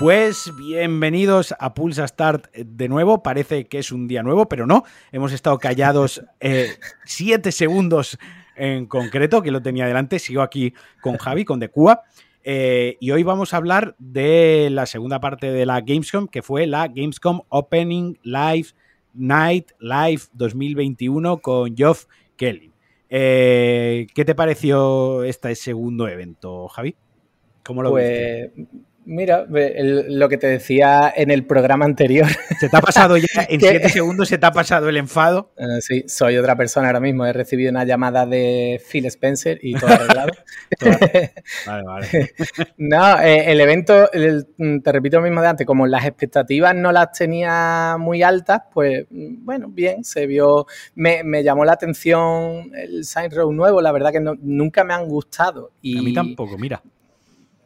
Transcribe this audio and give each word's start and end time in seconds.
Pues 0.00 0.50
bienvenidos 0.56 1.54
a 1.58 1.74
Pulsa 1.74 2.08
Start 2.08 2.50
de 2.54 2.88
nuevo. 2.88 3.22
Parece 3.22 3.66
que 3.66 3.80
es 3.80 3.92
un 3.92 4.08
día 4.08 4.22
nuevo, 4.22 4.48
pero 4.48 4.66
no. 4.66 4.84
Hemos 5.12 5.30
estado 5.32 5.58
callados 5.58 6.24
eh, 6.40 6.68
siete 7.04 7.52
segundos 7.52 8.18
en 8.56 8.86
concreto, 8.86 9.42
que 9.42 9.50
lo 9.50 9.60
tenía 9.60 9.86
delante. 9.86 10.18
Sigo 10.18 10.40
aquí 10.40 10.72
con 11.02 11.18
Javi, 11.18 11.44
con 11.44 11.60
Decua. 11.60 12.04
Eh, 12.42 12.96
y 12.98 13.10
hoy 13.10 13.22
vamos 13.24 13.52
a 13.52 13.58
hablar 13.58 13.94
de 13.98 14.68
la 14.70 14.86
segunda 14.86 15.20
parte 15.20 15.52
de 15.52 15.66
la 15.66 15.82
Gamescom, 15.82 16.28
que 16.28 16.40
fue 16.40 16.66
la 16.66 16.88
Gamescom 16.88 17.42
Opening 17.50 18.18
Live 18.22 18.68
Night 19.14 19.72
Live 19.80 20.22
2021 20.32 21.38
con 21.38 21.76
Geoff 21.76 22.06
Kelly. 22.36 22.72
Eh, 23.08 24.06
¿Qué 24.14 24.24
te 24.24 24.34
pareció 24.34 25.24
este 25.24 25.54
segundo 25.54 26.06
evento, 26.08 26.68
Javi? 26.68 26.94
¿Cómo 27.64 27.82
lo 27.82 27.90
pues, 27.90 28.50
Mira, 29.10 29.44
lo 29.48 30.28
que 30.28 30.38
te 30.38 30.46
decía 30.46 31.12
en 31.16 31.32
el 31.32 31.44
programa 31.44 31.84
anterior. 31.84 32.28
Se 32.60 32.68
te 32.68 32.76
ha 32.76 32.80
pasado 32.80 33.16
ya, 33.16 33.26
en 33.48 33.60
siete 33.60 33.88
segundos 33.88 34.28
se 34.28 34.38
te 34.38 34.46
ha 34.46 34.52
pasado 34.52 34.88
el 34.88 34.96
enfado. 34.96 35.50
Eh, 35.60 35.80
sí, 35.82 36.04
soy 36.06 36.38
otra 36.38 36.56
persona 36.56 36.86
ahora 36.86 37.00
mismo. 37.00 37.26
He 37.26 37.32
recibido 37.32 37.70
una 37.70 37.84
llamada 37.84 38.24
de 38.24 38.80
Phil 38.90 39.04
Spencer 39.06 39.58
y 39.60 39.74
todo 39.74 39.90
arreglado. 39.90 40.32
vale, 41.66 41.82
vale. 41.84 42.32
no, 42.78 43.20
eh, 43.20 43.52
el 43.52 43.60
evento, 43.60 44.08
te 44.08 44.92
repito 44.92 45.18
lo 45.18 45.24
mismo 45.24 45.42
de 45.42 45.48
antes, 45.48 45.66
como 45.66 45.86
las 45.86 46.06
expectativas 46.06 46.74
no 46.74 46.92
las 46.92 47.12
tenía 47.12 47.96
muy 47.98 48.22
altas, 48.22 48.62
pues 48.72 49.06
bueno, 49.10 49.68
bien, 49.68 50.02
se 50.02 50.26
vio. 50.26 50.66
Me, 50.94 51.42
llamó 51.42 51.64
la 51.64 51.72
atención 51.72 52.70
el 52.74 53.04
Sign 53.04 53.30
Row 53.32 53.52
nuevo, 53.52 53.82
la 53.82 53.92
verdad 53.92 54.12
que 54.12 54.20
nunca 54.20 54.82
me 54.84 54.94
han 54.94 55.06
gustado. 55.06 55.72
Y, 55.82 55.98
A 55.98 56.02
mí 56.02 56.14
tampoco, 56.14 56.56
mira 56.56 56.82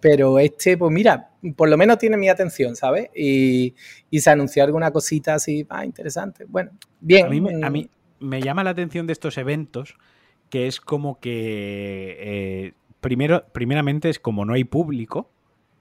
pero 0.05 0.39
este, 0.39 0.77
pues 0.77 0.93
mira, 0.93 1.31
por 1.53 1.69
lo 1.69 1.77
menos 1.77 1.99
tiene 1.99 2.17
mi 2.17 2.29
atención, 2.29 2.77
¿sabes? 2.77 3.11
Y, 3.15 3.75
se 4.13 4.31
anunció 4.31 4.65
alguna 4.65 4.91
cosita 4.91 5.35
así, 5.35 5.67
ah, 5.69 5.85
interesante. 5.85 6.45
Bueno, 6.49 6.73
bien. 7.01 7.27
A 7.65 7.71
mí, 7.71 7.91
me, 8.21 8.41
llama 8.41 8.65
la 8.65 8.71
atención 8.71 9.07
de 9.07 9.13
estos 9.13 9.37
eventos 9.37 9.97
que 10.49 10.67
es 10.67 10.81
como 10.81 11.19
que, 11.19 12.17
eh, 12.21 12.73
primero, 13.01 13.45
primeramente 13.53 14.09
es 14.09 14.19
como 14.19 14.45
no 14.45 14.55
hay 14.55 14.65
público, 14.65 15.31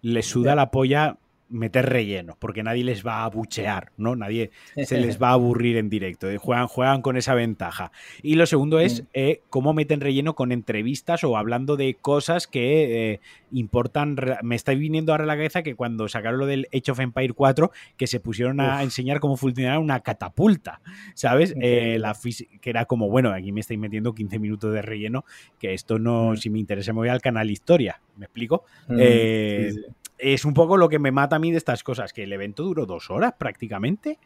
le 0.01 0.23
suda 0.23 0.55
la 0.55 0.71
polla 0.71 1.17
meter 1.53 1.87
relleno, 1.87 2.35
porque 2.39 2.63
nadie 2.63 2.83
les 2.83 3.05
va 3.05 3.23
a 3.23 3.29
buchear, 3.29 3.91
¿no? 3.97 4.15
Nadie 4.15 4.51
se 4.83 4.99
les 4.99 5.21
va 5.21 5.29
a 5.29 5.33
aburrir 5.33 5.77
en 5.77 5.89
directo. 5.89 6.29
Eh, 6.29 6.37
juegan, 6.37 6.67
juegan 6.67 7.01
con 7.01 7.15
esa 7.15 7.35
ventaja. 7.35 7.91
Y 8.21 8.35
lo 8.35 8.45
segundo 8.45 8.79
es 8.79 9.03
eh, 9.13 9.41
cómo 9.49 9.73
meten 9.73 10.01
relleno 10.01 10.35
con 10.35 10.51
entrevistas 10.51 11.23
o 11.23 11.37
hablando 11.37 11.77
de 11.77 11.93
cosas 11.93 12.47
que 12.47 13.13
eh, 13.13 13.19
importan. 13.51 14.15
Me 14.41 14.55
está 14.55 14.73
viniendo 14.73 15.13
ahora 15.13 15.23
a 15.23 15.27
la 15.27 15.35
cabeza 15.35 15.63
que 15.63 15.75
cuando 15.75 16.07
sacaron 16.07 16.39
lo 16.39 16.45
del 16.45 16.67
Age 16.73 16.91
of 16.91 16.99
Empire 16.99 17.33
4, 17.33 17.71
que 17.97 18.07
se 18.07 18.19
pusieron 18.19 18.59
a 18.59 18.81
enseñar 18.81 19.19
cómo 19.19 19.37
funcionaba 19.37 19.79
una 19.79 19.99
catapulta, 19.99 20.81
¿sabes? 21.13 21.55
la 21.55 22.17
que 22.61 22.69
era 22.69 22.85
como, 22.85 23.09
bueno, 23.09 23.31
aquí 23.31 23.51
me 23.51 23.59
estáis 23.59 23.79
metiendo 23.79 24.13
15 24.13 24.39
minutos 24.39 24.73
de 24.73 24.81
relleno, 24.81 25.25
que 25.59 25.73
esto 25.73 25.99
no, 25.99 26.31
mm. 26.31 26.37
si 26.37 26.49
me 26.49 26.59
interesa, 26.59 26.93
me 26.93 26.99
voy 26.99 27.09
al 27.09 27.21
canal 27.21 27.51
Historia. 27.51 28.01
¿Me 28.17 28.25
explico? 28.25 28.63
Mm, 28.87 28.99
es 30.23 30.45
un 30.45 30.53
poco 30.53 30.77
lo 30.77 30.87
que 30.87 30.99
me 30.99 31.11
mata 31.11 31.35
a 31.35 31.39
mí 31.39 31.51
de 31.51 31.57
estas 31.57 31.83
cosas, 31.83 32.13
que 32.13 32.23
el 32.23 32.31
evento 32.31 32.63
duró 32.63 32.85
dos 32.85 33.11
horas 33.11 33.33
prácticamente, 33.37 34.17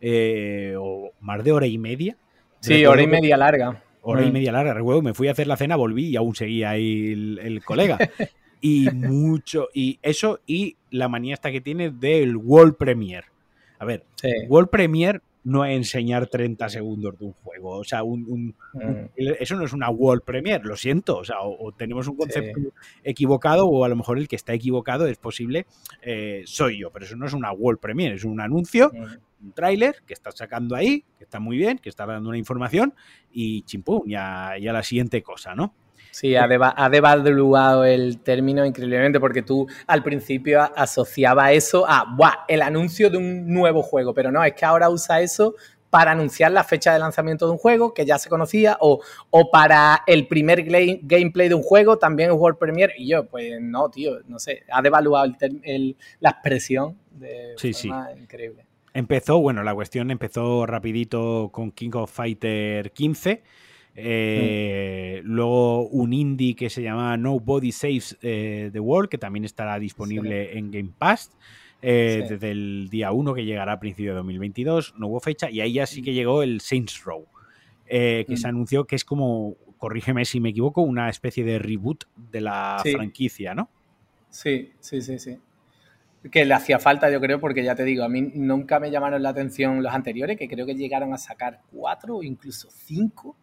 eh, 0.00 0.74
o 0.78 1.12
más 1.20 1.42
de 1.42 1.52
hora 1.52 1.66
y 1.66 1.78
media. 1.78 2.16
Sí, 2.60 2.84
hora 2.84 3.02
y 3.02 3.06
media 3.06 3.36
larga. 3.36 3.82
Hora 4.02 4.22
y 4.22 4.30
mm. 4.30 4.32
media 4.32 4.52
larga, 4.52 4.74
recuerdo, 4.74 5.02
me 5.02 5.14
fui 5.14 5.28
a 5.28 5.32
hacer 5.32 5.46
la 5.46 5.56
cena, 5.56 5.74
volví 5.76 6.08
y 6.08 6.16
aún 6.16 6.36
seguía 6.36 6.70
ahí 6.70 7.12
el, 7.40 7.62
colega. 7.64 7.98
y 8.60 8.88
mucho, 8.90 9.68
y 9.72 9.98
eso, 10.02 10.40
y 10.46 10.76
la 10.90 11.08
manía 11.08 11.34
esta 11.34 11.50
que 11.50 11.60
tiene 11.60 11.90
del 11.90 12.36
World 12.36 12.76
Premiere. 12.76 13.26
A 13.78 13.84
ver, 13.84 14.04
World 14.48 14.68
Premiere 14.68 15.20
no 15.46 15.64
enseñar 15.64 16.26
30 16.26 16.68
segundos 16.68 17.16
de 17.20 17.24
un 17.24 17.32
juego. 17.32 17.78
O 17.78 17.84
sea, 17.84 18.02
un, 18.02 18.56
mm. 18.74 19.10
eso 19.16 19.54
no 19.54 19.64
es 19.64 19.72
una 19.72 19.88
World 19.90 20.24
Premiere, 20.24 20.64
lo 20.64 20.76
siento. 20.76 21.18
O 21.18 21.24
sea, 21.24 21.36
o, 21.40 21.70
tenemos 21.70 22.08
un 22.08 22.16
concepto 22.16 22.58
equivocado 23.04 23.64
o 23.66 23.84
a 23.84 23.88
lo 23.88 23.94
mejor 23.94 24.18
el 24.18 24.26
que 24.26 24.34
está 24.34 24.54
equivocado 24.54 25.06
es 25.06 25.18
posible, 25.18 25.66
eh, 26.02 26.42
soy 26.46 26.80
yo, 26.80 26.90
pero 26.90 27.04
eso 27.04 27.14
no 27.14 27.26
es 27.26 27.32
una 27.32 27.52
World 27.52 27.78
Premiere, 27.78 28.16
es 28.16 28.24
un 28.24 28.40
anuncio, 28.40 28.90
mm. 28.92 29.44
un 29.44 29.52
tráiler 29.52 30.02
que 30.04 30.14
está 30.14 30.32
sacando 30.32 30.74
ahí, 30.74 31.04
que 31.16 31.22
está 31.22 31.38
muy 31.38 31.56
bien, 31.56 31.78
que 31.78 31.90
está 31.90 32.06
dando 32.06 32.28
una 32.28 32.38
información 32.38 32.92
y 33.30 33.62
chimpum, 33.62 34.02
ya, 34.04 34.54
ya 34.60 34.72
la 34.72 34.82
siguiente 34.82 35.22
cosa, 35.22 35.54
¿no? 35.54 35.72
Sí, 36.16 36.34
ha, 36.34 36.48
devaluado 36.48 37.84
el 37.84 38.20
término 38.20 38.64
increíblemente 38.64 39.20
porque 39.20 39.42
tú 39.42 39.66
al 39.86 40.02
principio 40.02 40.62
asociaba 40.74 41.52
eso 41.52 41.84
a 41.86 42.06
¡buah! 42.16 42.46
el 42.48 42.62
anuncio 42.62 43.10
de 43.10 43.18
un 43.18 43.52
nuevo 43.52 43.82
juego, 43.82 44.14
pero 44.14 44.32
no, 44.32 44.42
es 44.42 44.54
que 44.54 44.64
ahora 44.64 44.88
usa 44.88 45.20
eso 45.20 45.56
para 45.90 46.12
anunciar 46.12 46.52
la 46.52 46.64
fecha 46.64 46.94
de 46.94 47.00
lanzamiento 47.00 47.44
de 47.44 47.52
un 47.52 47.58
juego 47.58 47.92
que 47.92 48.06
ya 48.06 48.16
se 48.16 48.30
conocía 48.30 48.78
o, 48.80 49.02
o 49.28 49.50
para 49.50 50.04
el 50.06 50.26
primer 50.26 50.62
gameplay 50.62 51.48
de 51.50 51.54
un 51.54 51.62
juego 51.62 51.98
también 51.98 52.30
es 52.30 52.36
World 52.38 52.58
Premiere 52.58 52.94
y 52.96 53.08
yo, 53.08 53.26
pues 53.26 53.60
no, 53.60 53.90
tío, 53.90 54.12
no 54.26 54.38
sé, 54.38 54.62
ha 54.72 54.80
devaluado 54.80 55.30
la 56.20 56.30
expresión 56.30 56.96
de 57.10 57.52
sí, 57.58 57.74
forma 57.74 58.08
sí. 58.14 58.20
increíble. 58.22 58.64
Empezó, 58.94 59.38
bueno, 59.38 59.62
la 59.62 59.74
cuestión 59.74 60.10
empezó 60.10 60.64
rapidito 60.64 61.50
con 61.52 61.72
King 61.72 61.90
of 61.92 62.10
Fighter 62.10 62.90
15 62.92 63.42
eh, 63.98 65.22
luego 65.24 65.88
un 65.88 66.12
indie 66.12 66.54
que 66.54 66.68
se 66.68 66.82
llama 66.82 67.16
Nobody 67.16 67.72
Saves 67.72 68.16
eh, 68.20 68.68
the 68.72 68.80
World, 68.80 69.08
que 69.08 69.16
también 69.16 69.44
estará 69.44 69.78
disponible 69.78 70.56
en 70.56 70.70
Game 70.70 70.92
Pass. 70.96 71.32
Eh, 71.82 72.26
desde 72.28 72.50
el 72.50 72.88
día 72.90 73.12
1 73.12 73.34
que 73.34 73.44
llegará 73.44 73.74
a 73.74 73.80
principio 73.80 74.12
de 74.12 74.16
2022, 74.16 74.94
no 74.98 75.08
hubo 75.08 75.20
fecha, 75.20 75.50
y 75.50 75.60
ahí 75.60 75.74
ya 75.74 75.86
sí 75.86 76.02
que 76.02 76.14
llegó 76.14 76.42
el 76.42 76.60
Saints 76.60 77.04
Row, 77.04 77.26
que 77.86 78.24
se 78.28 78.46
mm. 78.46 78.48
anunció 78.48 78.86
que 78.86 78.96
es 78.96 79.04
como, 79.04 79.56
corrígeme 79.78 80.24
si 80.24 80.40
me 80.40 80.48
equivoco, 80.48 80.80
una 80.80 81.08
especie 81.08 81.44
de 81.44 81.58
reboot 81.58 82.04
de 82.16 82.40
la 82.40 82.82
franquicia, 82.82 83.54
¿no? 83.54 83.68
Sí, 84.30 84.72
sí, 84.80 85.00
sí, 85.00 85.18
sí. 85.18 85.38
Que 86.30 86.44
le 86.44 86.54
hacía 86.54 86.78
falta, 86.78 87.10
yo 87.10 87.20
creo, 87.20 87.38
porque 87.38 87.62
ya 87.62 87.76
te 87.76 87.84
digo, 87.84 88.02
a 88.02 88.08
mí 88.08 88.32
nunca 88.34 88.80
me 88.80 88.90
llamaron 88.90 89.22
la 89.22 89.28
atención 89.28 89.82
los 89.82 89.94
anteriores, 89.94 90.38
que 90.38 90.48
creo 90.48 90.66
que 90.66 90.74
llegaron 90.74 91.12
a 91.12 91.18
sacar 91.18 91.60
cuatro 91.70 92.16
o 92.16 92.22
incluso 92.22 92.68
cinco 92.70 93.36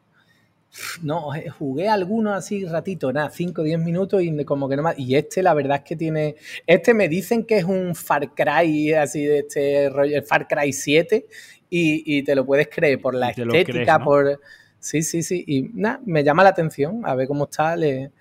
no, 1.04 1.36
eh, 1.36 1.50
jugué 1.50 1.88
algunos 1.88 2.36
así 2.36 2.66
ratito, 2.66 3.14
nada, 3.14 3.30
5 3.30 3.62
o 3.62 3.64
10 3.64 3.80
minutos 3.80 4.24
y 4.24 4.44
como 4.44 4.68
que 4.68 4.76
no 4.76 4.84
más. 4.84 4.98
Y 4.98 5.16
este, 5.16 5.44
la 5.44 5.54
verdad 5.54 5.78
es 5.78 5.84
que 5.84 5.96
tiene. 5.96 6.36
Este 6.66 6.94
me 6.94 7.08
dicen 7.08 7.46
que 7.46 7.58
es 7.58 7.64
un 7.64 7.94
Far 7.94 8.34
Cry, 8.34 8.94
así 8.94 9.24
de 9.24 9.40
este 9.40 9.90
rollo, 9.90 10.18
el 10.18 10.24
Far 10.24 10.48
Cry 10.48 10.74
7, 10.74 11.28
y, 11.70 12.24
te 12.24 12.36
lo 12.36 12.46
puedes 12.46 12.70
creer 12.70 13.00
por 13.00 13.16
la 13.16 13.30
estética, 13.30 14.00
por. 14.00 14.40
Sí, 14.80 15.02
sí, 15.02 15.24
sí. 15.24 15.44
Y 15.48 15.62
nada, 15.74 16.02
me 16.06 16.24
llama 16.24 16.44
la 16.44 16.50
atención 16.50 17.02
a 17.06 17.16
ver 17.16 17.28
cómo 17.28 17.46
está. 17.46 17.76
Le... 17.76 18.12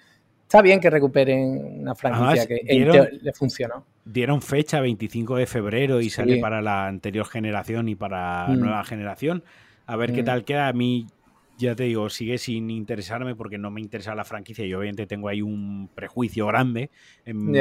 Está 0.42 0.60
bien 0.60 0.80
que 0.80 0.90
recuperen 0.90 1.80
una 1.80 1.94
franquicia 1.94 2.46
que 2.46 2.60
le 3.22 3.32
funcionó. 3.32 3.86
Dieron 4.04 4.42
fecha 4.42 4.80
25 4.80 5.36
de 5.36 5.46
febrero 5.46 6.00
y 6.02 6.10
sale 6.10 6.38
para 6.38 6.60
la 6.60 6.86
anterior 6.86 7.26
generación 7.26 7.88
y 7.88 7.94
para 7.94 8.48
la 8.48 8.54
mm. 8.54 8.60
nueva 8.60 8.84
generación. 8.84 9.42
A 9.86 9.96
ver 9.96 10.12
qué 10.12 10.22
mm. 10.22 10.26
tal 10.26 10.44
queda. 10.44 10.68
A 10.68 10.72
mí 10.74 11.06
ya 11.62 11.74
te 11.74 11.84
digo, 11.84 12.10
sigue 12.10 12.38
sin 12.38 12.70
interesarme 12.70 13.34
porque 13.34 13.58
no 13.58 13.70
me 13.70 13.80
interesa 13.80 14.14
la 14.14 14.24
franquicia 14.24 14.66
y 14.66 14.74
obviamente 14.74 15.06
tengo 15.06 15.28
ahí 15.28 15.42
un 15.42 15.88
prejuicio 15.94 16.46
grande 16.46 16.90
en, 17.24 17.52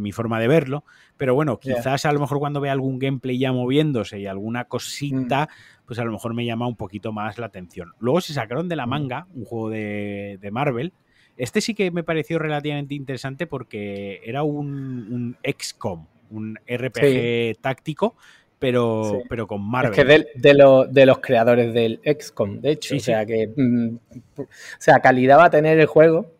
mi 0.00 0.12
forma 0.12 0.38
de 0.40 0.48
verlo. 0.48 0.84
Pero 1.16 1.34
bueno, 1.34 1.58
quizás 1.58 2.04
a 2.04 2.12
lo 2.12 2.20
mejor 2.20 2.38
cuando 2.38 2.60
vea 2.60 2.72
algún 2.72 2.98
gameplay 2.98 3.38
ya 3.38 3.52
moviéndose 3.52 4.20
y 4.20 4.26
alguna 4.26 4.64
cosita, 4.64 5.46
mm. 5.46 5.86
pues 5.86 5.98
a 5.98 6.04
lo 6.04 6.12
mejor 6.12 6.34
me 6.34 6.44
llama 6.44 6.66
un 6.66 6.76
poquito 6.76 7.12
más 7.12 7.38
la 7.38 7.46
atención. 7.46 7.92
Luego 7.98 8.20
se 8.20 8.34
sacaron 8.34 8.68
de 8.68 8.76
la 8.76 8.86
mm. 8.86 8.90
manga 8.90 9.26
un 9.34 9.44
juego 9.44 9.70
de, 9.70 10.48
Marvel. 10.52 10.92
Este 11.36 11.60
sí 11.60 11.74
que 11.74 11.90
me 11.90 12.04
pareció 12.04 12.38
relativamente 12.38 12.94
interesante 12.94 13.46
porque 13.46 14.20
era 14.24 14.42
un, 14.42 14.68
un 15.10 15.36
XCOM, 15.42 16.06
un 16.30 16.58
RPG 16.68 17.60
táctico 17.60 18.16
pero, 18.64 19.22
pero 19.28 19.46
con 19.46 19.62
Marvel. 19.62 19.92
Es 19.92 19.96
que 19.96 20.04
de, 20.04 20.26
de, 20.34 20.86
de, 20.90 21.06
los 21.06 21.18
creadores 21.18 21.74
del 21.74 22.00
XCOM, 22.02 22.60
de 22.60 22.70
hecho. 22.70 22.96
o 22.96 22.98
sea 22.98 23.26
que. 23.26 23.52
Mm, 23.54 23.96
o 24.38 24.46
sea, 24.78 25.00
calidad 25.00 25.38
va 25.38 25.44
a 25.44 25.50
tener 25.50 25.78
el 25.78 25.86
juego. 25.86 26.32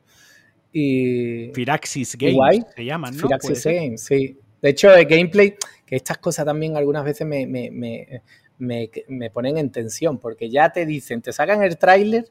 Y. 0.73 1.50
Firaxis 1.53 2.17
Games 2.17 2.65
se 2.75 2.85
llaman, 2.85 3.15
¿no? 3.15 3.23
Firaxis 3.23 3.65
Games, 3.65 4.03
sí. 4.03 4.38
De 4.62 4.71
hecho, 4.71 4.94
el 4.94 5.05
gameplay, 5.05 5.55
que 5.85 5.97
estas 5.97 6.17
cosas 6.17 6.47
también 6.47 6.79
algunas 6.79 7.05
veces 7.05 7.26
me, 7.26 7.47
me, 7.47 7.71
me, 7.71 8.23
me, 9.09 9.31
ponen 9.31 9.59
en 9.59 9.71
tensión, 9.71 10.19
porque 10.19 10.49
ya 10.49 10.71
te 10.71 10.87
dicen, 10.87 11.21
te 11.21 11.31
sacan 11.31 11.62
el 11.62 11.76
tráiler 11.76 12.25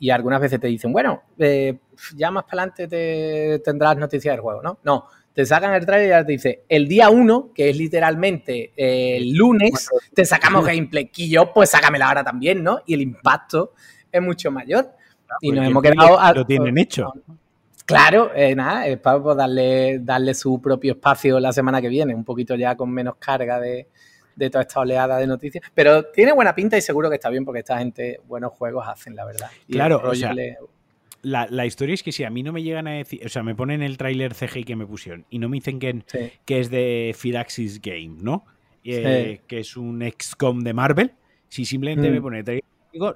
y 0.00 0.10
algunas 0.10 0.40
veces 0.40 0.58
te 0.58 0.66
dicen, 0.66 0.92
bueno, 0.92 1.22
eh, 1.38 1.78
ya 2.16 2.32
más 2.32 2.42
para 2.44 2.62
adelante 2.62 2.88
te 2.88 3.60
tendrás 3.60 3.96
noticias 3.96 4.32
del 4.32 4.40
juego, 4.40 4.60
¿no? 4.62 4.80
No, 4.82 5.06
te 5.36 5.44
sacan 5.44 5.74
el 5.74 5.84
trailer 5.84 6.06
y 6.06 6.10
ya 6.10 6.24
te 6.24 6.32
dice, 6.32 6.62
el 6.66 6.88
día 6.88 7.10
1, 7.10 7.52
que 7.54 7.68
es 7.68 7.76
literalmente 7.76 8.72
el 8.74 9.34
lunes, 9.34 9.90
te 10.14 10.24
sacamos 10.24 10.64
gameplay. 10.66 11.10
Y 11.14 11.28
yo, 11.28 11.52
pues 11.52 11.68
sácamela 11.68 12.08
ahora 12.08 12.24
también, 12.24 12.64
¿no? 12.64 12.80
Y 12.86 12.94
el 12.94 13.02
impacto 13.02 13.74
es 14.10 14.22
mucho 14.22 14.50
mayor. 14.50 14.94
y 15.42 15.52
nos 15.52 15.66
hemos 15.66 15.82
quedado... 15.82 16.18
A, 16.18 16.32
lo 16.32 16.46
tienen 16.46 16.78
hecho. 16.78 17.12
Claro, 17.84 18.30
eh, 18.34 18.54
nada, 18.54 18.86
es 18.86 18.98
para 18.98 19.22
pues, 19.22 19.36
darle, 19.36 19.98
darle 19.98 20.32
su 20.32 20.58
propio 20.58 20.94
espacio 20.94 21.38
la 21.38 21.52
semana 21.52 21.82
que 21.82 21.88
viene, 21.88 22.14
un 22.14 22.24
poquito 22.24 22.54
ya 22.54 22.74
con 22.74 22.90
menos 22.90 23.16
carga 23.16 23.60
de, 23.60 23.88
de 24.36 24.48
toda 24.48 24.62
esta 24.62 24.80
oleada 24.80 25.18
de 25.18 25.26
noticias. 25.26 25.62
Pero 25.74 26.06
tiene 26.06 26.32
buena 26.32 26.54
pinta 26.54 26.78
y 26.78 26.80
seguro 26.80 27.10
que 27.10 27.16
está 27.16 27.28
bien 27.28 27.44
porque 27.44 27.58
esta 27.58 27.76
gente 27.76 28.22
buenos 28.26 28.52
juegos 28.54 28.88
hacen, 28.88 29.14
la 29.14 29.26
verdad. 29.26 29.50
claro, 29.70 30.00
o 30.02 30.14
sea, 30.14 30.34
la, 31.26 31.66
historia 31.66 31.94
es 31.94 32.02
que 32.02 32.12
si 32.12 32.22
a 32.24 32.30
mí 32.30 32.42
no 32.42 32.52
me 32.52 32.62
llegan 32.62 32.86
a 32.86 32.92
decir, 32.92 33.20
o 33.24 33.28
sea, 33.28 33.42
me 33.42 33.54
ponen 33.54 33.82
el 33.82 33.98
tráiler 33.98 34.34
CGI 34.34 34.64
que 34.64 34.76
me 34.76 34.86
pusieron 34.86 35.26
y 35.28 35.38
no 35.38 35.48
me 35.48 35.56
dicen 35.56 35.78
que, 35.78 36.04
que 36.44 36.60
es 36.60 36.70
de 36.70 37.14
Firaxis 37.16 37.80
Game, 37.80 38.18
¿no? 38.22 38.44
Eh, 38.84 39.40
que 39.48 39.58
es 39.58 39.76
un 39.76 40.00
XCOM 40.02 40.60
de 40.60 40.72
Marvel. 40.72 41.12
Si 41.48 41.64
simplemente 41.64 42.10
me 42.10 42.20
mm. 42.20 42.22
pone 42.22 42.44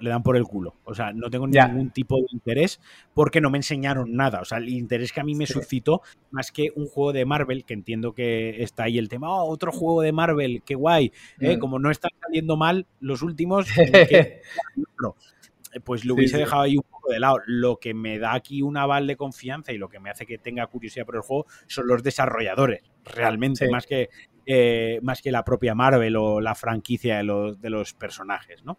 le 0.01 0.11
dan 0.11 0.23
por 0.23 0.37
el 0.37 0.45
culo. 0.45 0.75
O 0.85 0.95
sea, 0.95 1.13
no 1.13 1.31
tengo 1.31 1.47
ningún 1.47 1.91
tipo 1.91 2.17
de 2.17 2.27
interés 2.33 2.81
porque 3.15 3.41
no 3.41 3.49
me 3.49 3.59
enseñaron 3.59 4.15
nada. 4.15 4.41
O 4.41 4.45
sea, 4.45 4.59
el 4.59 4.69
interés 4.69 5.13
que 5.13 5.21
a 5.21 5.25
mí 5.25 5.35
me 5.35 5.47
suscitó, 5.47 6.03
más 6.31 6.53
que 6.53 6.71
un 6.75 6.87
juego 6.87 7.13
de 7.13 7.25
Marvel, 7.25 7.65
que 7.65 7.75
entiendo 7.75 8.13
que 8.13 8.63
está 8.63 8.85
ahí 8.85 8.99
el 8.99 9.09
tema, 9.09 9.31
oh, 9.31 9.49
otro 9.49 9.73
juego 9.73 10.03
de 10.03 10.13
Marvel, 10.13 10.63
qué 10.65 10.75
guay. 10.75 11.13
¿eh? 11.41 11.57
Mm. 11.57 11.61
Como 11.61 11.79
no 11.79 11.91
están 11.91 12.11
saliendo 12.21 12.57
mal 12.57 12.87
los 13.01 13.23
últimos, 13.23 13.69
pues 15.85 16.05
lo 16.05 16.15
hubiese 16.15 16.39
dejado 16.39 16.63
ahí 16.63 16.77
un 16.77 16.83
poco 16.83 17.13
de 17.13 17.21
lado. 17.21 17.39
Lo 17.47 17.77
que 17.77 17.95
me 17.95 18.19
da 18.19 18.35
aquí 18.35 18.63
un 18.63 18.77
aval 18.77 19.07
de 19.07 19.17
confianza 19.17 19.73
y 19.73 19.79
lo 19.79 19.89
que 19.89 20.01
me 20.01 20.11
hace 20.11 20.27
que 20.27 20.39
tenga 20.39 20.67
curiosidad 20.67 21.07
por 21.07 21.17
el 21.17 21.23
juego 21.23 21.47
son 21.67 21.87
los 21.87 22.03
desarrolladores, 22.03 22.83
realmente, 23.05 23.69
más 23.71 23.87
que 23.87 24.11
eh, 24.47 24.99
más 25.03 25.23
que 25.23 25.31
la 25.31 25.45
propia 25.45 25.75
Marvel 25.75 26.17
o 26.17 26.41
la 26.41 26.55
franquicia 26.55 27.19
de 27.19 27.23
los, 27.23 27.61
de 27.61 27.71
los 27.71 27.95
personajes, 27.95 28.65
¿no? 28.65 28.79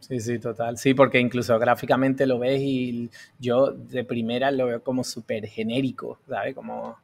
Sí, 0.00 0.20
sí, 0.20 0.38
total. 0.38 0.78
Sí, 0.78 0.94
porque 0.94 1.20
incluso 1.20 1.58
gráficamente 1.58 2.26
lo 2.26 2.38
ves 2.38 2.60
y 2.60 3.10
yo 3.38 3.70
de 3.70 4.04
primera 4.04 4.50
lo 4.50 4.66
veo 4.66 4.82
como 4.82 5.04
súper 5.04 5.46
genérico, 5.46 6.20
¿sabes? 6.28 6.54
Como, 6.54 6.96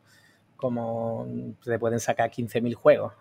como 0.56 1.26
se 1.60 1.78
pueden 1.78 2.00
sacar 2.00 2.30
15.000 2.30 2.74
juegos. 2.74 3.12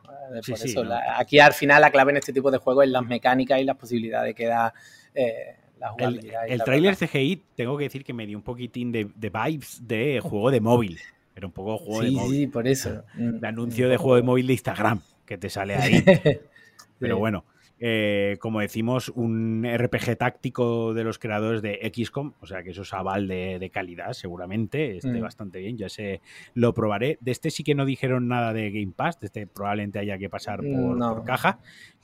Por 0.48 0.56
eso, 0.56 0.84
aquí 1.16 1.40
al 1.40 1.54
final 1.54 1.82
la 1.82 1.92
clave 1.92 2.12
en 2.12 2.18
este 2.18 2.34
tipo 2.34 2.50
de 2.52 2.58
juegos 2.58 2.86
es 2.86 2.92
las 2.92 3.06
mecánicas 3.06 3.60
y 3.60 3.66
las 3.66 3.78
posibilidades 3.78 4.34
que 4.34 4.46
da 4.46 4.74
eh, 5.14 5.58
la 5.82 5.90
jugabilidad. 5.90 6.46
El, 6.46 6.54
el 6.54 6.64
trailer 6.64 6.96
CGI, 6.96 7.44
tengo 7.56 7.78
que 7.78 7.86
decir 7.86 8.04
que 8.04 8.14
me 8.14 8.26
dio 8.28 8.38
un 8.38 8.44
poquitín 8.44 8.92
de, 8.92 9.06
vibes 9.16 9.82
de 9.86 10.20
juego 10.22 10.52
de 10.52 10.62
móvil. 10.62 11.00
Era 11.36 11.48
un 11.48 11.54
poco 11.54 11.78
juego 11.78 12.04
de 12.04 12.12
móvil. 12.12 12.40
Sí, 12.40 12.48
por 12.48 12.68
eso. 12.68 13.04
De 13.16 13.48
anuncio 13.48 13.90
de 13.90 13.98
juego 13.98 14.16
de 14.16 14.22
móvil 14.22 14.48
de 14.48 14.54
Instagram 14.54 15.02
que 15.26 15.38
te 15.38 15.50
sale 15.50 15.76
ahí. 15.76 16.04
Pero 17.00 17.18
bueno, 17.18 17.46
eh, 17.84 18.38
como 18.40 18.60
decimos, 18.60 19.10
un 19.10 19.68
RPG 19.68 20.16
táctico 20.16 20.94
de 20.94 21.04
los 21.04 21.18
creadores 21.18 21.64
de 21.64 21.92
XCOM, 21.92 22.34
o 22.40 22.46
sea 22.46 22.62
que 22.62 22.70
eso 22.70 22.84
es 22.84 22.94
aval 22.94 23.28
de, 23.28 23.72
calidad, 23.74 24.14
seguramente, 24.14 24.98
esté 24.98 25.20
mm. 25.20 25.22
bastante 25.22 25.58
bien, 25.58 25.78
ya 25.78 25.90
sé, 25.90 26.22
lo 26.54 26.76
probaré. 26.76 27.18
De 27.22 27.32
este 27.32 27.50
sí 27.50 27.64
que 27.64 27.74
no 27.74 27.86
dijeron 27.86 28.28
nada 28.28 28.54
de 28.54 28.70
Game 28.70 28.94
Pass, 28.96 29.20
de 29.20 29.26
este 29.26 29.48
probablemente 29.48 29.98
haya 29.98 30.20
que 30.20 30.30
pasar 30.30 30.62
por, 30.62 31.24
caja. 31.26 31.58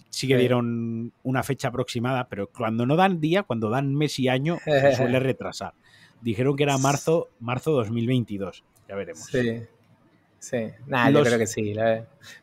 Sí 0.09 0.27
que 0.27 0.35
dieron 0.37 1.13
una 1.21 1.43
fecha 1.43 1.67
aproximada, 1.67 2.27
pero 2.27 2.47
cuando 2.47 2.87
no 2.87 2.95
dan 2.95 3.21
día, 3.21 3.43
cuando 3.43 3.69
dan 3.69 3.93
mes 3.93 4.17
y 4.17 4.29
año, 4.29 4.57
se 4.65 4.95
suele 4.95 5.19
retrasar. 5.19 5.75
Dijeron 6.21 6.55
que 6.55 6.63
era 6.63 6.79
marzo, 6.79 7.29
marzo 7.39 7.71
2022, 7.73 8.63
ya 8.89 8.95
veremos. 8.95 9.25
Sí. 9.25 9.61
Sí, 10.39 10.71
nada, 10.85 11.09
yo 11.09 11.23
creo 11.23 11.39
que 11.39 11.47
sí. 11.47 11.75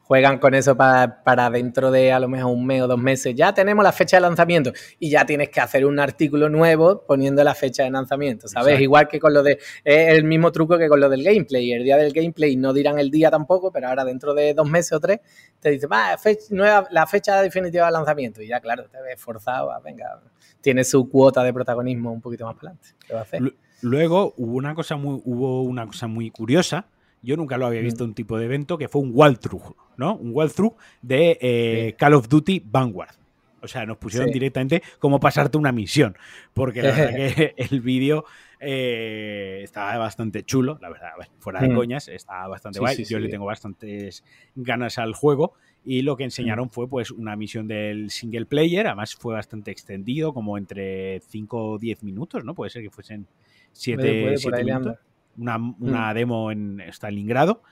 Juegan 0.03 0.39
con 0.39 0.55
eso 0.55 0.77
para, 0.77 1.51
dentro 1.51 1.91
de 1.91 2.13
a 2.13 2.19
lo 2.19 2.29
mejor 2.29 2.53
un 2.53 2.67
mes 2.67 2.83
o 2.83 2.89
dos 2.89 2.99
meses. 2.99 3.35
Ya 3.35 3.55
tenemos 3.55 3.85
la 3.85 3.93
fecha 3.93 4.17
de 4.17 4.23
lanzamiento 4.23 4.73
y 4.99 5.11
ya 5.11 5.25
tienes 5.25 5.49
que 5.51 5.61
hacer 5.61 5.87
un 5.87 5.99
artículo 5.99 6.49
nuevo 6.49 7.05
poniendo 7.07 7.45
la 7.45 7.55
fecha 7.55 7.85
de 7.85 7.91
lanzamiento, 7.91 8.49
¿sabes? 8.49 8.81
Igual 8.81 9.09
que 9.09 9.21
con 9.21 9.33
lo 9.33 9.43
de. 9.43 9.59
Es 9.85 10.15
el 10.15 10.25
mismo 10.25 10.51
truco 10.51 10.77
que 10.77 10.89
con 10.89 11.01
lo 11.01 11.09
del 11.09 11.23
gameplay. 11.23 11.73
El 11.73 11.85
día 11.85 11.97
del 11.97 12.13
gameplay 12.13 12.57
no 12.57 12.73
dirán 12.73 12.99
el 12.99 13.11
día 13.11 13.31
tampoco, 13.31 13.71
pero 13.71 13.89
ahora 13.89 14.05
dentro 14.05 14.35
de 14.35 14.55
dos 14.55 14.69
meses 14.69 14.93
o 14.93 15.01
tres 15.01 15.21
te 15.61 15.71
dicen, 15.71 15.89
va, 15.91 16.17
nueva, 16.51 16.89
la 16.91 17.07
fecha 17.07 17.41
definitiva 17.41 17.87
de 17.87 17.93
lanzamiento. 17.93 18.43
Y 18.43 18.49
ya, 18.49 18.61
claro, 18.61 18.87
te 18.91 19.01
ves 19.01 19.21
forzado 19.21 19.71
a, 19.71 19.79
venga, 19.79 20.21
tiene 20.61 20.83
su 20.83 21.09
cuota 21.09 21.45
de 21.45 21.53
protagonismo 21.53 22.13
un 22.13 22.21
poquito 22.21 22.45
más 22.45 22.57
para 22.57 22.75
adelante. 23.23 23.57
Luego 23.81 24.35
hubo 24.37 24.57
una 24.57 24.75
cosa 24.75 24.97
muy, 24.97 25.21
hubo 25.25 25.63
una 25.63 25.87
cosa 25.87 26.07
muy 26.07 26.31
curiosa 26.31 26.87
yo 27.25 27.37
nunca 27.37 27.57
lo 27.57 27.67
había 27.67 27.81
visto 27.81 28.05
un 28.05 28.15
tipo 28.15 28.39
de 28.39 28.45
evento 28.45 28.79
que 28.79 28.89
fue 28.89 29.03
un 29.03 29.11
walkthrough, 29.13 29.75
¿no? 29.97 30.17
Un 30.17 30.31
walkthrough 30.33 30.75
de 31.03 31.39
eh, 31.41 31.95
Call 31.99 32.15
of 32.15 32.29
Duty 32.29 32.63
Vanguard. 32.65 33.17
O 33.63 33.67
sea, 33.69 33.87
nos 33.87 33.97
pusieron 33.97 34.31
directamente 34.31 34.83
cómo 34.99 35.19
pasarte 35.19 35.57
una 35.57 35.73
misión. 35.73 36.17
Porque 36.53 36.83
la 36.83 36.91
verdad 36.91 37.15
que 37.35 37.55
el 37.57 37.81
vídeo 37.81 38.27
eh, 38.61 39.61
estaba 39.63 39.97
bastante 39.97 40.43
chulo, 40.43 40.79
la 40.83 40.91
verdad, 40.91 41.13
fuera 41.39 41.61
de 41.61 41.71
mm. 41.71 41.75
coñas, 41.75 42.09
estaba 42.09 42.47
bastante 42.47 42.79
guay. 42.79 43.05
Yo 43.05 43.19
le 43.19 43.29
tengo 43.29 43.47
bastantes 43.47 44.23
ganas 44.55 44.99
al 44.99 45.15
juego. 45.15 45.55
Y 45.83 46.03
lo 46.03 46.17
que 46.17 46.25
enseñaron 46.25 46.67
mm. 46.67 46.71
fue 46.71 46.89
pues 46.89 47.11
una 47.11 47.37
misión 47.37 47.67
del 47.67 48.11
single 48.11 48.45
player, 48.45 48.87
además 48.87 49.15
fue 49.15 49.33
bastante 49.33 49.71
extendido, 49.71 50.35
como 50.35 50.59
entre 50.59 51.21
5 51.21 51.73
o 51.73 51.79
10 51.79 52.03
minutos, 52.03 52.45
¿no? 52.45 52.55
Puede 52.55 52.71
ser 52.71 52.83
que 52.83 52.91
fuesen 52.91 53.27
7 53.73 54.37
minutos 54.63 54.99
una, 55.39 55.57
una 55.57 56.11
mm. 56.11 56.15
demo 56.15 56.51
en 56.51 56.81
Stalingrado 56.89 57.63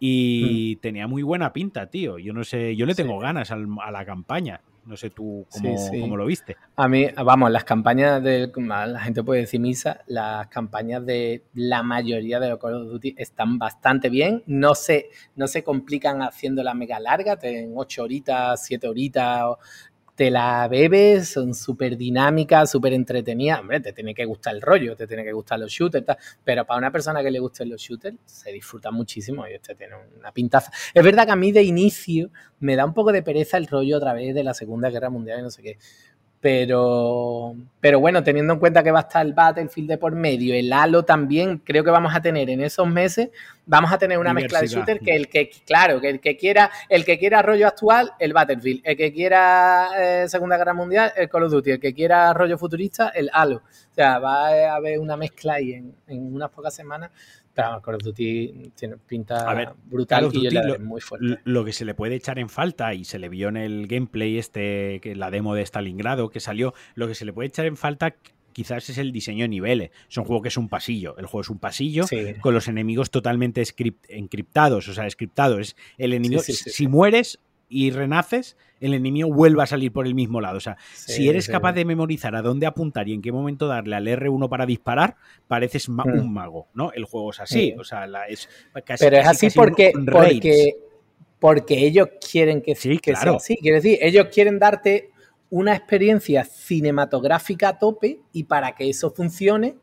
y 0.00 0.76
mm. 0.76 0.80
tenía 0.80 1.06
muy 1.06 1.22
buena 1.22 1.52
pinta, 1.52 1.86
tío. 1.88 2.18
Yo 2.18 2.32
no 2.32 2.42
sé, 2.42 2.74
yo 2.74 2.86
le 2.86 2.94
tengo 2.94 3.18
ganas 3.18 3.50
a 3.50 3.90
la 3.90 4.04
campaña. 4.04 4.62
No 4.86 4.96
sé 4.96 5.10
tú 5.10 5.46
cómo, 5.50 6.16
lo 6.16 6.24
viste. 6.24 6.56
A 6.74 6.88
mí, 6.88 7.06
vamos, 7.14 7.50
las 7.50 7.64
campañas 7.64 8.22
de. 8.22 8.50
La 8.56 8.98
gente 9.00 9.22
puede 9.22 9.42
decir 9.42 9.60
misa, 9.60 10.00
las 10.06 10.48
campañas 10.48 11.04
de 11.04 11.44
la 11.52 11.82
mayoría 11.82 12.40
de 12.40 12.48
los 12.48 12.58
Call 12.58 12.74
of 12.74 12.88
Duty 12.88 13.14
están 13.18 13.58
bastante 13.58 14.08
bien. 14.08 14.42
No 14.46 14.74
se, 14.74 15.10
no 15.36 15.46
se 15.48 15.62
complican 15.62 16.22
haciendo 16.22 16.62
la 16.62 16.72
mega 16.72 16.98
larga, 16.98 17.38
en 17.42 17.74
8 17.76 18.02
horitas, 18.02 18.64
7 18.64 18.88
horitas 18.88 19.44
te 20.20 20.30
la 20.30 20.68
bebes, 20.68 21.30
son 21.30 21.54
súper 21.54 21.96
dinámicas, 21.96 22.70
súper 22.70 22.92
entretenidas. 22.92 23.60
Hombre, 23.60 23.80
te 23.80 23.94
tiene 23.94 24.14
que 24.14 24.26
gustar 24.26 24.54
el 24.54 24.60
rollo, 24.60 24.94
te 24.94 25.06
tiene 25.06 25.24
que 25.24 25.32
gustar 25.32 25.58
los 25.58 25.72
shooters, 25.72 26.04
pero 26.44 26.66
para 26.66 26.76
una 26.76 26.92
persona 26.92 27.22
que 27.22 27.30
le 27.30 27.38
gusten 27.38 27.70
los 27.70 27.80
shooters, 27.80 28.18
se 28.26 28.52
disfruta 28.52 28.90
muchísimo 28.90 29.48
y 29.48 29.54
este 29.54 29.74
tiene 29.74 29.94
una 30.18 30.30
pintaza. 30.30 30.70
Es 30.92 31.02
verdad 31.02 31.24
que 31.24 31.32
a 31.32 31.36
mí 31.36 31.52
de 31.52 31.62
inicio 31.62 32.30
me 32.58 32.76
da 32.76 32.84
un 32.84 32.92
poco 32.92 33.12
de 33.12 33.22
pereza 33.22 33.56
el 33.56 33.66
rollo 33.66 33.96
otra 33.96 34.12
vez 34.12 34.34
de 34.34 34.44
la 34.44 34.52
Segunda 34.52 34.90
Guerra 34.90 35.08
Mundial 35.08 35.40
y 35.40 35.42
no 35.42 35.50
sé 35.50 35.62
qué. 35.62 35.78
Pero, 36.40 37.54
pero 37.80 38.00
bueno, 38.00 38.24
teniendo 38.24 38.54
en 38.54 38.58
cuenta 38.58 38.82
que 38.82 38.90
va 38.90 39.00
a 39.00 39.02
estar 39.02 39.26
el 39.26 39.34
Battlefield 39.34 39.90
de 39.90 39.98
por 39.98 40.14
medio, 40.14 40.54
el 40.54 40.72
Halo 40.72 41.02
también, 41.04 41.58
creo 41.58 41.84
que 41.84 41.90
vamos 41.90 42.14
a 42.14 42.22
tener 42.22 42.48
en 42.48 42.62
esos 42.62 42.88
meses, 42.88 43.28
vamos 43.66 43.92
a 43.92 43.98
tener 43.98 44.16
una 44.16 44.32
mezcla 44.32 44.62
de 44.62 44.68
shooter 44.68 45.00
que 45.00 45.14
el 45.14 45.28
que, 45.28 45.50
claro, 45.66 46.00
que 46.00 46.08
el 46.08 46.18
que 46.18 46.38
quiera, 46.38 46.70
el 46.88 47.04
que 47.04 47.18
quiera 47.18 47.42
rollo 47.42 47.66
actual, 47.66 48.12
el 48.18 48.32
Battlefield, 48.32 48.80
el 48.84 48.96
que 48.96 49.12
quiera 49.12 49.88
eh, 49.98 50.28
Segunda 50.30 50.56
Guerra 50.56 50.72
Mundial, 50.72 51.12
el 51.14 51.28
Call 51.28 51.42
of 51.42 51.52
Duty, 51.52 51.72
el 51.72 51.80
que 51.80 51.92
quiera 51.92 52.32
rollo 52.32 52.56
futurista, 52.56 53.10
el 53.10 53.28
Halo. 53.34 53.56
O 53.56 53.94
sea, 53.94 54.18
va 54.18 54.48
a 54.48 54.76
haber 54.76 54.98
una 54.98 55.18
mezcla 55.18 55.54
ahí 55.54 55.74
en, 55.74 55.94
en 56.06 56.34
unas 56.34 56.48
pocas 56.48 56.72
semanas 56.74 57.10
Call 57.54 57.94
of 57.96 58.02
Duty 58.02 58.72
tiene 58.74 58.96
pinta 58.96 59.74
brutal 59.84 60.30
y 60.32 60.50
lo, 60.50 60.78
muy 60.78 61.00
fuerte. 61.00 61.40
Lo 61.44 61.64
que 61.64 61.72
se 61.72 61.84
le 61.84 61.94
puede 61.94 62.14
echar 62.14 62.38
en 62.38 62.48
falta, 62.48 62.94
y 62.94 63.04
se 63.04 63.18
le 63.18 63.28
vio 63.28 63.48
en 63.48 63.56
el 63.56 63.86
gameplay, 63.86 64.38
este, 64.38 65.00
que 65.00 65.14
la 65.14 65.30
demo 65.30 65.54
de 65.54 65.62
Stalingrado 65.62 66.30
que 66.30 66.40
salió, 66.40 66.74
lo 66.94 67.06
que 67.08 67.14
se 67.14 67.24
le 67.24 67.32
puede 67.32 67.48
echar 67.48 67.66
en 67.66 67.76
falta 67.76 68.14
quizás 68.52 68.88
es 68.90 68.98
el 68.98 69.12
diseño 69.12 69.44
de 69.44 69.48
niveles. 69.48 69.90
Es 70.08 70.16
un 70.16 70.24
juego 70.24 70.42
que 70.42 70.48
es 70.48 70.56
un 70.56 70.68
pasillo. 70.68 71.16
El 71.18 71.26
juego 71.26 71.42
es 71.42 71.50
un 71.50 71.58
pasillo 71.58 72.04
con 72.40 72.54
los 72.54 72.68
enemigos 72.68 73.10
totalmente 73.10 73.62
encriptados, 74.08 74.88
o 74.88 74.94
sea, 74.94 75.08
scriptados. 75.08 75.76
el 75.98 76.12
enemigo, 76.12 76.42
si 76.42 76.86
mueres, 76.88 77.38
y 77.70 77.92
renaces, 77.92 78.56
el 78.80 78.94
enemigo 78.94 79.32
vuelve 79.32 79.62
a 79.62 79.66
salir 79.66 79.92
por 79.92 80.06
el 80.06 80.14
mismo 80.14 80.40
lado. 80.40 80.56
O 80.56 80.60
sea, 80.60 80.76
si 80.92 81.28
eres 81.28 81.48
capaz 81.48 81.72
de 81.72 81.84
memorizar 81.84 82.34
a 82.34 82.42
dónde 82.42 82.66
apuntar 82.66 83.08
y 83.08 83.14
en 83.14 83.22
qué 83.22 83.30
momento 83.30 83.68
darle 83.68 83.94
al 83.94 84.06
R1 84.06 84.48
para 84.48 84.66
disparar, 84.66 85.16
pareces 85.46 85.88
mm. 85.88 86.00
un 86.00 86.32
mago, 86.32 86.66
¿no? 86.74 86.92
El 86.92 87.04
juego 87.04 87.30
es 87.30 87.40
así, 87.40 87.74
o 87.78 87.84
sea, 87.84 88.06
es 88.28 88.48
casi, 88.84 89.04
Pero 89.04 89.16
es 89.18 89.26
así 89.26 89.50
porque, 89.50 89.92
porque, 90.12 90.76
porque, 91.38 91.86
ellos 91.86 92.08
quieren 92.30 92.60
que, 92.60 92.74
sí, 92.74 92.98
que 92.98 93.14
sea 93.14 93.36
así. 93.36 93.56
Quiere 93.56 93.76
decir, 93.76 93.98
ellos 94.02 94.26
quieren 94.32 94.58
darte 94.58 95.10
una 95.48 95.74
experiencia 95.76 96.44
cinematográfica 96.44 97.68
a 97.68 97.78
tope 97.78 98.20
y 98.32 98.44
para 98.44 98.74
que 98.74 98.90
eso 98.90 99.12
funcione, 99.12 99.76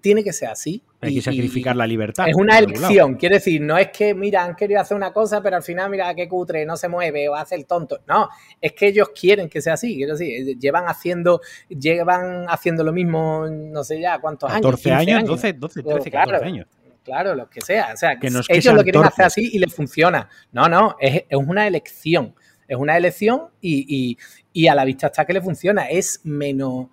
tiene 0.00 0.24
que 0.24 0.32
ser 0.32 0.48
así. 0.48 0.82
Hay 1.00 1.14
que 1.14 1.22
sacrificar 1.22 1.74
la 1.76 1.86
libertad. 1.86 2.28
Es 2.28 2.36
una 2.36 2.58
elección, 2.58 3.16
quiere 3.16 3.36
decir, 3.36 3.60
no 3.60 3.76
es 3.76 3.90
que, 3.90 4.14
mira, 4.14 4.44
han 4.44 4.54
querido 4.54 4.80
hacer 4.80 4.96
una 4.96 5.12
cosa, 5.12 5.42
pero 5.42 5.56
al 5.56 5.62
final, 5.62 5.90
mira, 5.90 6.14
qué 6.14 6.28
cutre, 6.28 6.64
no 6.64 6.76
se 6.76 6.88
mueve 6.88 7.28
o 7.28 7.34
hace 7.34 7.56
el 7.56 7.66
tonto. 7.66 8.00
No, 8.06 8.28
es 8.60 8.72
que 8.72 8.88
ellos 8.88 9.10
quieren 9.18 9.48
que 9.48 9.60
sea 9.60 9.74
así, 9.74 9.96
quiero 9.96 10.16
decir, 10.16 10.58
llevan 10.58 10.84
haciendo, 10.86 11.40
llevan 11.68 12.46
haciendo 12.48 12.84
lo 12.84 12.92
mismo, 12.92 13.46
no 13.48 13.82
sé 13.84 14.00
ya 14.00 14.20
cuántos 14.20 14.50
años. 14.50 14.62
14 14.62 14.92
años, 14.92 15.24
12, 15.24 15.52
12, 15.54 15.82
13, 15.82 16.10
14 16.10 16.44
años. 16.44 16.66
Claro, 17.04 17.34
lo 17.34 17.50
que 17.50 17.60
sea. 17.60 17.90
O 17.92 17.96
sea, 17.96 18.18
que 18.18 18.28
ellos 18.28 18.74
lo 18.74 18.82
quieren 18.82 19.04
hacer 19.04 19.24
así 19.24 19.50
y 19.52 19.58
les 19.58 19.74
funciona. 19.74 20.28
No, 20.52 20.68
no, 20.68 20.96
es, 21.00 21.24
es 21.28 21.38
una 21.38 21.66
elección. 21.66 22.34
Es 22.68 22.76
una 22.76 22.96
elección 22.96 23.48
y, 23.60 23.84
y, 23.88 24.18
y 24.52 24.68
a 24.68 24.74
la 24.74 24.84
vista 24.84 25.08
está 25.08 25.24
que 25.24 25.32
le 25.32 25.42
funciona. 25.42 25.90
Es 25.90 26.20
menos 26.22 26.88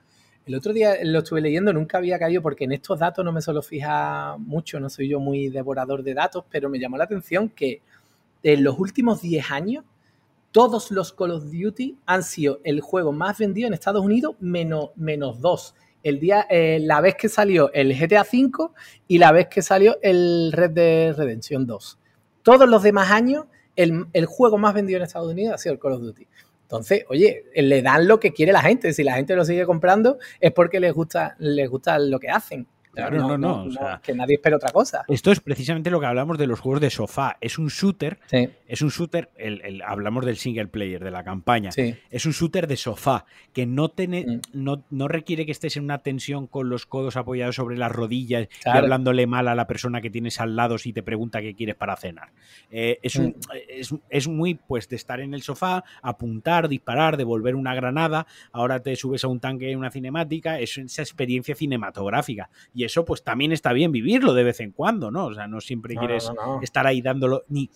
el 0.49 0.55
otro 0.55 0.73
día 0.73 0.95
lo 1.03 1.19
estuve 1.19 1.41
leyendo, 1.41 1.71
nunca 1.71 1.99
había 1.99 2.17
caído 2.17 2.41
porque 2.41 2.63
en 2.63 2.71
estos 2.71 2.97
datos 2.97 3.23
no 3.23 3.31
me 3.31 3.39
suelo 3.39 3.61
fijar 3.61 4.39
mucho, 4.39 4.79
no 4.79 4.89
soy 4.89 5.07
yo 5.07 5.19
muy 5.19 5.49
devorador 5.49 6.01
de 6.01 6.15
datos, 6.15 6.43
pero 6.49 6.69
me 6.69 6.79
llamó 6.79 6.97
la 6.97 7.03
atención 7.03 7.49
que 7.49 7.83
en 8.41 8.63
los 8.63 8.79
últimos 8.79 9.21
10 9.21 9.51
años 9.51 9.85
todos 10.51 10.89
los 10.89 11.13
Call 11.13 11.29
of 11.33 11.51
Duty 11.51 11.99
han 12.07 12.23
sido 12.23 12.61
el 12.63 12.81
juego 12.81 13.11
más 13.11 13.37
vendido 13.37 13.67
en 13.67 13.75
Estados 13.75 14.03
Unidos 14.03 14.37
menos, 14.39 14.89
menos 14.95 15.39
dos. 15.39 15.75
El 16.01 16.19
día, 16.19 16.47
eh, 16.49 16.79
la 16.81 16.99
vez 16.99 17.13
que 17.13 17.29
salió 17.29 17.71
el 17.71 17.95
GTA 17.95 18.23
V 18.23 18.71
y 19.07 19.19
la 19.19 19.31
vez 19.31 19.49
que 19.49 19.61
salió 19.61 19.99
el 20.01 20.51
Red 20.51 20.71
Dead 20.71 21.15
Redemption 21.15 21.67
2. 21.67 21.99
Todos 22.41 22.67
los 22.67 22.81
demás 22.81 23.11
años, 23.11 23.45
el, 23.75 24.07
el 24.13 24.25
juego 24.25 24.57
más 24.57 24.73
vendido 24.73 24.97
en 24.97 25.03
Estados 25.03 25.31
Unidos 25.31 25.53
ha 25.53 25.57
sido 25.59 25.73
el 25.73 25.79
Call 25.79 25.93
of 25.93 26.01
Duty. 26.01 26.25
Entonces, 26.69 27.03
oye, 27.09 27.45
le 27.55 27.81
dan 27.81 28.07
lo 28.07 28.19
que 28.19 28.31
quiere 28.31 28.51
la 28.51 28.61
gente. 28.61 28.93
Si 28.93 29.03
la 29.03 29.15
gente 29.15 29.35
lo 29.35 29.43
sigue 29.43 29.65
comprando 29.65 30.19
es 30.39 30.51
porque 30.51 30.79
les 30.79 30.93
gusta, 30.93 31.35
les 31.39 31.67
gusta 31.67 31.97
lo 31.97 32.19
que 32.19 32.29
hacen. 32.29 32.67
Claro, 32.93 33.19
no, 33.19 33.37
no. 33.37 33.65
no, 33.65 34.01
que 34.01 34.13
nadie 34.13 34.35
espera 34.35 34.55
otra 34.55 34.71
cosa. 34.71 35.05
Esto 35.07 35.31
es 35.31 35.39
precisamente 35.39 35.91
lo 35.91 35.99
que 35.99 36.07
hablamos 36.07 36.37
de 36.37 36.47
los 36.47 36.59
juegos 36.59 36.81
de 36.81 36.89
sofá. 36.89 37.37
Es 37.39 37.59
un 37.59 37.67
shooter. 37.67 38.19
Es 38.67 38.81
un 38.81 38.89
shooter. 38.89 39.29
El, 39.37 39.81
hablamos 39.85 40.25
del 40.25 40.37
single 40.37 40.67
player, 40.67 41.03
de 41.03 41.11
la 41.11 41.23
campaña. 41.23 41.69
Es 42.09 42.25
un 42.25 42.31
shooter 42.31 42.67
de 42.67 42.77
sofá 42.77 43.25
que 43.53 43.65
no, 43.65 43.89
tiene, 43.89 44.25
mm. 44.25 44.41
no, 44.53 44.83
no, 44.89 45.07
requiere 45.07 45.45
que 45.45 45.51
estés 45.51 45.77
en 45.77 45.83
una 45.83 45.99
tensión 45.99 46.47
con 46.47 46.69
los 46.69 46.85
codos 46.85 47.15
apoyados 47.15 47.55
sobre 47.55 47.77
las 47.77 47.91
rodillas 47.91 48.47
y 48.65 48.69
hablándole 48.69 49.27
mal 49.27 49.47
a 49.47 49.55
la 49.55 49.67
persona 49.67 50.01
que 50.01 50.09
tienes 50.09 50.39
al 50.39 50.55
lado 50.55 50.77
si 50.77 50.93
te 50.93 51.03
pregunta 51.03 51.41
qué 51.41 51.55
quieres 51.55 51.75
para 51.75 51.95
cenar. 51.95 52.29
Eh, 52.71 52.99
es, 53.01 53.15
un, 53.15 53.27
mm. 53.27 53.95
es, 54.09 54.27
muy, 54.27 54.55
pues, 54.55 54.89
de 54.89 54.95
estar 54.95 55.19
en 55.19 55.33
el 55.33 55.41
sofá, 55.41 55.83
apuntar, 56.01 56.67
disparar, 56.67 57.17
devolver 57.17 57.55
una 57.55 57.75
granada. 57.75 58.25
Ahora 58.51 58.81
te 58.81 58.95
subes 58.95 59.23
a 59.23 59.27
un 59.27 59.39
tanque 59.39 59.71
en 59.71 59.77
una 59.77 59.91
cinemática. 59.91 60.59
Es 60.59 60.77
esa 60.77 61.01
experiencia 61.01 61.55
cinematográfica. 61.55 62.49
Y 62.79 62.85
eso 62.85 63.03
pues 63.03 63.25
también 63.25 63.51
está 63.51 63.73
bien 63.73 63.91
vivirlo 63.91 64.33
de 64.33 64.45
vez 64.45 64.61
en 64.61 64.71
cuando, 64.71 65.11
¿no? 65.11 65.25
O 65.25 65.33
sea, 65.33 65.47
no 65.47 65.59
siempre 65.59 65.95
quieres 65.95 66.31
estar 66.61 66.87
ahí 66.87 67.01
dándolo, 67.01 67.43
ni, 67.49 67.69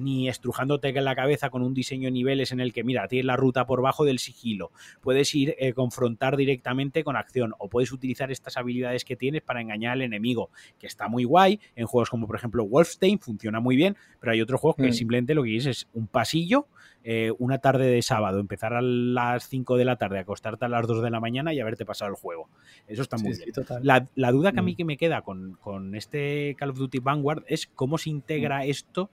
ni 0.00 0.28
estrujándote 0.28 0.88
en 0.88 1.04
la 1.04 1.14
cabeza 1.14 1.50
con 1.50 1.62
un 1.62 1.74
diseño 1.74 2.06
de 2.06 2.12
niveles 2.12 2.52
en 2.52 2.60
el 2.60 2.72
que, 2.72 2.84
mira, 2.84 3.06
tienes 3.08 3.26
la 3.26 3.36
ruta 3.36 3.66
por 3.66 3.82
bajo 3.82 4.04
del 4.04 4.18
sigilo, 4.18 4.72
puedes 5.00 5.34
ir 5.34 5.50
a 5.50 5.54
eh, 5.58 5.72
confrontar 5.72 6.36
directamente 6.36 7.04
con 7.04 7.16
acción 7.16 7.54
o 7.58 7.68
puedes 7.68 7.92
utilizar 7.92 8.30
estas 8.30 8.56
habilidades 8.56 9.04
que 9.04 9.16
tienes 9.16 9.42
para 9.42 9.60
engañar 9.60 9.92
al 9.92 10.02
enemigo, 10.02 10.50
que 10.78 10.86
está 10.86 11.08
muy 11.08 11.24
guay, 11.24 11.60
en 11.76 11.86
juegos 11.86 12.10
como 12.10 12.26
por 12.26 12.36
ejemplo 12.36 12.64
Wolfstein 12.64 13.18
funciona 13.18 13.60
muy 13.60 13.76
bien, 13.76 13.96
pero 14.20 14.32
hay 14.32 14.40
otros 14.40 14.60
juegos 14.60 14.76
que 14.76 14.88
mm. 14.88 14.92
simplemente 14.92 15.34
lo 15.34 15.42
que 15.42 15.50
quieres 15.50 15.66
es 15.66 15.88
un 15.92 16.06
pasillo, 16.06 16.66
eh, 17.02 17.32
una 17.38 17.58
tarde 17.58 17.86
de 17.86 18.02
sábado, 18.02 18.40
empezar 18.40 18.74
a 18.74 18.82
las 18.82 19.48
5 19.48 19.78
de 19.78 19.84
la 19.86 19.96
tarde, 19.96 20.18
acostarte 20.18 20.66
a 20.66 20.68
las 20.68 20.86
2 20.86 21.02
de 21.02 21.10
la 21.10 21.18
mañana 21.18 21.54
y 21.54 21.60
haberte 21.60 21.86
pasado 21.86 22.10
el 22.10 22.16
juego. 22.16 22.50
Eso 22.86 23.02
está 23.02 23.16
muy 23.16 23.32
bien. 23.32 23.50
la, 23.82 24.32
duda 24.32 24.52
que 24.52 24.60
a 24.60 24.62
mí 24.62 24.72
mm. 24.72 24.76
que 24.76 24.84
me 24.84 24.96
queda 24.98 25.22
con, 25.22 25.56
con, 25.60 25.94
este 25.94 26.54
Call 26.58 26.70
of 26.70 26.78
Duty 26.78 26.98
Vanguard 26.98 27.44
es 27.46 27.66
cómo 27.74 27.96
se 27.96 28.10
integra 28.10 28.58
mm. 28.58 28.62
esto 28.70 29.10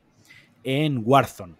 en 0.67 1.01
Warzone. 1.05 1.55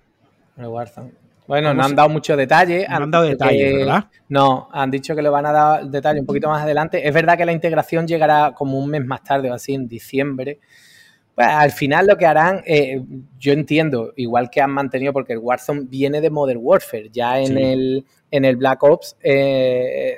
Bueno, 1.48 1.74
no 1.74 1.82
han 1.82 1.96
dado 1.96 2.10
mucho 2.10 2.36
detalle. 2.36 2.86
No 2.90 2.96
han 2.96 3.12
dado 3.12 3.24
detalle, 3.24 3.78
¿verdad? 3.78 4.06
No, 4.28 4.68
han 4.74 4.92
dicho 4.92 5.16
que 5.16 5.22
lo 5.22 5.32
van 5.32 5.46
a 5.46 5.54
dar 5.54 5.86
detalle 5.86 6.20
un 6.20 6.26
poquito 6.26 6.50
más 6.50 6.62
adelante. 6.62 7.08
Es 7.08 7.14
verdad 7.14 7.38
que 7.38 7.46
la 7.46 7.54
integración 7.54 8.06
llegará 8.06 8.52
como 8.54 8.78
un 8.78 8.90
mes 8.90 9.06
más 9.06 9.24
tarde 9.24 9.50
o 9.50 9.54
así, 9.54 9.74
en 9.74 9.88
diciembre. 9.88 10.60
Pues, 11.34 11.48
al 11.48 11.72
final 11.72 12.06
lo 12.06 12.18
que 12.18 12.26
harán, 12.26 12.64
eh, 12.66 13.02
yo 13.40 13.54
entiendo, 13.54 14.12
igual 14.18 14.50
que 14.50 14.60
han 14.60 14.72
mantenido, 14.72 15.14
porque 15.14 15.34
el 15.34 15.40
Warzone 15.40 15.86
viene 15.86 16.20
de 16.20 16.30
Modern 16.30 16.60
Warfare, 16.62 17.10
ya 17.10 17.40
en, 17.40 17.58
el, 17.58 18.06
en 18.30 18.44
el 18.44 18.58
Black 18.58 18.84
Ops 18.84 19.16
eh, 19.22 20.18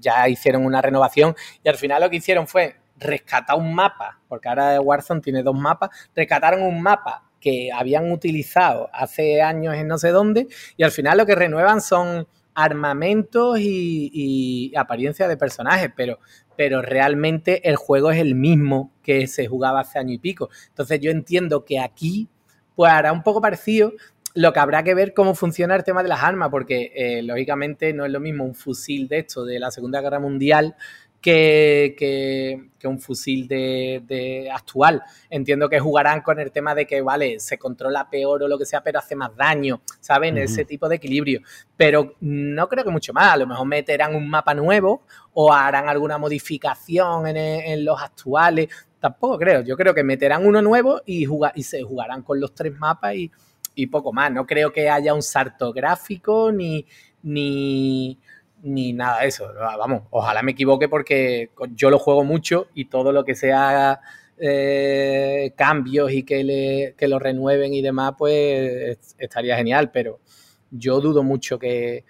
ya 0.00 0.28
hicieron 0.28 0.66
una 0.66 0.82
renovación 0.82 1.34
y 1.62 1.68
al 1.68 1.76
final 1.76 2.02
lo 2.02 2.10
que 2.10 2.16
hicieron 2.16 2.46
fue 2.46 2.76
rescatar 2.98 3.56
un 3.56 3.74
mapa, 3.74 4.20
porque 4.28 4.48
ahora 4.48 4.80
Warzone 4.80 5.20
tiene 5.20 5.42
dos 5.42 5.56
mapas, 5.56 5.90
rescataron 6.14 6.62
un 6.62 6.82
mapa 6.82 7.22
que 7.44 7.70
habían 7.70 8.10
utilizado 8.10 8.88
hace 8.94 9.42
años 9.42 9.74
en 9.74 9.86
no 9.86 9.98
sé 9.98 10.08
dónde 10.08 10.48
y 10.78 10.82
al 10.82 10.90
final 10.92 11.18
lo 11.18 11.26
que 11.26 11.34
renuevan 11.34 11.82
son 11.82 12.26
armamentos 12.54 13.58
y, 13.60 14.72
apariencia 14.76 15.28
de 15.28 15.36
personajes, 15.36 15.90
pero, 15.94 16.20
pero 16.56 16.80
realmente 16.80 17.68
el 17.68 17.76
juego 17.76 18.10
es 18.10 18.18
el 18.18 18.34
mismo 18.34 18.92
que 19.02 19.26
se 19.26 19.46
jugaba 19.46 19.80
hace 19.80 19.98
año 19.98 20.14
y 20.14 20.18
pico. 20.18 20.48
Entonces 20.68 21.00
yo 21.00 21.10
entiendo 21.10 21.66
que 21.66 21.80
aquí 21.80 22.28
pues 22.74 22.90
hará 22.90 23.12
un 23.12 23.22
poco 23.22 23.42
parecido, 23.42 23.92
lo 24.34 24.52
que 24.54 24.60
habrá 24.60 24.82
que 24.82 24.94
ver 24.94 25.12
cómo 25.12 25.34
funciona 25.34 25.76
el 25.76 25.84
tema 25.84 26.02
de 26.02 26.08
las 26.08 26.22
armas, 26.22 26.48
porque 26.48 26.92
eh, 26.94 27.22
lógicamente 27.22 27.92
no 27.92 28.06
es 28.06 28.10
lo 28.10 28.20
mismo 28.20 28.44
un 28.44 28.54
fusil 28.54 29.06
de 29.06 29.18
esto 29.18 29.44
de 29.44 29.58
la 29.58 29.70
Segunda 29.70 30.00
Guerra 30.00 30.18
Mundial 30.18 30.76
que, 31.24 32.70
un 32.84 33.00
fusil 33.00 33.48
de, 33.48 34.50
actual. 34.52 35.02
Entiendo 35.30 35.70
que 35.70 35.80
jugarán 35.80 36.20
con 36.20 36.38
el 36.38 36.52
tema 36.52 36.74
de 36.74 36.86
que, 36.86 37.00
vale, 37.00 37.40
se 37.40 37.58
controla 37.58 38.10
peor 38.10 38.42
o 38.42 38.48
lo 38.48 38.58
que 38.58 38.66
sea, 38.66 38.82
pero 38.82 38.98
hace 38.98 39.16
más 39.16 39.34
daño, 39.34 39.80
¿saben? 40.00 40.36
Ese 40.36 40.66
tipo 40.66 40.86
de 40.86 40.96
equilibrio. 40.96 41.40
Pero 41.76 42.16
no 42.20 42.68
creo 42.68 42.84
que 42.84 42.90
mucho 42.90 43.14
más. 43.14 43.32
A 43.32 43.36
lo 43.38 43.46
mejor 43.46 43.66
meterán 43.66 44.14
un 44.14 44.28
mapa 44.28 44.52
nuevo 44.52 45.06
o 45.32 45.50
harán 45.50 45.88
alguna 45.88 46.18
modificación 46.18 47.26
en, 47.26 47.84
los 47.84 48.00
actuales. 48.02 48.68
Tampoco 49.00 49.38
creo. 49.38 49.62
Yo 49.62 49.76
creo 49.76 49.94
que 49.94 50.04
meterán 50.04 50.46
uno 50.46 50.60
nuevo 50.60 51.00
y, 51.06 51.26
y 51.54 51.62
se 51.62 51.82
jugarán 51.82 52.22
con 52.22 52.38
los 52.38 52.54
tres 52.54 52.74
mapas 52.78 53.14
y, 53.14 53.30
y 53.74 53.86
poco 53.86 54.12
más. 54.12 54.30
No 54.30 54.46
creo 54.46 54.72
que 54.72 54.90
haya 54.90 55.14
un 55.14 55.22
salto 55.22 55.72
gráfico 55.72 56.52
ni, 56.52 56.84
ni 57.22 58.20
ni 58.64 58.92
nada 58.92 59.20
de 59.20 59.28
eso. 59.28 59.52
Vamos, 59.78 60.02
ojalá 60.10 60.42
me 60.42 60.52
equivoque 60.52 60.88
porque 60.88 61.50
yo 61.74 61.90
lo 61.90 61.98
juego 61.98 62.24
mucho 62.24 62.66
y 62.74 62.86
todo 62.86 63.12
lo 63.12 63.24
que 63.24 63.34
sea 63.34 64.00
eh, 64.38 65.52
cambios 65.54 66.10
y 66.12 66.24
que, 66.24 66.42
le, 66.42 66.94
que 66.96 67.06
lo 67.06 67.18
renueven 67.18 67.74
y 67.74 67.82
demás, 67.82 68.14
pues 68.18 69.14
estaría 69.18 69.56
genial, 69.56 69.90
pero 69.92 70.18
yo 70.70 71.00
dudo 71.00 71.22
mucho 71.22 71.58
que, 71.58 72.04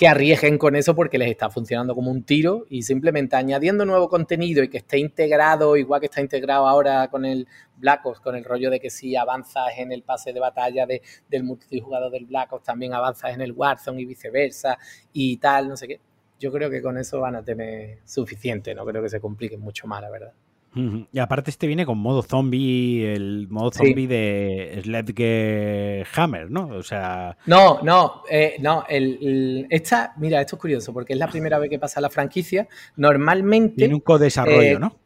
que 0.00 0.08
arriesguen 0.08 0.56
con 0.56 0.76
eso 0.76 0.94
porque 0.94 1.18
les 1.18 1.28
está 1.28 1.50
funcionando 1.50 1.94
como 1.94 2.10
un 2.10 2.22
tiro 2.22 2.64
y 2.70 2.84
simplemente 2.84 3.36
añadiendo 3.36 3.84
nuevo 3.84 4.08
contenido 4.08 4.62
y 4.62 4.70
que 4.70 4.78
esté 4.78 4.96
integrado, 4.96 5.76
igual 5.76 6.00
que 6.00 6.06
está 6.06 6.22
integrado 6.22 6.66
ahora 6.66 7.08
con 7.08 7.26
el 7.26 7.46
Black 7.76 8.06
Ops, 8.06 8.20
con 8.20 8.34
el 8.34 8.42
rollo 8.42 8.70
de 8.70 8.80
que 8.80 8.88
si 8.88 9.14
avanzas 9.14 9.72
en 9.76 9.92
el 9.92 10.02
pase 10.02 10.32
de 10.32 10.40
batalla 10.40 10.86
de, 10.86 11.02
del 11.28 11.44
multijugador 11.44 12.10
del 12.10 12.24
Black 12.24 12.50
Ops, 12.50 12.64
también 12.64 12.94
avanzas 12.94 13.34
en 13.34 13.42
el 13.42 13.52
Warzone 13.52 14.00
y 14.00 14.06
viceversa 14.06 14.78
y 15.12 15.36
tal, 15.36 15.68
no 15.68 15.76
sé 15.76 15.86
qué. 15.86 16.00
Yo 16.38 16.50
creo 16.50 16.70
que 16.70 16.80
con 16.80 16.96
eso 16.96 17.20
van 17.20 17.36
a 17.36 17.44
tener 17.44 17.98
suficiente, 18.06 18.74
no 18.74 18.86
creo 18.86 19.02
que 19.02 19.10
se 19.10 19.20
compliquen 19.20 19.60
mucho 19.60 19.86
más, 19.86 20.00
la 20.00 20.08
verdad. 20.08 20.32
Y 20.72 21.18
aparte 21.18 21.50
este 21.50 21.66
viene 21.66 21.84
con 21.84 21.98
modo 21.98 22.22
zombie, 22.22 23.04
el 23.04 23.48
modo 23.48 23.72
zombie 23.72 24.06
de 24.06 24.80
Sledgehammer, 24.84 26.48
¿no? 26.48 26.68
O 26.68 26.82
sea... 26.84 27.36
No, 27.46 27.80
no, 27.82 28.22
eh, 28.30 28.54
no, 28.60 28.84
el, 28.88 29.66
esta, 29.68 30.14
mira, 30.18 30.40
esto 30.40 30.54
es 30.54 30.60
curioso 30.60 30.92
porque 30.92 31.14
es 31.14 31.18
la 31.18 31.26
primera 31.26 31.58
vez 31.58 31.70
que 31.70 31.80
pasa 31.80 32.00
la 32.00 32.08
franquicia. 32.08 32.68
Normalmente... 32.96 33.74
Tiene 33.76 33.94
un 33.94 34.00
co-desarrollo, 34.00 34.76
eh, 34.76 34.78
¿no? 34.78 34.96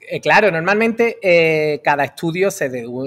Eh, 0.00 0.20
claro, 0.20 0.50
normalmente 0.50 1.80
cada 1.84 2.04
estudio 2.04 2.50
se... 2.50 2.84
o 2.84 3.06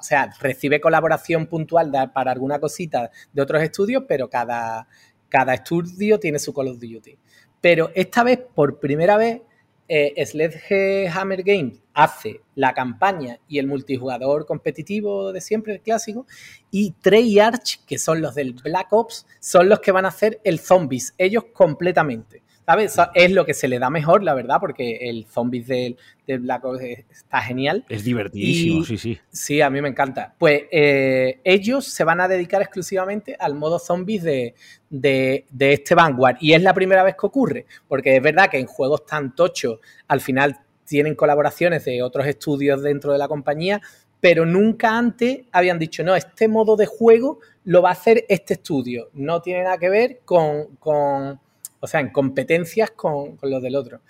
sea, 0.00 0.30
recibe 0.40 0.80
colaboración 0.80 1.46
puntual 1.46 1.90
para 2.14 2.30
alguna 2.30 2.60
cosita 2.60 3.10
de 3.32 3.42
otros 3.42 3.60
estudios, 3.60 4.04
pero 4.06 4.30
cada, 4.30 4.86
cada 5.28 5.54
estudio 5.54 6.20
tiene 6.20 6.38
su 6.38 6.54
Call 6.54 6.68
of 6.68 6.78
Duty. 6.78 7.18
Pero 7.60 7.90
esta 7.92 8.22
vez, 8.22 8.38
por 8.54 8.78
primera 8.78 9.16
vez, 9.16 9.40
eh, 9.88 10.24
Sledgehammer 10.24 11.42
Games 11.42 11.80
hace 11.94 12.42
la 12.54 12.74
campaña 12.74 13.40
y 13.48 13.58
el 13.58 13.66
multijugador 13.66 14.46
competitivo 14.46 15.32
de 15.32 15.40
siempre, 15.40 15.74
el 15.74 15.80
clásico, 15.80 16.26
y 16.70 16.92
Treyarch, 17.00 17.84
que 17.86 17.98
son 17.98 18.20
los 18.20 18.34
del 18.34 18.52
Black 18.52 18.92
Ops, 18.92 19.26
son 19.40 19.68
los 19.68 19.80
que 19.80 19.92
van 19.92 20.04
a 20.04 20.08
hacer 20.08 20.40
el 20.44 20.60
Zombies, 20.60 21.14
ellos 21.18 21.46
completamente. 21.52 22.42
¿Sabes? 22.68 22.94
Es 23.14 23.30
lo 23.30 23.46
que 23.46 23.54
se 23.54 23.66
le 23.66 23.78
da 23.78 23.88
mejor, 23.88 24.22
la 24.22 24.34
verdad, 24.34 24.58
porque 24.60 25.08
el 25.08 25.24
Zombies 25.24 25.68
del, 25.68 25.96
Black 26.26 26.66
Ops 26.66 26.82
está 26.82 27.40
genial. 27.40 27.86
Es 27.88 28.04
divertidísimo, 28.04 28.84
sí, 28.84 28.98
sí. 28.98 29.18
Sí, 29.30 29.62
a 29.62 29.70
mí 29.70 29.80
me 29.80 29.88
encanta. 29.88 30.34
Pues 30.36 30.64
eh, 30.70 31.40
ellos 31.44 31.86
se 31.86 32.04
van 32.04 32.20
a 32.20 32.28
dedicar 32.28 32.60
exclusivamente 32.60 33.34
al 33.40 33.54
modo 33.54 33.78
Zombies 33.78 34.22
de, 34.22 34.54
de, 34.90 35.46
este 35.58 35.94
Vanguard. 35.94 36.36
Y 36.42 36.52
es 36.52 36.60
la 36.60 36.74
primera 36.74 37.02
vez 37.04 37.14
que 37.18 37.26
ocurre, 37.26 37.64
porque 37.88 38.16
es 38.16 38.22
verdad 38.22 38.50
que 38.50 38.58
en 38.58 38.66
juegos 38.66 39.06
tan 39.06 39.34
tochos 39.34 39.78
al 40.06 40.20
final 40.20 40.58
tienen 40.84 41.14
colaboraciones 41.14 41.86
de 41.86 42.02
otros 42.02 42.26
estudios 42.26 42.82
dentro 42.82 43.12
de 43.12 43.18
la 43.18 43.28
compañía, 43.28 43.80
pero 44.20 44.44
nunca 44.44 44.98
antes 44.98 45.40
habían 45.52 45.78
dicho, 45.78 46.04
no, 46.04 46.14
este 46.14 46.48
modo 46.48 46.76
de 46.76 46.84
juego 46.84 47.40
lo 47.64 47.80
va 47.80 47.88
a 47.88 47.92
hacer 47.92 48.26
este 48.28 48.52
estudio. 48.52 49.08
No 49.14 49.40
tiene 49.40 49.62
nada 49.62 49.78
que 49.78 49.88
ver 49.88 50.20
con 50.26 51.40
o 51.80 51.86
sea, 51.86 52.00
en 52.00 52.10
competencias 52.10 52.90
con, 52.90 53.36
con 53.36 53.50
los 53.50 53.62
del 53.62 53.76
otro. 53.76 54.00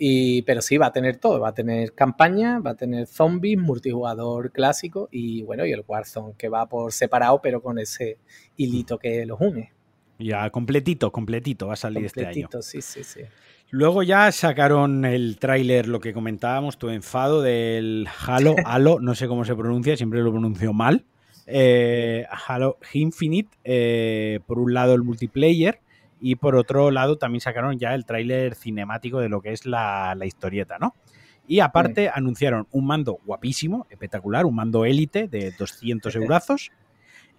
Y, 0.00 0.42
pero 0.42 0.62
sí, 0.62 0.76
va 0.76 0.86
a 0.86 0.92
tener 0.92 1.16
todo, 1.16 1.40
va 1.40 1.48
a 1.48 1.54
tener 1.54 1.92
campaña, 1.92 2.60
va 2.60 2.70
a 2.70 2.76
tener 2.76 3.06
zombies, 3.06 3.58
multijugador 3.58 4.52
clásico 4.52 5.08
y 5.10 5.42
bueno, 5.42 5.66
y 5.66 5.72
el 5.72 5.82
Warzone 5.86 6.34
que 6.38 6.48
va 6.48 6.68
por 6.68 6.92
separado, 6.92 7.40
pero 7.42 7.60
con 7.60 7.80
ese 7.80 8.18
hilito 8.56 8.98
que 8.98 9.26
los 9.26 9.40
une. 9.40 9.72
Ya 10.20 10.48
completito, 10.50 11.10
completito 11.10 11.66
va 11.66 11.72
a 11.72 11.76
salir 11.76 12.04
este 12.04 12.26
año. 12.26 12.48
sí, 12.60 12.80
sí, 12.80 13.02
sí. 13.02 13.22
Luego 13.70 14.02
ya 14.02 14.32
sacaron 14.32 15.04
el 15.04 15.36
tráiler, 15.38 15.88
lo 15.88 16.00
que 16.00 16.14
comentábamos, 16.14 16.78
tu 16.78 16.88
enfado 16.88 17.42
del 17.42 18.08
Halo, 18.26 18.54
Halo, 18.64 18.98
no 19.00 19.14
sé 19.14 19.28
cómo 19.28 19.44
se 19.44 19.54
pronuncia, 19.54 19.96
siempre 19.96 20.22
lo 20.22 20.30
pronuncio 20.30 20.72
mal. 20.72 21.04
Eh, 21.46 22.24
Halo 22.46 22.78
Infinite, 22.92 23.50
eh, 23.64 24.40
por 24.46 24.58
un 24.58 24.74
lado 24.74 24.94
el 24.94 25.02
multiplayer 25.02 25.80
y 26.20 26.36
por 26.36 26.56
otro 26.56 26.90
lado 26.90 27.16
también 27.18 27.40
sacaron 27.40 27.78
ya 27.78 27.94
el 27.94 28.04
tráiler 28.04 28.54
cinemático 28.54 29.20
de 29.20 29.28
lo 29.28 29.40
que 29.40 29.52
es 29.52 29.66
la, 29.66 30.16
historieta, 30.24 30.78
¿no? 30.78 30.94
Y 31.46 31.60
aparte 31.60 32.10
anunciaron 32.12 32.66
un 32.72 32.86
mando 32.86 33.20
guapísimo, 33.24 33.86
espectacular, 33.88 34.44
un 34.44 34.54
mando 34.54 34.84
élite 34.84 35.28
de 35.28 35.52
200 35.52 36.14
eurazos. 36.16 36.70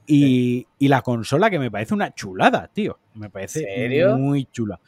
Y, 0.08 0.66
la 0.80 1.04
consola 1.04 1.52
que 1.52 1.60
me 1.60 1.70
parece 1.70 1.94
una 1.94 2.16
chulada, 2.16 2.68
tío. 2.74 2.98
Me 3.14 3.30
parece 3.30 3.68
muy 4.18 4.46
chula. 4.46 4.80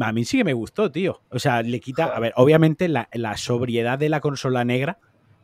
A 0.00 0.12
mí 0.12 0.24
sí 0.24 0.38
que 0.38 0.44
me 0.44 0.54
gustó, 0.54 0.90
tío. 0.90 1.20
O 1.28 1.38
sea, 1.38 1.62
le 1.62 1.78
quita. 1.80 2.06
A 2.06 2.18
ver, 2.20 2.32
obviamente 2.36 2.88
la, 2.88 3.36
sobriedad 3.36 3.98
de 3.98 4.08
la 4.08 4.20
consola 4.20 4.64
negra, 4.64 4.96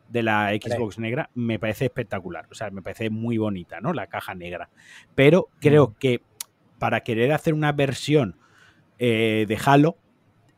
de 0.07 0.23
la 0.23 0.49
Xbox 0.59 0.97
negra, 0.97 1.29
me 1.35 1.59
parece 1.59 1.85
espectacular. 1.85 2.47
O 2.49 2.55
sea, 2.55 2.71
me 2.71 2.81
parece 2.81 3.11
muy 3.11 3.37
bonita, 3.37 3.79
¿no? 3.79 3.93
La 3.93 4.07
caja 4.07 4.33
negra. 4.33 4.69
Pero 5.13 5.49
creo 5.59 5.93
que 5.99 6.23
para 6.79 7.01
querer 7.01 7.31
hacer 7.31 7.53
una 7.53 7.71
versión 7.71 8.35
eh, 8.97 9.45
de 9.47 9.57
Halo, 9.63 9.97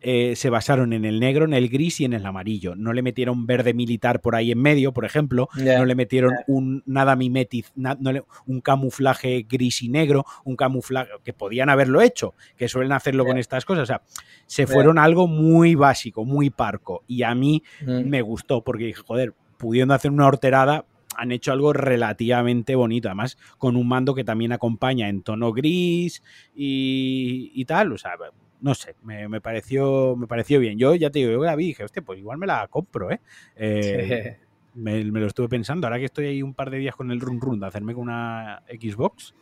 eh, 0.03 0.35
se 0.35 0.49
basaron 0.49 0.93
en 0.93 1.05
el 1.05 1.19
negro, 1.19 1.45
en 1.45 1.53
el 1.53 1.69
gris 1.69 1.99
y 2.01 2.05
en 2.05 2.13
el 2.13 2.25
amarillo. 2.25 2.75
No 2.75 2.91
le 2.91 3.03
metieron 3.03 3.45
verde 3.45 3.75
militar 3.75 4.19
por 4.19 4.35
ahí 4.35 4.51
en 4.51 4.59
medio, 4.59 4.93
por 4.93 5.05
ejemplo. 5.05 5.47
No 5.55 5.85
le 5.85 5.93
metieron 5.93 6.33
un 6.47 6.81
nada 6.87 7.15
mimetiz, 7.15 7.71
un 7.75 8.61
camuflaje 8.61 9.45
gris 9.47 9.83
y 9.83 9.89
negro, 9.89 10.25
un 10.43 10.55
camuflaje 10.55 11.11
que 11.23 11.33
podían 11.33 11.69
haberlo 11.69 12.01
hecho, 12.01 12.33
que 12.57 12.67
suelen 12.67 12.93
hacerlo 12.93 13.25
con 13.25 13.37
estas 13.37 13.63
cosas. 13.63 13.83
O 13.83 13.85
sea, 13.85 14.01
se 14.47 14.65
fueron 14.65 14.97
a 14.97 15.03
algo 15.03 15.27
muy 15.27 15.75
básico, 15.75 16.25
muy 16.25 16.49
parco. 16.49 17.03
Y 17.07 17.21
a 17.21 17.35
mí 17.35 17.61
mm. 17.85 18.09
me 18.09 18.23
gustó 18.23 18.63
porque 18.63 18.85
dije, 18.85 19.01
joder, 19.05 19.35
pudiendo 19.57 19.93
hacer 19.93 20.09
una 20.09 20.25
horterada, 20.25 20.85
han 21.17 21.31
hecho 21.31 21.51
algo 21.51 21.73
relativamente 21.73 22.75
bonito, 22.75 23.07
además 23.09 23.37
con 23.57 23.75
un 23.75 23.87
mando 23.87 24.15
que 24.15 24.23
también 24.23 24.51
acompaña 24.51 25.09
en 25.09 25.21
tono 25.21 25.51
gris 25.51 26.23
y, 26.55 27.51
y 27.53 27.65
tal, 27.65 27.93
o 27.93 27.97
sea, 27.97 28.13
no 28.61 28.75
sé, 28.75 28.95
me, 29.03 29.41
pareció, 29.41 30.15
me 30.15 30.27
pareció 30.27 30.59
bien. 30.59 30.77
Yo 30.77 30.95
ya 30.95 31.09
te 31.09 31.19
digo, 31.19 31.31
yo 31.31 31.43
la 31.43 31.55
vi 31.55 31.65
y 31.65 31.67
dije, 31.69 31.83
hostia, 31.83 32.01
pues 32.03 32.19
igual 32.19 32.37
me 32.37 32.47
la 32.47 32.67
compro, 32.67 33.11
¿eh? 33.11 33.19
eh 33.55 34.37
me, 34.75 35.03
lo 35.03 35.27
estuve 35.27 35.49
pensando, 35.49 35.87
ahora 35.87 35.99
que 35.99 36.05
estoy 36.05 36.27
ahí 36.27 36.41
un 36.41 36.53
par 36.53 36.69
de 36.69 36.77
días 36.77 36.95
con 36.95 37.11
el 37.11 37.19
run 37.19 37.41
run 37.41 37.59
de 37.59 37.67
hacerme 37.67 37.93
con 37.93 38.03
una 38.03 38.63
Xbox, 38.69 39.33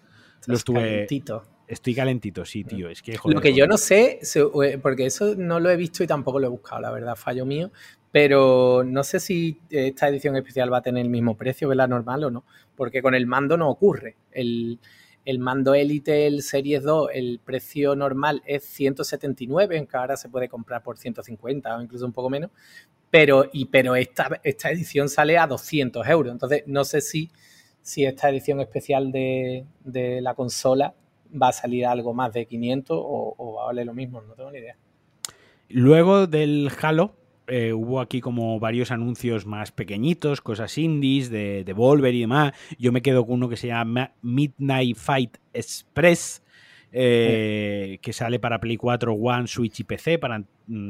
lo 0.48 0.56
estuve... 0.56 0.80
Calentito. 0.80 1.44
Estoy 1.68 1.94
calentito, 1.94 2.46
sí, 2.46 2.64
tío. 2.64 2.90
Es 2.90 3.04
que, 3.04 3.16
lo 3.26 3.40
que 3.40 3.54
yo 3.54 3.68
no 3.68 3.78
sé, 3.78 4.22
eh, 4.24 4.80
porque 4.82 5.06
eso 5.06 5.36
no 5.38 5.60
lo 5.60 5.70
he 5.70 5.76
visto 5.76 6.04
y 6.04 6.08
tampoco 6.08 6.40
lo 6.40 6.48
he 6.48 6.50
buscado, 6.50 6.82
la 6.82 6.90
verdad, 6.90 7.16
fallo 7.16 7.46
mío, 7.46 7.72
pero 8.12 8.84
no 8.84 9.04
sé 9.04 9.20
si 9.20 9.60
esta 9.70 10.08
edición 10.08 10.36
especial 10.36 10.72
va 10.74 10.78
a 10.78 10.82
tener 10.82 11.04
el 11.04 11.12
mismo 11.12 11.38
precio 11.38 11.70
que 11.70 11.76
la 11.76 11.88
normal 11.88 12.24
o 12.24 12.32
no, 12.32 12.44
porque 12.76 13.02
con 13.02 13.14
el 13.14 13.28
mando 13.28 13.56
no 13.56 13.70
ocurre. 13.70 14.16
El, 14.32 14.80
mando 15.40 15.76
Elite, 15.76 16.26
el 16.26 16.42
Series 16.42 16.82
2, 16.82 17.10
el 17.14 17.40
precio 17.44 17.96
normal 17.96 18.42
es 18.46 18.64
179, 18.64 19.78
aunque 19.78 19.98
ahora 19.98 20.18
se 20.18 20.28
puede 20.28 20.50
comprar 20.50 20.82
por 20.82 20.98
150 20.98 21.78
o 21.78 21.82
incluso 21.82 22.06
un 22.06 22.14
poco 22.14 22.32
menos. 22.32 22.50
Pero, 23.12 23.46
y, 23.54 23.66
pero 23.66 23.96
esta, 23.96 24.40
edición 24.44 25.08
sale 25.08 25.38
a 25.38 25.46
200 25.46 26.08
euros. 26.08 26.32
Entonces, 26.32 26.64
no 26.66 26.84
sé 26.86 27.02
si, 27.02 27.32
esta 27.98 28.30
edición 28.30 28.60
especial 28.60 29.12
de, 29.12 29.66
la 30.22 30.34
consola 30.34 30.96
va 31.32 31.50
a 31.50 31.54
salir 31.54 31.86
algo 31.86 32.16
más 32.16 32.34
de 32.34 32.48
500 32.48 32.98
o, 33.00 33.36
o 33.38 33.54
va 33.54 33.64
a 33.64 33.66
valer 33.68 33.86
lo 33.86 33.94
mismo. 33.94 34.20
No 34.22 34.34
tengo 34.34 34.50
ni 34.50 34.58
idea. 34.58 34.76
Luego 35.68 36.26
del 36.26 36.72
Halo, 36.82 37.19
eh, 37.50 37.74
hubo 37.74 38.00
aquí 38.00 38.22
como 38.22 38.60
varios 38.60 38.92
anuncios 38.92 39.46
más 39.46 39.72
pequeñitos, 39.72 40.42
cosas 40.42 40.78
indies 40.78 41.30
de, 41.30 41.64
de 41.64 41.74
Volver 41.74 42.14
y 42.14 42.22
demás. 42.22 42.54
Yo 42.78 42.92
me 42.92 43.02
quedo 43.02 43.26
con 43.26 43.36
uno 43.36 43.50
que 43.50 43.58
se 43.58 43.68
llama 43.68 44.12
Midnight 44.22 44.96
Fight 44.96 45.38
Express. 45.54 46.44
Eh, 46.92 48.00
que 48.02 48.14
sale 48.14 48.40
para 48.40 48.60
Play 48.60 48.76
4, 48.76 49.14
One, 49.14 49.46
Switch 49.46 49.80
y 49.80 49.84
PC 49.84 50.18
para 50.18 50.44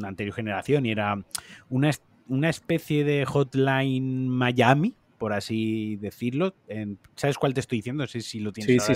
anterior 0.04 0.34
generación 0.34 0.86
y 0.86 0.92
era 0.92 1.22
una, 1.70 1.92
una 2.30 2.50
especie 2.50 3.04
de 3.04 3.26
Hotline 3.26 4.30
Miami, 4.30 4.96
por 5.18 5.34
así 5.34 5.98
decirlo. 5.98 6.56
¿Sabes 7.16 7.38
cuál 7.38 7.54
te 7.54 7.60
estoy 7.60 7.80
diciendo? 7.80 8.04
No 8.04 8.08
sé 8.08 8.22
si 8.22 8.40
lo 8.40 8.54
tienes 8.54 8.88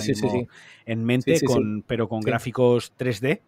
en 0.86 1.04
mente, 1.04 1.38
con, 1.42 1.84
pero 1.86 2.08
con 2.08 2.20
gráficos 2.20 2.94
3D. 2.98 3.40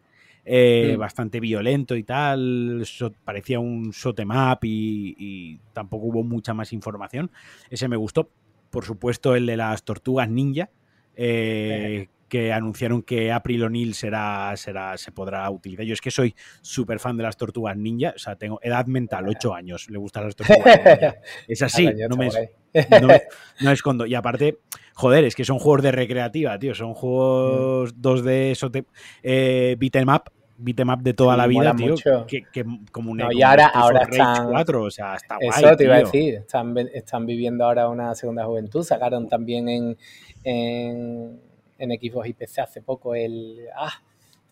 Eh, 0.49 0.93
mm. 0.95 1.01
bastante 1.01 1.41
violento 1.41 1.97
y 1.97 2.05
tal, 2.05 2.87
parecía 3.25 3.59
un 3.59 3.91
shotemap 3.91 4.63
y, 4.63 5.17
y 5.19 5.61
tampoco 5.73 6.07
hubo 6.07 6.23
mucha 6.23 6.55
más 6.55 6.73
información. 6.73 7.33
Ese 7.69 7.89
me 7.89 7.97
gustó. 7.97 8.31
Por 8.71 8.85
supuesto, 8.85 9.35
el 9.35 9.47
de 9.47 9.57
las 9.57 9.83
tortugas 9.83 10.29
ninja, 10.29 10.71
eh, 11.17 12.09
que 12.29 12.53
anunciaron 12.53 13.03
que 13.03 13.33
April 13.33 13.65
O'Neil 13.65 13.95
será, 13.95 14.53
será, 14.57 14.97
se 14.99 15.11
podrá 15.11 15.51
utilizar. 15.51 15.85
Yo 15.85 15.95
es 15.95 16.01
que 16.01 16.13
soy 16.13 16.35
súper 16.61 17.01
fan 17.01 17.17
de 17.17 17.25
las 17.25 17.37
tortugas 17.37 17.77
ninja, 17.77 18.13
o 18.15 18.19
sea, 18.19 18.37
tengo 18.37 18.61
edad 18.63 18.87
mental, 18.87 19.29
8 19.29 19.53
años, 19.53 19.91
le 19.91 19.99
gustan 19.99 20.25
las 20.25 20.37
tortugas 20.37 20.65
ninja. 20.65 21.17
Es 21.49 21.63
así, 21.63 21.89
no 22.09 22.17
me, 22.17 22.29
no, 23.61 23.71
escondo. 23.71 24.07
Y 24.07 24.15
aparte, 24.15 24.59
joder, 24.97 25.25
es 25.25 25.35
que 25.35 25.45
son 25.45 25.59
juegos 25.59 25.83
de 25.83 25.93
recreativa, 25.93 26.59
tío, 26.59 26.75
son 26.75 26.95
juegos 26.95 27.95
2D, 28.01 28.53
eso 28.53 28.71
eh, 29.23 29.77
beat'em 29.79 30.09
up, 30.09 30.33
beat'em 30.57 30.89
up 30.89 31.03
de 31.03 31.13
toda 31.13 31.37
la 31.37 31.47
vida, 31.47 31.77
tío, 31.77 31.97
que, 32.27 32.65
como 32.91 33.13
un 33.13 33.21
y 33.31 33.43
ahora, 33.43 33.67
ahora 33.67 34.05
están, 34.11 34.49
4, 34.49 34.83
o 34.83 34.91
sea, 34.91 35.17
está 35.17 35.37
guay, 35.37 35.51
Eso 35.51 35.77
te 35.77 35.85
iba 35.85 35.97
a 35.97 35.99
decir, 35.99 36.35
están, 36.37 36.75
están 36.95 37.27
viviendo 37.27 37.67
ahora 37.67 37.91
una 37.91 38.15
segunda 38.15 38.47
juventud, 38.47 38.83
sacaron 38.83 39.29
también 39.29 39.69
en, 39.69 39.99
en, 40.43 41.43
en 41.77 41.91
Xbox 41.91 42.29
y 42.29 42.33
PC 42.33 42.63
hace 42.63 42.81
poco 42.81 43.15
el, 43.15 43.67
ah, 43.77 43.93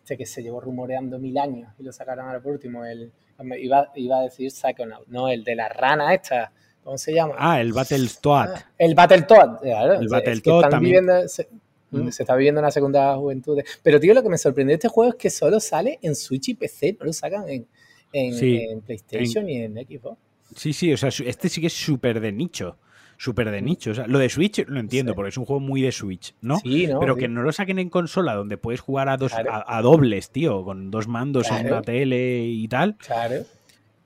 este 0.03 0.15
que 0.15 0.27
se 0.27 0.43
llevó 0.43 0.61
rumoreando 0.61 1.17
mil 1.17 1.39
años 1.39 1.73
y 1.79 1.83
lo 1.83 1.91
sacaron 1.91 2.27
ahora 2.27 2.39
por 2.39 2.51
último, 2.51 2.85
el, 2.85 3.11
iba, 3.59 3.91
iba 3.95 4.19
a 4.19 4.21
decir 4.21 4.51
Psychonaut, 4.51 5.07
no, 5.07 5.27
el 5.27 5.43
de 5.43 5.55
la 5.55 5.69
rana 5.69 6.13
esta, 6.13 6.51
¿Cómo 6.85 6.99
se 6.99 7.15
llama? 7.15 7.33
Ah, 7.39 7.59
el 7.59 7.73
Battletoad. 7.73 8.49
Ah, 8.51 8.65
el 8.77 8.93
Battletoad, 8.93 9.59
claro. 9.59 9.93
El 9.99 10.07
Battletoad 10.07 10.69
también. 10.69 11.07
Mm. 11.89 12.09
se, 12.11 12.21
está 12.21 12.35
viviendo 12.35 12.61
una 12.61 12.69
segunda 12.69 13.15
juventud. 13.15 13.59
Pero, 13.81 13.99
tío, 13.99 14.13
lo 14.13 14.21
que 14.21 14.29
me 14.29 14.37
sorprendió 14.37 14.73
de 14.73 14.75
este 14.75 14.87
juego 14.87 15.13
es 15.13 15.15
que 15.15 15.31
solo 15.31 15.59
sale 15.59 15.97
en 16.03 16.15
Switch 16.15 16.49
y 16.49 16.53
PC, 16.53 16.97
no 16.99 17.07
lo 17.07 17.13
sacan 17.13 17.49
en, 17.49 17.65
en, 18.13 18.81
PlayStation 18.81 19.49
y 19.49 19.63
en 19.63 19.73
Xbox. 19.73 20.19
Sí, 20.55 20.73
sí, 20.73 20.93
o 20.93 20.97
sea, 20.97 21.09
este 21.09 21.49
sí 21.49 21.59
que 21.59 21.67
es 21.67 21.73
súper 21.73 22.19
de 22.19 22.31
nicho. 22.31 22.77
Súper 23.17 23.49
de 23.49 23.63
nicho. 23.63 23.89
O 23.89 23.93
sea, 23.95 24.05
lo 24.05 24.19
de 24.19 24.29
Switch 24.29 24.63
lo 24.67 24.79
entiendo, 24.79 25.15
porque 25.15 25.29
es 25.29 25.37
un 25.37 25.45
juego 25.45 25.61
muy 25.61 25.81
de 25.81 25.91
Switch, 25.91 26.35
¿no? 26.41 26.59
Sí, 26.59 26.85
¿no? 26.85 26.99
Pero 26.99 27.15
que 27.15 27.27
no 27.27 27.41
lo 27.41 27.51
saquen 27.51 27.79
en 27.79 27.89
consola, 27.89 28.35
donde 28.35 28.57
puedes 28.57 28.81
jugar 28.81 29.09
a 29.09 29.17
dos 29.17 29.33
a, 29.33 29.81
dobles, 29.81 30.29
tío, 30.29 30.63
con 30.63 30.91
dos 30.91 31.07
mandos 31.07 31.49
en 31.49 31.65
una 31.65 31.81
tele 31.81 32.45
y 32.45 32.67
tal. 32.67 32.95
Claro. 32.97 33.43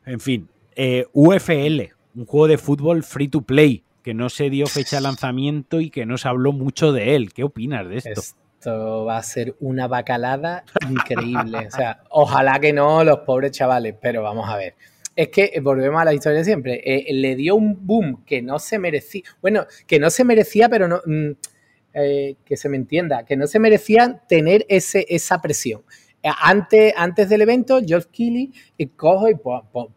En 0.06 0.22
fin. 0.22 0.48
Eh, 0.78 1.06
UFL, 1.12 1.99
un 2.20 2.26
juego 2.26 2.48
de 2.50 2.58
fútbol 2.58 3.04
free 3.04 3.30
to 3.30 3.42
play, 3.42 3.84
que 4.04 4.14
no 4.14 4.30
se 4.30 4.50
dio 4.50 4.68
fecha 4.68 4.98
de 4.98 5.04
lanzamiento 5.04 5.80
y 5.80 5.90
que 5.90 6.06
no 6.06 6.18
se 6.18 6.28
habló 6.28 6.52
mucho 6.52 6.92
de 6.92 7.16
él. 7.16 7.32
¿Qué 7.34 7.44
opinas 7.44 7.88
de 7.88 7.98
esto? 7.98 8.22
Esto 8.60 9.06
va 9.06 9.18
a 9.18 9.24
ser 9.24 9.56
una 9.62 9.88
bacalada 9.88 10.66
increíble. 10.90 11.68
o 11.68 11.72
sea, 11.72 12.04
ojalá 12.10 12.60
que 12.60 12.74
no 12.74 13.06
los 13.06 13.20
pobres 13.20 13.52
chavales, 13.52 13.96
pero 14.02 14.22
vamos 14.22 14.50
a 14.50 14.58
ver. 14.58 14.76
Es 15.16 15.30
que 15.30 15.52
eh, 15.54 15.62
volvemos 15.62 16.02
a 16.02 16.06
la 16.06 16.14
historia 16.14 16.40
de 16.40 16.46
siempre. 16.46 16.82
Eh, 16.84 17.14
le 17.14 17.38
dio 17.38 17.56
un 17.56 17.88
boom 17.88 18.26
que 18.26 18.42
no 18.42 18.60
se 18.60 18.80
merecía. 18.80 19.24
Bueno, 19.42 19.66
que 19.88 19.98
no 19.98 20.10
se 20.10 20.26
merecía, 20.26 20.68
pero 20.68 20.90
no. 20.90 21.02
Mm, 21.06 21.32
eh, 21.94 22.36
que 22.46 22.58
se 22.58 22.68
me 22.68 22.78
entienda, 22.78 23.24
que 23.26 23.36
no 23.36 23.48
se 23.48 23.60
merecía 23.60 24.22
tener 24.28 24.66
ese, 24.68 25.06
esa 25.10 25.42
presión. 25.42 25.84
Antes, 26.24 27.30
del 27.30 27.42
evento, 27.42 27.80
Geoff 27.86 28.08
Keighley 28.08 28.52
eh, 28.78 28.90
cojo 28.90 29.30
y 29.30 29.36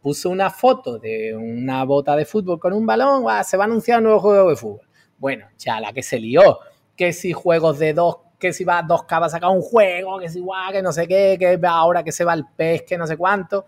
puso 0.01 0.31
una 0.31 0.51
foto 0.51 0.99
de 0.99 1.35
una 1.35 1.85
bota 1.85 2.15
de 2.15 2.25
fútbol 2.25 2.61
con 2.61 2.73
un 2.73 2.87
balón, 2.87 3.25
se 3.45 3.57
va 3.57 3.65
a 3.65 3.67
anunciar 3.67 3.99
un 3.99 4.05
nuevo 4.05 4.21
juego 4.21 4.51
de 4.51 4.57
fútbol. 4.57 4.89
Bueno, 5.19 5.47
ya 5.59 5.81
la 5.81 5.93
que 5.93 6.03
se 6.03 6.19
lió, 6.19 6.61
que 6.97 7.13
si 7.13 7.33
juegos 7.33 7.79
de 7.79 7.93
dos, 7.93 8.19
que 8.39 8.53
si 8.53 8.65
va 8.65 8.79
a 8.79 8.83
2K 8.87 9.21
va 9.21 9.27
a 9.27 9.31
sacar 9.31 9.51
un 9.51 9.63
juego, 9.63 10.19
que 10.19 10.29
si 10.29 10.41
guau, 10.41 10.73
que 10.73 10.83
no 10.83 10.93
sé 10.93 11.09
qué, 11.09 11.37
que 11.39 11.59
ahora 11.67 12.05
que 12.05 12.13
se 12.13 12.25
va 12.25 12.35
el 12.35 12.45
pez, 12.57 12.83
que 12.83 12.99
no 12.99 13.07
sé 13.07 13.17
cuánto. 13.17 13.65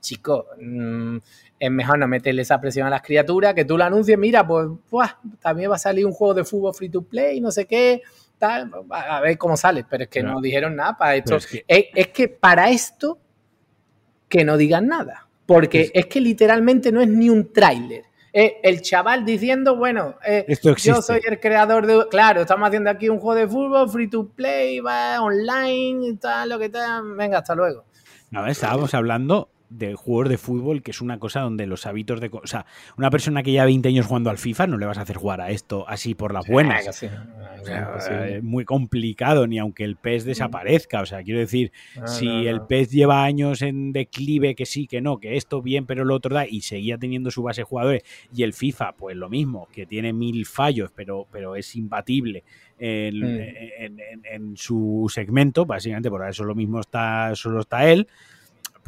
Chicos, 0.00 0.46
mm, 0.60 1.16
es 1.58 1.70
mejor 1.70 1.98
no 1.98 2.06
meterle 2.08 2.42
esa 2.42 2.60
presión 2.60 2.86
a 2.86 2.90
las 2.90 3.02
criaturas, 3.02 3.52
que 3.52 3.64
tú 3.64 3.76
lo 3.76 3.84
anuncies, 3.84 4.16
mira, 4.16 4.46
pues 4.46 4.68
también 5.40 5.70
va 5.70 5.76
a 5.76 5.78
salir 5.78 6.06
un 6.06 6.12
juego 6.12 6.34
de 6.34 6.44
fútbol 6.44 6.74
free 6.74 6.88
to 6.88 7.02
play, 7.02 7.40
no 7.40 7.50
sé 7.50 7.66
qué 7.66 8.02
a 8.40 9.20
ver 9.20 9.38
cómo 9.38 9.56
sale, 9.56 9.84
pero 9.88 10.04
es 10.04 10.08
que 10.08 10.22
no, 10.22 10.40
dijeron 10.40 10.76
nada 10.76 10.96
para 10.96 11.16
esto. 11.16 11.36
Es 11.36 12.08
que... 12.08 12.28
para 12.28 12.70
esto, 12.70 13.18
que 14.28 14.44
no 14.44 14.56
digan 14.56 14.86
nada, 14.86 15.28
porque 15.46 15.90
es, 15.92 16.06
que 16.06 16.20
literalmente 16.20 16.92
no 16.92 17.00
es 17.00 17.08
ni 17.08 17.30
un 17.30 17.52
tráiler. 17.52 18.04
el 18.32 18.82
chaval 18.82 19.24
diciendo, 19.24 19.76
bueno, 19.76 20.16
eh, 20.24 20.46
yo 20.82 21.02
soy 21.02 21.20
el 21.26 21.40
creador 21.40 21.86
de... 21.86 22.06
Claro, 22.08 22.42
estamos 22.42 22.68
haciendo 22.68 22.90
aquí 22.90 23.08
un 23.08 23.18
juego 23.18 23.40
de 23.40 23.48
fútbol, 23.48 23.88
free 23.90 24.08
to 24.08 24.28
play, 24.28 24.80
va 24.80 25.20
online 25.20 26.16
tal, 26.20 26.50
lo 26.50 26.58
que 26.58 26.68
tal. 26.68 27.14
Venga, 27.14 27.38
hasta 27.38 27.54
luego. 27.54 27.84
No, 28.30 28.46
estábamos 28.46 28.92
hablando 28.94 29.48
de 29.70 29.94
juegos 29.94 30.28
de 30.28 30.38
fútbol, 30.38 30.82
que 30.82 30.92
es 30.92 31.00
una 31.00 31.18
cosa 31.18 31.40
donde 31.40 31.66
los 31.66 31.86
hábitos 31.86 32.20
de... 32.20 32.30
O 32.32 32.46
sea, 32.46 32.66
una 32.96 33.10
persona 33.10 33.42
que 33.42 33.50
lleva 33.50 33.66
20 33.66 33.88
años 33.88 34.06
jugando 34.06 34.30
al 34.30 34.38
FIFA 34.38 34.66
no 34.66 34.78
le 34.78 34.86
vas 34.86 34.98
a 34.98 35.02
hacer 35.02 35.16
jugar 35.16 35.40
a 35.40 35.50
esto 35.50 35.84
así 35.88 36.14
por 36.14 36.32
las 36.32 36.46
buenas. 36.46 37.02
es 37.02 38.42
muy 38.42 38.64
complicado, 38.64 39.46
ni 39.46 39.58
aunque 39.58 39.84
el 39.84 39.96
PES 39.96 40.24
mm. 40.24 40.28
desaparezca. 40.28 41.02
O 41.02 41.06
sea, 41.06 41.22
quiero 41.22 41.40
decir, 41.40 41.72
si 42.06 42.46
el 42.46 42.62
PES 42.62 42.90
lleva 42.90 43.24
años 43.24 43.62
en 43.62 43.92
declive, 43.92 44.54
que 44.54 44.66
sí, 44.66 44.86
que 44.86 45.00
no, 45.00 45.18
que 45.18 45.36
esto 45.36 45.62
bien, 45.62 45.86
pero 45.86 46.04
lo 46.04 46.14
otro 46.14 46.34
da, 46.34 46.46
y 46.46 46.62
seguía 46.62 46.98
teniendo 46.98 47.30
su 47.30 47.42
base 47.42 47.62
de 47.62 47.66
jugadores, 47.66 48.02
y 48.34 48.42
el 48.42 48.52
FIFA, 48.52 48.92
pues 48.92 49.16
lo 49.16 49.28
mismo, 49.28 49.68
que 49.72 49.86
tiene 49.86 50.12
mil 50.12 50.46
fallos, 50.46 50.90
pero, 50.94 51.26
pero 51.30 51.56
es 51.56 51.76
imbatible. 51.76 52.44
En, 52.80 53.18
mm. 53.18 53.98
en, 54.32 54.56
su 54.56 55.10
segmento, 55.12 55.66
básicamente 55.66 56.08
por 56.10 56.26
eso 56.28 56.44
lo 56.44 56.54
mismo 56.54 56.80
está, 56.80 57.34
solo 57.34 57.60
está 57.60 57.90
él 57.90 58.06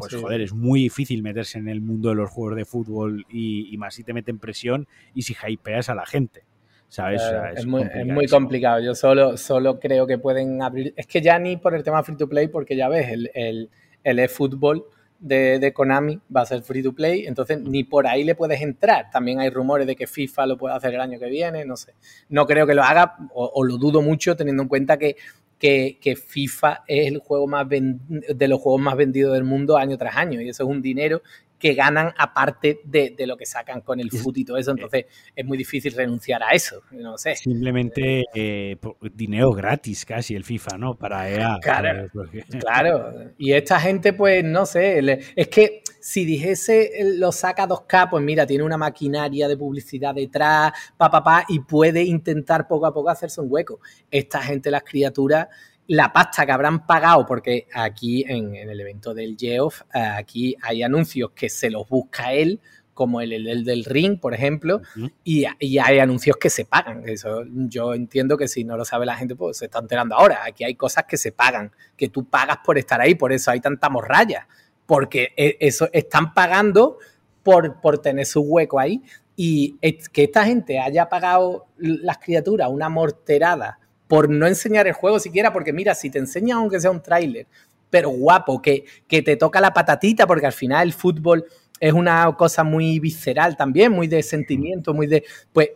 pues 0.01 0.21
joder, 0.21 0.41
es 0.41 0.53
muy 0.53 0.81
difícil 0.81 1.23
meterse 1.23 1.59
en 1.59 1.69
el 1.69 1.81
mundo 1.81 2.09
de 2.09 2.17
los 2.17 2.31
juegos 2.31 2.57
de 2.57 2.65
fútbol 2.65 3.27
y, 3.31 3.77
más 3.79 3.95
si 3.95 4.05
te 4.05 4.13
meten 4.13 4.39
presión 4.39 4.89
y 5.15 5.23
si 5.23 5.35
hypeas 5.35 5.89
a 5.89 5.95
la 5.95 6.07
gente. 6.07 6.45
¿Sabes? 6.89 7.23
es, 7.55 7.67
muy, 7.67 8.27
complicado. 8.27 8.81
Yo 8.81 8.97
solo, 8.97 9.37
solo 9.37 9.79
creo 9.79 10.09
que 10.09 10.19
pueden 10.19 10.61
abrir. 10.61 10.93
Es 10.97 11.07
que 11.07 11.21
ya 11.21 11.39
ni 11.39 11.57
por 11.57 11.75
el 11.75 11.85
tema 11.85 12.03
free 12.03 12.17
to 12.17 12.29
play, 12.29 12.49
porque 12.49 12.75
ya 12.75 12.89
ves, 12.89 13.09
el, 13.11 13.31
el, 13.33 13.71
el 14.03 14.19
eFootball 14.19 14.85
de, 15.21 15.61
de, 15.61 15.73
Konami 15.73 16.19
va 16.35 16.41
a 16.41 16.47
ser 16.47 16.63
free 16.63 16.83
to 16.83 16.93
play, 16.93 17.27
entonces 17.27 17.61
ni 17.61 17.85
por 17.85 18.09
ahí 18.09 18.25
le 18.25 18.35
puedes 18.35 18.61
entrar. 18.61 19.09
También 19.13 19.39
hay 19.39 19.51
rumores 19.51 19.87
de 19.87 19.95
que 19.95 20.09
FIFA 20.09 20.47
lo 20.47 20.57
puede 20.59 20.75
hacer 20.75 20.95
el 20.95 21.01
año 21.01 21.21
que 21.21 21.27
viene, 21.27 21.65
no 21.65 21.77
sé. 21.77 21.95
No 22.29 22.45
creo 22.45 22.67
que 22.67 22.75
lo 22.75 22.83
haga, 22.83 23.17
o 23.35 23.63
lo 23.63 23.77
dudo 23.77 24.03
mucho, 24.03 24.35
teniendo 24.35 24.65
en 24.65 24.69
cuenta 24.69 24.99
que 24.99 25.17
que, 25.61 26.17
FIFA 26.17 26.85
es 26.89 27.07
el 27.07 27.19
juego 27.19 27.47
más 27.47 27.69
de 27.69 28.49
los 28.49 28.61
juegos 28.61 28.81
más 28.81 28.97
vendidos 28.97 29.35
del 29.35 29.45
mundo 29.45 29.77
año 29.77 29.99
tras 29.99 30.17
año 30.17 30.41
y 30.41 30.49
eso 30.49 30.65
es 30.65 30.69
un 30.69 30.81
dinero 30.83 31.23
que 31.61 31.75
ganan 31.75 32.13
aparte 32.17 32.81
de, 32.85 33.15
lo 33.27 33.37
que 33.37 33.47
sacan 33.47 33.83
con 33.83 34.01
el 34.01 34.11
fut 34.11 34.39
y 34.39 34.45
todo 34.45 34.57
eso, 34.57 34.73
entonces 34.73 35.05
es 35.37 35.45
muy 35.45 35.59
difícil 35.59 35.93
renunciar 35.93 36.43
a 36.43 36.51
eso, 36.51 36.83
no 36.91 37.19
sé. 37.19 37.37
Simplemente 37.37 38.25
eh, 38.35 38.77
dinero 39.15 39.53
gratis 39.53 40.05
casi 40.07 40.35
el 40.35 40.43
FIFA, 40.43 40.79
¿no? 40.79 40.95
Para 40.95 41.31
EA. 41.31 41.59
Claro, 41.71 42.09
claro, 42.61 43.33
y 43.37 43.53
esta 43.53 43.79
gente 43.79 44.13
pues 44.15 44.43
no 44.43 44.65
sé, 44.65 44.99
es 45.37 45.49
que 45.49 45.83
si 46.01 46.25
dijese 46.25 46.91
lo 47.19 47.31
saca 47.31 47.69
2K, 47.69 48.09
pues 48.09 48.25
mira, 48.25 48.47
tiene 48.47 48.65
una 48.65 48.79
maquinaria 48.79 49.47
de 49.47 49.57
publicidad 49.57 50.15
detrás, 50.15 50.73
pa, 50.97 51.11
pa, 51.11 51.23
pa, 51.23 51.45
y 51.49 51.61
puede 51.61 52.03
intentar 52.03 52.67
poco 52.67 52.87
a 52.87 52.95
poco 52.95 53.11
hacerse 53.11 53.41
un 53.41 53.49
hueco. 53.51 53.81
Esta 54.11 54.41
gente, 54.41 54.71
las 54.71 54.83
criaturas, 54.83 55.49
la 55.91 56.13
pasta 56.13 56.47
que 56.47 56.53
habrán 56.53 56.87
pagado, 56.87 57.27
porque 57.27 57.67
aquí 57.75 58.25
en, 58.29 58.55
el 58.55 58.81
evento 58.81 59.13
del 59.13 59.37
Geoff, 59.37 59.81
eh, 59.93 59.99
aquí 59.99 60.55
hay 60.63 60.85
anuncios 60.85 61.33
que 61.33 61.49
se 61.49 61.69
los 61.69 61.89
busca 61.89 62.33
él, 62.33 62.61
como 62.95 63.21
el, 63.21 63.33
el, 63.33 63.65
del 63.65 63.85
ring, 63.85 64.21
por 64.21 64.33
ejemplo, 64.33 64.83
y, 65.25 65.47
hay 65.47 65.99
anuncios 65.99 66.37
que 66.37 66.49
se 66.49 66.65
pagan. 66.65 67.03
Eso 67.09 67.43
yo 67.49 67.93
entiendo 67.93 68.37
que 68.37 68.47
si 68.47 68.63
no 68.63 68.77
lo 68.77 68.85
sabe 68.85 69.05
la 69.05 69.17
gente, 69.17 69.35
pues 69.35 69.57
se 69.57 69.65
está 69.65 69.81
enterando 69.81 70.15
ahora. 70.15 70.45
Aquí 70.47 70.63
hay 70.63 70.77
cosas 70.77 71.07
que 71.09 71.17
se 71.17 71.33
pagan, 71.33 71.73
que 71.97 72.09
tú 72.09 72.25
pagas 72.25 72.59
por 72.65 72.79
estar 72.79 73.01
ahí, 73.01 73.17
por 73.17 73.33
eso 73.33 73.51
hay 73.51 73.59
tanta 73.59 73.89
morralla, 73.89 74.47
porque 74.87 75.33
e, 75.37 75.57
eso 75.59 75.89
están 75.93 76.35
pagando 76.35 76.99
por, 77.43 77.81
por 77.81 77.99
tener 77.99 78.27
su 78.27 78.43
hueco 78.43 78.79
ahí. 78.79 79.03
Y 79.35 79.77
que 80.13 80.23
esta 80.23 80.45
gente 80.45 80.79
haya 80.79 81.09
pagado 81.09 81.67
las 81.79 82.19
criaturas 82.19 82.69
una 82.71 82.89
morterada 82.89 83.81
por 84.11 84.29
no 84.29 84.49
enseñar 84.49 84.89
el 84.89 84.93
juego 84.93 85.21
siquiera, 85.21 85.53
porque 85.53 85.73
mira, 85.73 85.95
si 85.95 86.11
te 86.11 86.19
enseña 86.19 86.57
aunque 86.57 86.81
sea 86.81 86.91
un 86.91 87.01
tráiler, 87.01 87.47
pero 87.91 88.09
guapo, 88.11 88.61
que, 88.61 88.85
que 89.07 89.23
te 89.23 89.37
toca 89.37 89.61
la 89.61 89.73
patatita, 89.73 90.27
porque 90.27 90.47
al 90.47 90.53
final 90.53 90.89
el 90.89 90.93
fútbol 90.93 91.45
es 91.79 91.93
una 91.93 92.35
cosa 92.37 92.65
muy 92.65 92.99
visceral 92.99 93.57
también, 93.57 93.93
muy 93.93 94.09
de 94.09 94.25
sentimiento, 94.25 94.93
muy 94.95 95.07
de... 95.07 95.23
Pues, 95.53 95.69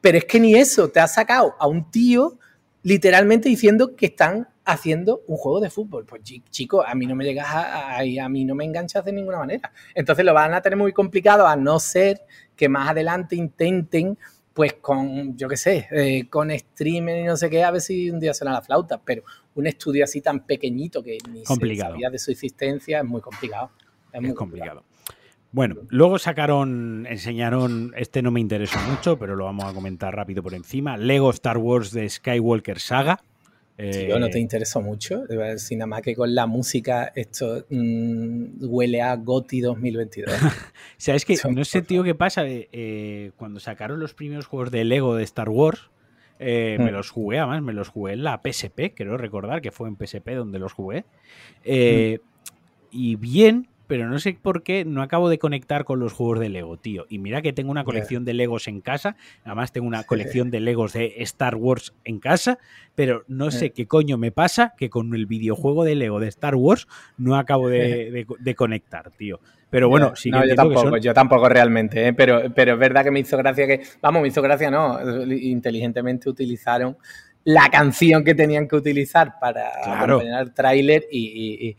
pero 0.00 0.18
es 0.18 0.24
que 0.24 0.38
ni 0.38 0.54
eso, 0.54 0.88
te 0.88 1.00
ha 1.00 1.08
sacado 1.08 1.56
a 1.58 1.66
un 1.66 1.90
tío 1.90 2.38
literalmente 2.84 3.48
diciendo 3.48 3.96
que 3.96 4.06
están 4.06 4.46
haciendo 4.64 5.22
un 5.26 5.36
juego 5.36 5.58
de 5.58 5.70
fútbol. 5.70 6.06
Pues 6.06 6.22
chicos, 6.48 6.84
a 6.86 6.94
mí 6.94 7.08
no 7.08 7.16
me 7.16 7.24
llegas 7.24 7.48
a, 7.48 7.98
a, 7.98 8.28
mí 8.28 8.44
no 8.44 8.54
me 8.54 8.64
enganchas 8.64 9.04
de 9.04 9.12
ninguna 9.12 9.38
manera. 9.38 9.72
Entonces 9.96 10.24
lo 10.24 10.32
van 10.32 10.54
a 10.54 10.62
tener 10.62 10.78
muy 10.78 10.92
complicado 10.92 11.44
a 11.44 11.56
no 11.56 11.80
ser 11.80 12.20
que 12.54 12.68
más 12.68 12.88
adelante 12.88 13.34
intenten 13.34 14.16
pues 14.54 14.74
con, 14.74 15.36
yo 15.36 15.48
qué 15.48 15.56
sé, 15.56 15.88
eh, 15.90 16.28
con 16.28 16.50
streaming 16.50 17.22
y 17.22 17.24
no 17.24 17.36
sé 17.36 17.48
qué, 17.48 17.62
a 17.62 17.70
ver 17.70 17.80
si 17.80 18.10
un 18.10 18.18
día 18.18 18.34
suena 18.34 18.52
la 18.52 18.62
flauta, 18.62 19.00
pero 19.02 19.22
un 19.54 19.66
estudio 19.66 20.04
así 20.04 20.20
tan 20.20 20.40
pequeñito 20.40 21.02
que 21.02 21.18
ni 21.30 21.44
complicado. 21.44 21.92
sabía 21.92 22.10
de 22.10 22.18
su 22.18 22.30
existencia 22.30 22.98
es 22.98 23.04
muy 23.04 23.20
complicado. 23.20 23.70
Es, 24.12 24.20
muy 24.20 24.34
complicado. 24.34 24.84
Bueno, 25.52 25.76
luego 25.88 26.18
sacaron, 26.18 27.06
enseñaron, 27.08 27.92
este 27.96 28.22
no 28.22 28.30
me 28.30 28.40
interesa 28.40 28.80
mucho, 28.88 29.18
pero 29.18 29.34
lo 29.34 29.44
vamos 29.44 29.64
a 29.64 29.72
comentar 29.72 30.14
rápido 30.14 30.42
por 30.42 30.54
encima, 30.54 30.96
Lego 30.96 31.30
Star 31.30 31.58
Wars 31.58 31.92
de 31.92 32.08
Skywalker 32.08 32.78
Saga. 32.78 33.20
Tío, 33.80 34.18
¿no 34.18 34.28
te 34.28 34.38
eh, 34.38 34.40
interesó 34.40 34.80
mucho? 34.82 35.24
Si 35.56 35.76
nada 35.76 35.86
más 35.86 36.02
que 36.02 36.14
con 36.14 36.34
la 36.34 36.46
música 36.46 37.12
esto 37.14 37.64
mm, 37.70 38.58
huele 38.60 39.00
a 39.00 39.16
GOTI 39.16 39.60
2022. 39.60 40.34
¿Sabes 40.98 41.24
que 41.24 41.36
No 41.50 41.64
sé, 41.64 41.82
tío, 41.82 42.02
qué 42.02 42.14
pasa. 42.14 42.42
Eh, 42.46 43.32
cuando 43.36 43.60
sacaron 43.60 44.00
los 44.00 44.14
primeros 44.14 44.46
juegos 44.46 44.70
de 44.70 44.84
Lego 44.84 45.14
de 45.14 45.24
Star 45.24 45.48
Wars, 45.48 45.90
eh, 46.38 46.76
me 46.78 46.90
mm. 46.90 46.94
los 46.94 47.10
jugué, 47.10 47.38
además, 47.38 47.62
me 47.62 47.72
los 47.72 47.88
jugué 47.88 48.12
en 48.14 48.24
la 48.24 48.40
PSP, 48.42 48.94
creo 48.94 49.16
recordar 49.16 49.62
que 49.62 49.70
fue 49.70 49.88
en 49.88 49.96
PSP 49.96 50.30
donde 50.30 50.58
los 50.58 50.72
jugué. 50.72 51.04
Mm. 51.64 52.20
Y 52.92 53.16
bien, 53.16 53.68
pero 53.90 54.08
no 54.08 54.20
sé 54.20 54.38
por 54.40 54.62
qué 54.62 54.84
no 54.84 55.02
acabo 55.02 55.28
de 55.28 55.40
conectar 55.40 55.84
con 55.84 55.98
los 55.98 56.12
juegos 56.12 56.38
de 56.38 56.48
Lego, 56.48 56.76
tío. 56.76 57.06
Y 57.08 57.18
mira 57.18 57.42
que 57.42 57.52
tengo 57.52 57.72
una 57.72 57.82
colección 57.82 58.24
de 58.24 58.34
Legos 58.34 58.68
en 58.68 58.80
casa, 58.80 59.16
además 59.44 59.72
tengo 59.72 59.88
una 59.88 60.04
colección 60.04 60.52
de 60.52 60.60
Legos 60.60 60.92
de 60.92 61.14
Star 61.16 61.56
Wars 61.56 61.92
en 62.04 62.20
casa, 62.20 62.60
pero 62.94 63.24
no 63.26 63.50
sé 63.50 63.72
qué 63.72 63.88
coño 63.88 64.16
me 64.16 64.30
pasa 64.30 64.74
que 64.78 64.90
con 64.90 65.12
el 65.12 65.26
videojuego 65.26 65.82
de 65.82 65.96
Lego 65.96 66.20
de 66.20 66.28
Star 66.28 66.54
Wars 66.54 66.86
no 67.18 67.34
acabo 67.34 67.68
de, 67.68 68.26
conectar, 68.56 69.10
tío. 69.10 69.40
Pero 69.70 69.88
bueno, 69.88 70.14
sí 70.14 70.30
no, 70.30 70.46
yo 70.46 70.54
tampoco, 70.54 70.96
yo 70.98 71.12
tampoco 71.12 71.48
realmente, 71.48 72.06
¿eh? 72.06 72.12
pero, 72.12 72.42
pero 72.54 72.74
es 72.74 72.78
verdad 72.78 73.02
que 73.02 73.10
me 73.10 73.18
hizo 73.18 73.36
gracia 73.38 73.66
que, 73.66 73.82
vamos, 74.00 74.22
me 74.22 74.28
hizo 74.28 74.40
gracia, 74.40 74.70
no, 74.70 75.00
inteligentemente 75.24 76.30
utilizaron 76.30 76.96
la 77.42 77.68
canción 77.70 78.22
que 78.22 78.34
tenían 78.34 78.68
que 78.68 78.76
utilizar 78.76 79.38
para 79.40 79.70
acompañar 79.84 80.42
el 80.42 80.52
tráiler 80.52 81.06
y, 81.10 81.68
y 81.70 81.76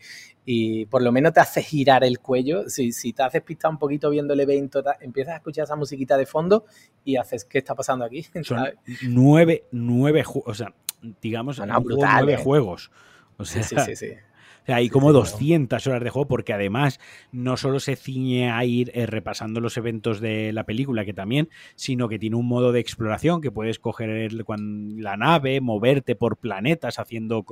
por 0.89 1.01
lo 1.01 1.11
menos 1.11 1.33
te 1.33 1.39
hace 1.39 1.61
girar 1.61 2.03
el 2.03 2.19
cuello. 2.19 2.69
Si, 2.69 2.91
si 2.91 3.13
te 3.13 3.23
haces 3.23 3.41
pista 3.41 3.69
un 3.69 3.77
poquito 3.77 4.09
viendo 4.09 4.33
el 4.33 4.39
evento, 4.39 4.83
empiezas 4.99 5.33
a 5.33 5.37
escuchar 5.37 5.65
esa 5.65 5.75
musiquita 5.75 6.17
de 6.17 6.25
fondo 6.25 6.65
y 7.03 7.15
haces, 7.15 7.45
¿qué 7.45 7.59
está 7.59 7.75
pasando 7.75 8.05
aquí? 8.05 8.23
Son 8.43 8.67
nueve, 9.03 9.65
nueve, 9.71 10.23
o 10.25 10.53
sea, 10.53 10.73
digamos, 11.21 11.59
nueve 11.59 12.37
juegos. 12.37 12.91
O 13.37 13.45
sea, 13.45 13.63
sí, 13.63 13.75
sí, 13.85 13.95
sí. 13.95 14.13
O 14.61 14.65
sea, 14.65 14.75
hay 14.75 14.89
como 14.89 15.11
200 15.11 15.87
horas 15.87 16.03
de 16.03 16.09
juego 16.11 16.27
porque 16.27 16.53
además 16.53 16.99
no 17.31 17.57
solo 17.57 17.79
se 17.79 17.95
ciñe 17.95 18.51
a 18.51 18.63
ir 18.63 18.91
eh, 18.93 19.07
repasando 19.07 19.59
los 19.59 19.75
eventos 19.77 20.19
de 20.19 20.53
la 20.53 20.65
película, 20.65 21.03
que 21.03 21.13
también, 21.13 21.49
sino 21.75 22.07
que 22.07 22.19
tiene 22.19 22.35
un 22.35 22.47
modo 22.47 22.71
de 22.71 22.79
exploración 22.79 23.41
que 23.41 23.49
puedes 23.49 23.79
coger 23.79 24.31
la 24.33 25.17
nave, 25.17 25.61
moverte 25.61 26.15
por 26.15 26.37
planetas 26.37 26.99
haciendo... 26.99 27.43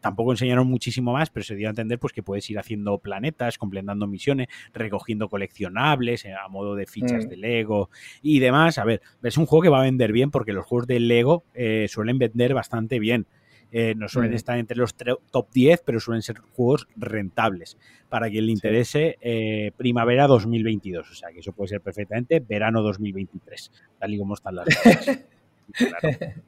Tampoco 0.00 0.32
enseñaron 0.32 0.66
muchísimo 0.66 1.12
más, 1.12 1.30
pero 1.30 1.44
se 1.44 1.54
dio 1.54 1.68
a 1.68 1.70
entender 1.70 1.98
pues, 1.98 2.12
que 2.12 2.24
puedes 2.24 2.50
ir 2.50 2.58
haciendo 2.58 2.98
planetas, 2.98 3.56
completando 3.56 4.08
misiones, 4.08 4.48
recogiendo 4.74 5.28
coleccionables 5.28 6.24
eh, 6.24 6.34
a 6.34 6.48
modo 6.48 6.74
de 6.74 6.86
fichas 6.86 7.24
mm. 7.24 7.28
de 7.28 7.36
Lego 7.36 7.88
y 8.20 8.40
demás. 8.40 8.78
A 8.78 8.84
ver, 8.84 9.00
es 9.22 9.38
un 9.38 9.46
juego 9.46 9.62
que 9.62 9.68
va 9.68 9.78
a 9.78 9.84
vender 9.84 10.12
bien 10.12 10.30
porque 10.32 10.52
los 10.52 10.66
juegos 10.66 10.88
de 10.88 10.98
Lego 10.98 11.44
eh, 11.54 11.86
suelen 11.88 12.18
vender 12.18 12.52
bastante 12.52 12.98
bien. 12.98 13.26
Eh, 13.74 13.94
no 13.96 14.06
suelen 14.06 14.34
estar 14.34 14.58
entre 14.58 14.76
los 14.76 14.94
top 14.94 15.50
10, 15.50 15.82
pero 15.84 15.98
suelen 15.98 16.20
ser 16.20 16.38
juegos 16.38 16.86
rentables. 16.94 17.78
Para 18.10 18.28
quien 18.28 18.44
le 18.44 18.52
interese, 18.52 19.16
eh, 19.22 19.72
primavera 19.78 20.26
2022. 20.26 21.10
O 21.10 21.14
sea, 21.14 21.30
que 21.32 21.40
eso 21.40 21.52
puede 21.52 21.68
ser 21.68 21.80
perfectamente 21.80 22.40
verano 22.40 22.82
2023, 22.82 23.72
tal 23.98 24.12
y 24.12 24.18
como 24.18 24.34
están 24.34 24.56
las 24.56 24.66
cosas. 24.66 25.20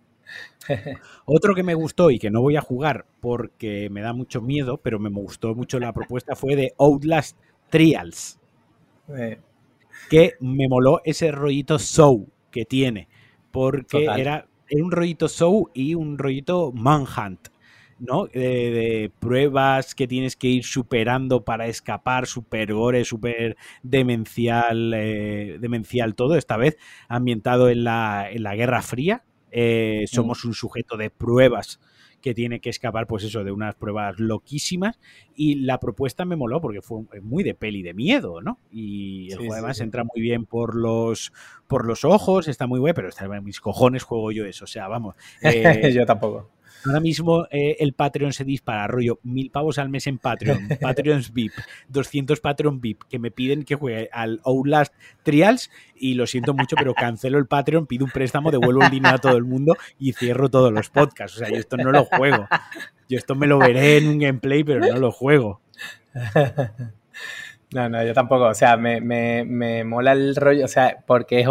Otro 1.25 1.55
que 1.55 1.63
me 1.63 1.73
gustó 1.73 2.11
y 2.11 2.19
que 2.19 2.31
no 2.31 2.43
voy 2.43 2.57
a 2.57 2.61
jugar 2.61 3.07
porque 3.21 3.89
me 3.91 4.03
da 4.03 4.13
mucho 4.13 4.43
miedo, 4.43 4.77
pero 4.77 4.99
me 4.99 5.09
gustó 5.09 5.55
mucho 5.55 5.79
la 5.79 5.95
propuesta 5.95 6.37
fue 6.37 6.57
de 6.57 6.75
Outlast 6.79 7.39
Trials. 7.71 8.39
Eh. 9.17 9.39
Que 10.11 10.35
me 10.41 10.69
moló 10.69 11.01
ese 11.05 11.33
rollito 11.33 11.79
show 11.79 12.29
que 12.51 12.67
tiene. 12.67 13.09
Porque 13.51 14.05
era 14.05 14.47
un 14.71 14.91
rollito 14.91 15.29
show 15.29 15.71
y 15.75 15.95
un 15.95 16.19
rollito 16.19 16.73
manhunt. 16.73 17.49
¿no? 17.97 18.27
de 18.27 19.13
pruebas 19.21 19.95
que 19.95 20.09
tienes 20.09 20.35
que 20.37 20.49
ir 20.49 20.65
superando 20.65 21.45
para 21.45 21.69
escapar, 21.69 22.27
super 22.27 22.73
gore, 22.75 23.05
super 23.05 23.57
demencial, 23.83 24.93
eh, 24.95 25.59
demencial 25.61 26.17
todo, 26.17 26.37
esta 26.37 26.57
vez 26.57 26.77
ambientado 27.09 27.71
en 27.71 27.85
la, 27.85 28.29
en 28.31 28.43
la 28.43 28.57
Guerra 28.57 28.83
Fría. 28.83 29.25
Eh, 29.53 30.03
mm. 30.05 30.07
somos 30.15 30.45
un 30.45 30.55
sujeto 30.55 30.97
de 30.97 31.11
pruebas 31.11 31.79
que 32.25 32.33
tiene 32.33 32.59
que 32.59 32.71
escapar, 32.71 33.07
pues 33.07 33.23
eso, 33.25 33.45
de 33.45 33.53
unas 33.53 33.75
pruebas 33.75 34.19
loquísimas. 34.19 34.99
Y 35.37 35.57
la 35.57 35.79
propuesta 35.79 36.25
me 36.25 36.37
moló 36.37 36.59
porque 36.63 36.81
fue 36.81 37.03
muy 37.21 37.45
de 37.45 37.53
peli 37.53 37.83
de 37.83 37.93
miedo, 37.93 38.41
¿no? 38.41 38.59
Y 38.73 39.31
el 39.31 39.37
juego 39.37 39.53
además 39.53 39.79
entra 39.81 40.05
muy 40.05 40.23
bien 40.23 40.47
por 40.47 40.75
los, 40.75 41.35
por 41.67 41.85
los 41.85 42.03
ojos, 42.07 42.49
está 42.49 42.67
muy 42.67 42.81
bueno, 42.81 42.95
pero 42.95 43.11
está 43.11 43.27
en 43.27 43.45
mis 43.45 43.61
cojones 43.61 44.05
juego 44.05 44.33
yo 44.33 44.47
eso. 44.47 44.65
O 44.65 44.67
sea, 44.67 44.89
vamos. 44.89 45.17
Eh, 45.43 45.93
yo 45.93 46.07
tampoco. 46.07 46.51
Ahora 46.85 47.01
mismo 47.01 47.47
eh, 47.51 47.77
el 47.81 47.95
Patreon 47.95 48.33
se 48.33 48.45
dispara, 48.45 48.87
rollo, 48.87 49.19
mil 49.23 49.51
pavos 49.51 49.79
al 49.79 49.89
mes 49.89 50.07
en 50.07 50.19
Patreon, 50.19 50.69
Patreons 50.81 51.33
VIP, 51.33 51.53
200 51.89 52.41
Patreon 52.41 52.81
VIP, 52.81 53.03
que 53.09 53.19
me 53.19 53.31
piden 53.31 53.65
que 53.65 53.75
juegue 53.75 54.11
al 54.13 54.41
Outlast 54.45 54.95
Trials 55.23 55.71
y 55.95 56.15
lo 56.15 56.27
siento 56.27 56.55
mucho, 56.55 56.77
pero 56.77 56.95
cancelo 56.95 57.39
el 57.39 57.47
Patreon, 57.47 57.87
pido 57.87 58.05
un 58.05 58.11
préstamo, 58.11 58.51
devuelvo 58.51 58.83
el 58.83 58.91
dinero 58.91 59.17
a 59.17 59.19
todo 59.19 59.37
el 59.37 59.45
mundo 59.45 59.77
y 59.99 60.13
cierro 60.13 60.49
todos 60.49 60.73
los 60.73 60.91
podcasts. 60.91 61.37
O 61.37 61.39
sea, 61.41 61.49
yo 61.49 61.57
esto 61.57 61.77
no 61.77 61.91
lo 61.91 62.05
juego. 62.05 62.47
Yo 63.09 63.19
esto 63.19 63.35
me 63.35 63.47
lo 63.47 63.59
veré 63.59 63.99
en 63.99 64.09
un 64.09 64.19
gameplay, 64.19 64.65
pero 64.65 64.81
no 64.81 64.99
lo 64.99 65.13
juego. 65.13 65.61
No, 67.75 67.89
no, 67.89 68.05
yo 68.05 68.15
tampoco. 68.15 68.45
O 68.45 68.55
sea, 68.55 68.77
me, 68.77 69.01
me, 69.01 69.83
mola 69.83 70.13
el 70.13 70.37
rollo, 70.37 70.65
o 70.65 70.69
sea, 70.69 71.03
porque 71.05 71.41
es 71.41 71.49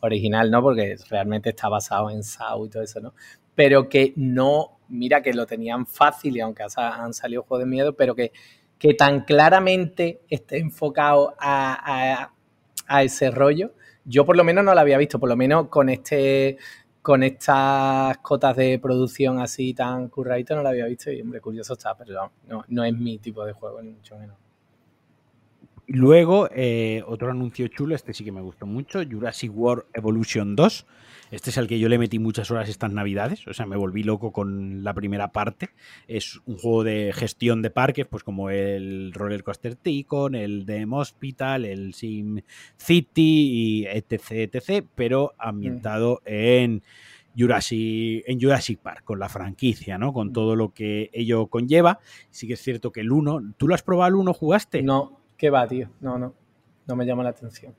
original, 0.00 0.50
¿no? 0.50 0.60
Porque 0.60 0.96
realmente 1.08 1.48
está 1.48 1.70
basado 1.70 2.10
en 2.10 2.22
SAO 2.22 2.66
y 2.66 2.68
todo 2.68 2.82
eso, 2.82 3.00
¿no? 3.00 3.14
Pero 3.54 3.88
que 3.88 4.12
no, 4.16 4.78
mira 4.88 5.22
que 5.22 5.32
lo 5.32 5.46
tenían 5.46 5.86
fácil 5.86 6.36
y 6.36 6.40
aunque 6.40 6.64
han 6.76 7.14
salido 7.14 7.42
juegos 7.42 7.64
de 7.64 7.70
miedo, 7.70 7.96
pero 7.96 8.14
que, 8.14 8.32
que 8.78 8.94
tan 8.94 9.24
claramente 9.24 10.22
esté 10.28 10.58
enfocado 10.58 11.34
a, 11.38 12.30
ese 13.02 13.30
rollo, 13.30 13.72
yo 14.04 14.26
por 14.26 14.36
lo 14.36 14.44
menos 14.44 14.64
no 14.64 14.74
lo 14.74 14.80
había 14.80 14.98
visto, 14.98 15.18
por 15.18 15.28
lo 15.28 15.36
menos 15.36 15.68
con 15.68 15.88
este 15.88 16.58
con 17.00 17.24
estas 17.24 18.18
cotas 18.18 18.54
de 18.54 18.78
producción 18.78 19.40
así 19.40 19.74
tan 19.74 20.08
curradito 20.08 20.54
no 20.54 20.62
lo 20.62 20.68
había 20.68 20.86
visto 20.86 21.10
y 21.10 21.20
hombre, 21.20 21.40
curioso 21.40 21.72
está, 21.72 21.96
pero 21.96 22.30
no, 22.46 22.64
no 22.68 22.84
es 22.84 22.94
mi 22.94 23.18
tipo 23.18 23.44
de 23.44 23.52
juego, 23.52 23.82
ni 23.82 23.90
mucho 23.90 24.16
menos. 24.16 24.41
Luego, 25.94 26.48
eh, 26.54 27.02
otro 27.06 27.30
anuncio 27.30 27.68
chulo, 27.68 27.94
este 27.94 28.14
sí 28.14 28.24
que 28.24 28.32
me 28.32 28.40
gustó 28.40 28.64
mucho, 28.64 29.02
Jurassic 29.04 29.54
World 29.54 29.84
Evolution 29.92 30.56
2. 30.56 30.86
Este 31.30 31.50
es 31.50 31.58
el 31.58 31.66
que 31.66 31.78
yo 31.78 31.90
le 31.90 31.98
metí 31.98 32.18
muchas 32.18 32.50
horas 32.50 32.70
estas 32.70 32.90
navidades, 32.90 33.46
o 33.46 33.52
sea, 33.52 33.66
me 33.66 33.76
volví 33.76 34.02
loco 34.02 34.32
con 34.32 34.82
la 34.84 34.94
primera 34.94 35.32
parte. 35.32 35.68
Es 36.08 36.40
un 36.46 36.56
juego 36.56 36.84
de 36.84 37.12
gestión 37.12 37.60
de 37.60 37.68
parques, 37.68 38.06
pues 38.06 38.24
como 38.24 38.48
el 38.48 39.12
Roller 39.12 39.44
Coaster 39.44 39.74
Tycoon, 39.74 40.34
el 40.34 40.64
Dem 40.64 40.94
Hospital, 40.94 41.66
el 41.66 41.92
Sim 41.92 42.40
City 42.78 43.50
y 43.52 43.86
etc, 43.86 44.30
etc, 44.30 44.86
pero 44.94 45.34
ambientado 45.38 46.22
en... 46.24 46.82
Jurassic, 47.34 48.24
en 48.26 48.38
Jurassic 48.38 48.78
Park, 48.78 49.04
con 49.04 49.18
la 49.18 49.30
franquicia, 49.30 49.96
¿no? 49.96 50.12
Con 50.12 50.34
todo 50.34 50.54
lo 50.54 50.74
que 50.74 51.08
ello 51.14 51.46
conlleva. 51.46 51.98
Sí 52.28 52.46
que 52.46 52.52
es 52.52 52.60
cierto 52.60 52.92
que 52.92 53.00
el 53.00 53.10
1, 53.10 53.54
¿tú 53.56 53.68
lo 53.68 53.74
has 53.74 53.82
probado 53.82 54.10
el 54.10 54.16
1, 54.16 54.34
jugaste? 54.34 54.82
No, 54.82 55.21
¿qué 55.42 55.50
va, 55.50 55.66
tío? 55.66 55.90
No, 56.00 56.18
no, 56.18 56.32
no 56.86 56.96
me 56.96 57.04
llama 57.04 57.24
la 57.24 57.30
atención 57.30 57.74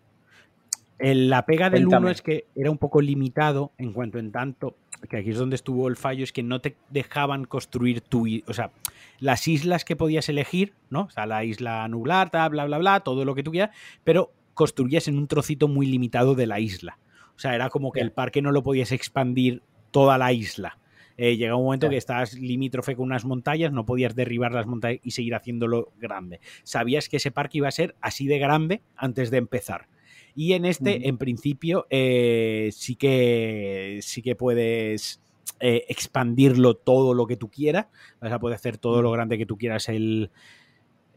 la 1.00 1.46
pega 1.46 1.70
del 1.70 1.88
1 1.88 2.10
es 2.10 2.22
que 2.22 2.46
era 2.56 2.72
un 2.72 2.78
poco 2.78 3.02
limitado 3.02 3.72
en 3.78 3.94
cuanto 3.94 4.20
en 4.20 4.32
tanto, 4.32 4.78
que 5.10 5.18
aquí 5.18 5.32
es 5.32 5.38
donde 5.38 5.56
estuvo 5.56 5.88
el 5.88 5.98
fallo, 5.98 6.24
es 6.24 6.32
que 6.32 6.44
no 6.44 6.62
te 6.62 6.78
dejaban 6.90 7.46
construir 7.46 8.02
tu... 8.02 8.26
O 8.48 8.54
sea, 8.54 8.72
las 9.20 9.48
islas 9.48 9.84
que 9.84 9.96
podías 9.96 10.30
elegir, 10.30 10.74
¿no? 10.90 11.02
O 11.04 11.10
sea, 11.10 11.26
la 11.26 11.44
isla 11.44 11.88
nublar, 11.90 12.30
bla, 12.32 12.48
bla, 12.48 12.78
bla, 12.78 13.00
todo 13.02 13.26
lo 13.26 13.36
que 13.36 13.44
tú 13.44 13.52
quieras, 13.52 13.76
pero 14.04 14.32
construías 14.54 15.08
en 15.08 15.18
un 15.18 15.28
trocito 15.28 15.68
muy 15.68 15.88
limitado 15.88 16.36
de 16.36 16.48
la 16.48 16.60
isla. 16.60 16.98
O 17.36 17.40
sea, 17.40 17.56
era 17.56 17.70
como 17.70 17.92
que 17.92 18.00
el 18.00 18.12
parque 18.12 18.42
no 18.42 18.52
lo 18.52 18.64
podías 18.64 18.92
expandir 18.92 19.62
toda 19.92 20.18
la 20.18 20.32
isla. 20.32 20.78
Eh, 21.18 21.38
llega 21.38 21.56
un 21.56 21.66
momento 21.66 21.90
que 21.90 21.98
estás 21.98 22.34
limítrofe 22.34 22.96
con 22.96 23.06
unas 23.06 23.26
montañas, 23.26 23.72
no 23.72 23.86
podías 23.86 24.16
derribar 24.16 24.54
las 24.54 24.66
montañas 24.66 25.00
y 25.04 25.12
seguir 25.12 25.36
haciéndolo 25.36 25.92
grande. 26.00 26.40
Sabías 26.64 27.10
que 27.10 27.18
ese 27.18 27.32
parque 27.32 27.60
iba 27.60 27.68
a 27.68 27.72
ser 27.72 27.96
así 28.02 28.28
de 28.28 28.40
grande 28.40 28.82
antes 28.96 29.32
de 29.32 29.38
empezar. 29.38 29.88
Y 30.36 30.54
en 30.54 30.66
este, 30.66 31.08
en 31.08 31.18
principio, 31.18 31.86
eh, 31.90 32.70
sí, 32.74 32.96
que, 32.96 34.00
sí 34.02 34.24
que 34.24 34.36
puedes 34.36 35.22
eh, 35.60 35.86
expandirlo 35.90 36.76
todo 36.76 37.14
lo 37.14 37.28
que 37.28 37.38
tú 37.38 37.50
quieras. 37.50 37.88
Vas 38.20 38.32
a 38.32 38.40
poder 38.40 38.56
hacer 38.56 38.78
todo 38.78 39.02
lo 39.04 39.12
grande 39.12 39.38
que 39.38 39.46
tú 39.46 39.58
quieras 39.58 39.90
el, 39.90 40.32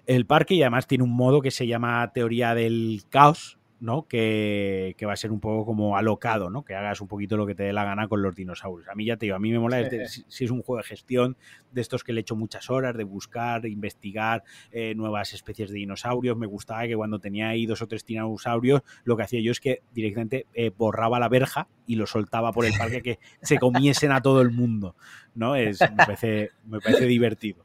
el 0.06 0.26
parque 0.26 0.54
y 0.54 0.62
además 0.62 0.86
tiene 0.86 1.04
un 1.04 1.14
modo 1.16 1.40
que 1.40 1.50
se 1.50 1.66
llama 1.66 2.12
teoría 2.12 2.54
del 2.54 3.02
caos, 3.08 3.58
¿no? 3.80 4.06
Que, 4.06 4.96
va 5.06 5.12
a 5.12 5.16
ser 5.16 5.30
un 5.30 5.40
poco 5.40 5.66
como 5.66 5.96
alocado, 5.96 6.50
¿no? 6.50 6.64
Que 6.64 6.74
hagas 6.74 7.00
un 7.00 7.08
poquito 7.08 7.36
lo 7.36 7.46
que 7.46 7.54
te 7.54 7.64
dé 7.64 7.72
la 7.72 7.84
gana 7.84 8.08
con 8.08 8.22
los 8.22 8.34
dinosaurios. 8.34 8.88
A 8.88 8.94
mí 8.94 9.04
ya 9.04 9.16
te 9.16 9.26
digo, 9.26 9.36
a 9.36 9.38
mí 9.38 9.52
me 9.52 9.58
mola 9.58 9.78
si, 10.28 10.44
es 10.44 10.50
un 10.50 10.62
juego 10.62 10.78
de 10.78 10.84
gestión 10.84 11.36
de 11.72 11.80
estos 11.80 12.02
que 12.02 12.12
le 12.12 12.22
echo 12.22 12.36
muchas 12.36 12.70
horas, 12.70 12.96
de 12.96 13.04
buscar, 13.04 13.66
investigar 13.66 14.44
eh, 14.72 14.94
nuevas 14.94 15.34
especies 15.34 15.70
de 15.70 15.78
dinosaurios. 15.78 16.36
Me 16.36 16.46
gustaba 16.46 16.86
que 16.86 16.96
cuando 16.96 17.18
tenía 17.18 17.48
ahí 17.48 17.66
dos 17.66 17.82
o 17.82 17.86
tres 17.86 18.04
dinosaurios, 18.04 18.82
lo 19.04 19.16
que 19.16 19.22
hacía 19.24 19.40
yo 19.40 19.52
es 19.52 19.60
que 19.60 19.82
directamente 19.92 20.46
eh, 20.54 20.70
borraba 20.76 21.20
la 21.20 21.28
verja 21.28 21.68
y 21.86 21.96
lo 21.96 22.06
soltaba 22.06 22.52
por 22.52 22.64
el 22.64 22.72
parque 22.76 23.02
que 23.02 23.18
se 23.42 23.58
comiesen 23.58 24.12
a 24.12 24.22
todo 24.22 24.40
el 24.40 24.50
mundo, 24.50 24.96
¿no? 25.34 25.54
Es, 25.54 25.80
me, 25.80 25.96
parece, 25.96 26.50
me 26.66 26.80
parece 26.80 27.06
divertido. 27.06 27.64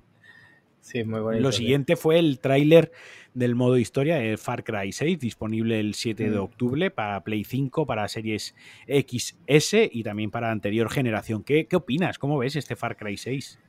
Sí, 0.82 1.04
muy 1.04 1.20
bonito. 1.20 1.44
Lo 1.44 1.52
siguiente 1.52 1.96
fue 1.96 2.18
el 2.20 2.40
tráiler 2.40 2.92
del 3.34 3.56
modo 3.56 3.78
historia, 3.78 4.22
el 4.24 4.38
Far 4.38 4.64
Cry 4.64 4.92
6, 4.92 5.20
disponible 5.20 5.80
el 5.80 5.94
7 5.94 6.30
de 6.30 6.38
mm. 6.38 6.42
octubre 6.42 6.92
para 6.92 7.24
Play 7.24 7.44
5, 7.44 7.86
para 7.86 8.08
series 8.08 8.56
XS 8.88 9.90
y 9.92 10.04
también 10.04 10.32
para 10.32 10.52
anterior 10.52 10.90
generación. 10.90 11.44
¿Qué, 11.44 11.68
qué 11.68 11.76
opinas? 11.76 12.18
¿Cómo 12.18 12.38
ves 12.38 12.56
este 12.56 12.76
Far 12.76 12.98
Cry 12.98 13.18
6? 13.18 13.60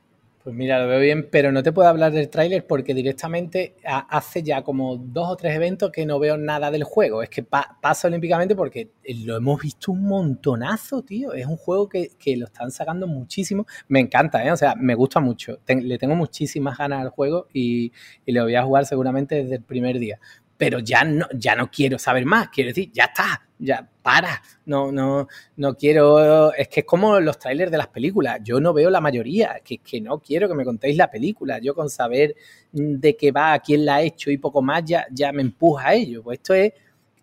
Pues 0.43 0.57
mira, 0.57 0.77
lo 0.77 0.89
veo 0.89 0.99
bien, 0.99 1.29
pero 1.31 1.53
no 1.53 1.63
te 1.63 1.71
puedo 1.71 1.87
hablar 1.87 2.11
del 2.11 2.29
tráiler 2.29 2.67
porque 2.67 2.93
directamente 2.93 3.77
hace 3.85 4.43
ya 4.43 4.61
como 4.61 4.97
dos 4.97 5.29
o 5.29 5.35
tres 5.37 5.55
eventos 5.55 5.89
que 5.89 6.05
no 6.05 6.19
veo 6.19 6.35
nada 6.35 6.69
del 6.69 6.83
juego. 6.83 7.23
Es 7.23 7.29
que 7.29 7.43
pasa 7.43 8.09
olímpicamente 8.09 8.53
porque 8.53 8.91
lo 9.23 9.37
hemos 9.37 9.61
visto 9.61 9.93
un 9.93 10.03
montonazo, 10.03 11.01
tío. 11.01 11.31
Es 11.31 11.45
un 11.45 11.55
juego 11.55 11.87
que, 11.87 12.09
lo 12.35 12.47
están 12.47 12.71
sacando 12.71 13.07
muchísimo. 13.07 13.65
Me 13.87 14.01
encanta, 14.01 14.45
¿eh? 14.45 14.51
O 14.51 14.57
sea, 14.57 14.75
me 14.75 14.95
gusta 14.95 15.21
mucho. 15.21 15.59
le 15.65 15.97
tengo 15.97 16.15
muchísimas 16.15 16.77
ganas 16.77 17.01
al 17.01 17.09
juego 17.09 17.47
y, 17.53 17.93
y 18.25 18.33
lo 18.33 18.43
voy 18.43 18.55
a 18.55 18.63
jugar 18.63 18.85
seguramente 18.85 19.35
desde 19.35 19.55
el 19.55 19.63
primer 19.63 19.97
día 19.97 20.19
pero 20.63 20.79
ya 20.79 21.03
no, 21.03 21.27
ya 21.33 21.57
no 21.57 21.69
quiero 21.69 21.99
saber 21.99 22.25
más. 22.25 22.47
Quiero 22.47 22.69
decir, 22.69 22.89
ya 22.93 23.03
está, 23.03 23.45
ya 23.59 23.85
para. 24.01 24.41
No, 24.65 24.93
no, 24.93 25.27
no 25.57 25.75
quiero. 25.75 26.53
Es 26.53 26.69
que 26.69 26.79
es 26.79 26.85
como 26.85 27.19
los 27.19 27.37
trailers 27.37 27.69
de 27.69 27.77
las 27.77 27.87
películas. 27.87 28.39
Yo 28.45 28.61
no 28.61 28.71
veo 28.71 28.89
la 28.89 29.01
mayoría, 29.01 29.59
que, 29.61 29.79
que 29.79 29.99
no 29.99 30.19
quiero 30.19 30.47
que 30.47 30.55
me 30.55 30.63
contéis 30.63 30.95
la 30.95 31.11
película. 31.11 31.59
Yo 31.59 31.75
con 31.75 31.89
saber 31.89 32.33
de 32.71 33.17
qué 33.17 33.33
va, 33.33 33.59
quién 33.59 33.83
la 33.83 33.95
ha 33.95 34.01
hecho 34.03 34.31
y 34.31 34.37
poco 34.37 34.61
más, 34.61 34.85
ya, 34.85 35.05
ya 35.11 35.33
me 35.33 35.41
empuja 35.41 35.89
a 35.89 35.95
ello. 35.95 36.23
Pues 36.23 36.39
esto 36.39 36.53
es. 36.53 36.71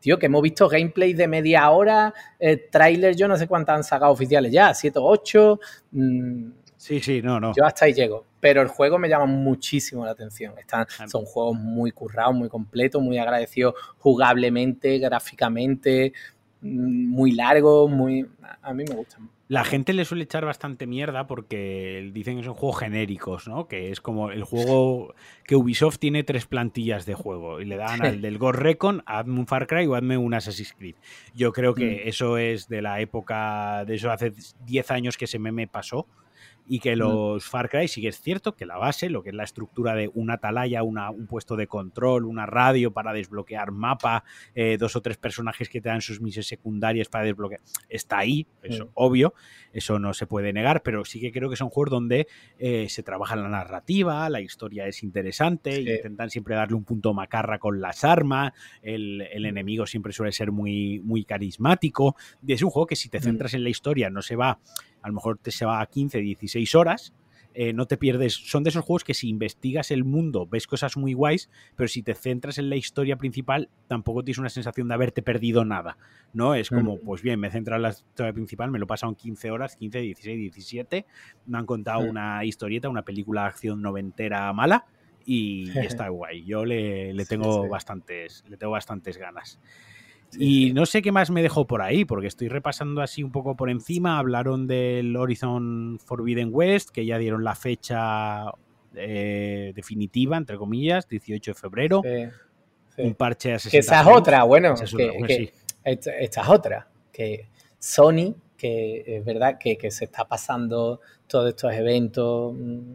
Tío, 0.00 0.18
que 0.18 0.26
hemos 0.26 0.42
visto 0.42 0.68
gameplay 0.68 1.14
de 1.14 1.26
media 1.28 1.70
hora, 1.70 2.12
eh, 2.38 2.68
trailers, 2.70 3.16
yo 3.16 3.26
no 3.26 3.38
sé 3.38 3.46
cuántas 3.46 3.76
han 3.76 3.84
sacado 3.84 4.12
oficiales 4.12 4.52
ya, 4.52 4.74
7 4.74 4.98
o 4.98 5.04
8. 5.04 5.60
Sí, 6.76 7.00
sí, 7.00 7.22
no, 7.22 7.40
no. 7.40 7.54
Yo 7.54 7.64
hasta 7.64 7.86
ahí 7.86 7.94
llego. 7.94 8.29
Pero 8.40 8.62
el 8.62 8.68
juego 8.68 8.98
me 8.98 9.08
llama 9.08 9.26
muchísimo 9.26 10.04
la 10.04 10.12
atención. 10.12 10.58
Están, 10.58 10.86
son 11.08 11.24
juegos 11.24 11.56
muy 11.56 11.92
currados, 11.92 12.34
muy 12.34 12.48
completos, 12.48 13.02
muy 13.02 13.18
agradecidos 13.18 13.74
jugablemente, 13.98 14.98
gráficamente, 14.98 16.12
mm, 16.62 17.08
muy 17.08 17.32
largos, 17.32 17.90
muy. 17.90 18.26
A 18.62 18.72
mí 18.72 18.84
me 18.88 18.94
gustan. 18.94 19.28
La 19.50 19.64
gente 19.64 19.94
le 19.94 20.04
suele 20.04 20.22
echar 20.22 20.44
bastante 20.44 20.86
mierda 20.86 21.26
porque 21.26 22.08
dicen 22.14 22.36
que 22.36 22.44
son 22.44 22.54
juegos 22.54 22.78
genéricos, 22.78 23.48
¿no? 23.48 23.66
Que 23.66 23.90
es 23.90 24.00
como 24.00 24.30
el 24.30 24.44
juego 24.44 25.12
que 25.44 25.56
Ubisoft 25.56 25.98
tiene 25.98 26.22
tres 26.22 26.46
plantillas 26.46 27.04
de 27.04 27.14
juego 27.14 27.60
y 27.60 27.64
le 27.64 27.76
dan 27.76 28.00
al 28.00 28.20
del 28.20 28.38
Ghost 28.38 28.60
Recon, 28.60 29.02
hazme 29.06 29.40
un 29.40 29.48
Far 29.48 29.66
Cry 29.66 29.88
o 29.88 29.96
hazme 29.96 30.16
un 30.16 30.34
Assassin's 30.34 30.72
Creed. 30.72 30.94
Yo 31.34 31.50
creo 31.50 31.74
que 31.74 32.04
mm. 32.04 32.08
eso 32.08 32.38
es 32.38 32.68
de 32.68 32.80
la 32.80 33.00
época, 33.00 33.84
de 33.86 33.96
eso 33.96 34.12
hace 34.12 34.32
10 34.66 34.90
años 34.92 35.16
que 35.16 35.24
ese 35.24 35.40
meme 35.40 35.66
pasó 35.66 36.06
y 36.66 36.80
que 36.80 36.96
los 36.96 37.44
Far 37.44 37.68
Cry 37.68 37.88
sí 37.88 38.00
que 38.00 38.08
es 38.08 38.20
cierto 38.20 38.54
que 38.54 38.66
la 38.66 38.76
base, 38.76 39.10
lo 39.10 39.22
que 39.22 39.30
es 39.30 39.34
la 39.34 39.44
estructura 39.44 39.94
de 39.94 40.10
una 40.14 40.34
atalaya, 40.34 40.82
una, 40.82 41.10
un 41.10 41.26
puesto 41.26 41.56
de 41.56 41.66
control, 41.66 42.24
una 42.24 42.46
radio 42.46 42.92
para 42.92 43.12
desbloquear 43.12 43.72
mapa, 43.72 44.24
eh, 44.54 44.76
dos 44.78 44.96
o 44.96 45.02
tres 45.02 45.16
personajes 45.16 45.68
que 45.68 45.80
te 45.80 45.88
dan 45.88 46.00
sus 46.00 46.20
misiones 46.20 46.46
secundarias 46.46 47.08
para 47.08 47.24
desbloquear, 47.24 47.60
está 47.88 48.18
ahí, 48.18 48.46
eso 48.62 48.90
obvio, 48.94 49.34
eso 49.72 49.98
no 49.98 50.14
se 50.14 50.26
puede 50.26 50.52
negar, 50.52 50.82
pero 50.82 51.04
sí 51.04 51.20
que 51.20 51.32
creo 51.32 51.50
que 51.50 51.56
son 51.56 51.70
juegos 51.70 51.90
donde 51.90 52.26
eh, 52.58 52.88
se 52.88 53.02
trabaja 53.02 53.36
la 53.36 53.48
narrativa, 53.48 54.28
la 54.28 54.40
historia 54.40 54.86
es 54.86 55.02
interesante, 55.02 55.80
intentan 55.80 56.30
siempre 56.30 56.54
darle 56.54 56.76
un 56.76 56.84
punto 56.84 57.14
macarra 57.14 57.58
con 57.58 57.80
las 57.80 58.04
armas, 58.04 58.52
el, 58.82 59.20
enemigo 59.20 59.86
siempre 59.86 60.12
suele 60.12 60.32
ser 60.32 60.52
muy, 60.52 61.00
muy 61.00 61.24
carismático, 61.24 62.16
y 62.46 62.52
es 62.52 62.62
un 62.62 62.70
juego 62.70 62.86
que 62.86 62.96
si 62.96 63.08
te 63.08 63.20
centras 63.20 63.54
en 63.54 63.64
la 63.64 63.70
historia 63.70 64.10
no 64.10 64.22
se 64.22 64.36
va 64.36 64.58
a 65.02 65.08
lo 65.08 65.14
mejor 65.14 65.38
te 65.38 65.50
se 65.50 65.64
va 65.64 65.80
a 65.80 65.86
15, 65.86 66.18
16 66.18 66.74
horas 66.74 67.12
eh, 67.52 67.72
no 67.72 67.86
te 67.86 67.96
pierdes. 67.96 68.34
Son 68.34 68.62
de 68.62 68.70
esos 68.70 68.84
juegos 68.84 69.02
que 69.02 69.14
si 69.14 69.28
investigas 69.28 69.90
el 69.90 70.04
mundo 70.04 70.46
ves 70.46 70.66
cosas 70.66 70.96
muy 70.96 71.14
guays, 71.14 71.50
pero 71.74 71.88
si 71.88 72.02
te 72.02 72.14
centras 72.14 72.58
en 72.58 72.70
la 72.70 72.76
historia 72.76 73.16
principal, 73.16 73.68
tampoco 73.88 74.22
tienes 74.22 74.38
una 74.38 74.50
sensación 74.50 74.88
de 74.88 74.94
haberte 74.94 75.22
perdido 75.22 75.64
nada. 75.64 75.96
¿No? 76.32 76.54
Es 76.54 76.70
como, 76.70 76.96
mm. 76.96 77.00
pues 77.04 77.22
bien, 77.22 77.40
me 77.40 77.48
he 77.48 77.50
centrado 77.50 77.78
en 77.78 77.82
la 77.82 77.90
historia 77.90 78.32
principal, 78.32 78.70
me 78.70 78.78
lo 78.78 78.84
he 78.84 78.88
pasado 78.88 79.10
en 79.10 79.16
15 79.16 79.50
horas, 79.50 79.76
15, 79.76 79.98
16, 80.00 80.38
17. 80.38 81.06
Me 81.46 81.58
han 81.58 81.66
contado 81.66 82.02
mm. 82.02 82.08
una 82.08 82.44
historieta, 82.44 82.88
una 82.88 83.02
película 83.02 83.42
de 83.42 83.48
acción 83.48 83.82
noventera 83.82 84.52
mala 84.52 84.86
y 85.24 85.70
está 85.78 86.08
guay. 86.08 86.44
Yo 86.44 86.64
le, 86.64 87.12
tengo 87.28 87.68
bastantes, 87.68 88.44
le 88.48 88.56
tengo 88.56 88.72
bastantes 88.72 89.18
ganas 89.18 89.58
y 90.38 90.72
no 90.72 90.86
sé 90.86 91.02
qué 91.02 91.12
más 91.12 91.30
me 91.30 91.42
dejó 91.42 91.66
por 91.66 91.82
ahí, 91.82 92.04
porque 92.04 92.26
estoy 92.26 92.48
repasando 92.48 93.02
así 93.02 93.22
un 93.22 93.32
poco 93.32 93.56
por 93.56 93.70
encima. 93.70 94.18
Hablaron 94.18 94.66
del 94.66 95.16
Horizon 95.16 95.98
Forbidden 96.04 96.50
West, 96.52 96.90
que 96.90 97.04
ya 97.04 97.18
dieron 97.18 97.44
la 97.44 97.54
fecha 97.54 98.52
eh, 98.94 99.72
definitiva, 99.74 100.36
entre 100.36 100.56
comillas, 100.56 101.08
18 101.08 101.50
de 101.50 101.54
febrero. 101.54 102.02
Un 102.96 103.14
parche 103.14 103.54
a 103.54 103.58
60 103.58 103.70
Que 103.70 103.78
esa 103.78 104.00
es 104.02 104.06
otra, 104.06 104.42
bueno, 104.44 104.74
que, 104.74 105.52
esta, 105.84 106.18
es 106.18 106.48
otra. 106.48 106.88
Que 107.12 107.48
Sony, 107.78 108.34
que 108.56 109.04
es 109.06 109.24
verdad 109.24 109.58
que, 109.58 109.90
se 109.90 110.04
está 110.04 110.26
pasando 110.26 111.00
todos 111.26 111.48
estos 111.48 111.72
eventos 111.72 112.54
mm, 112.54 112.94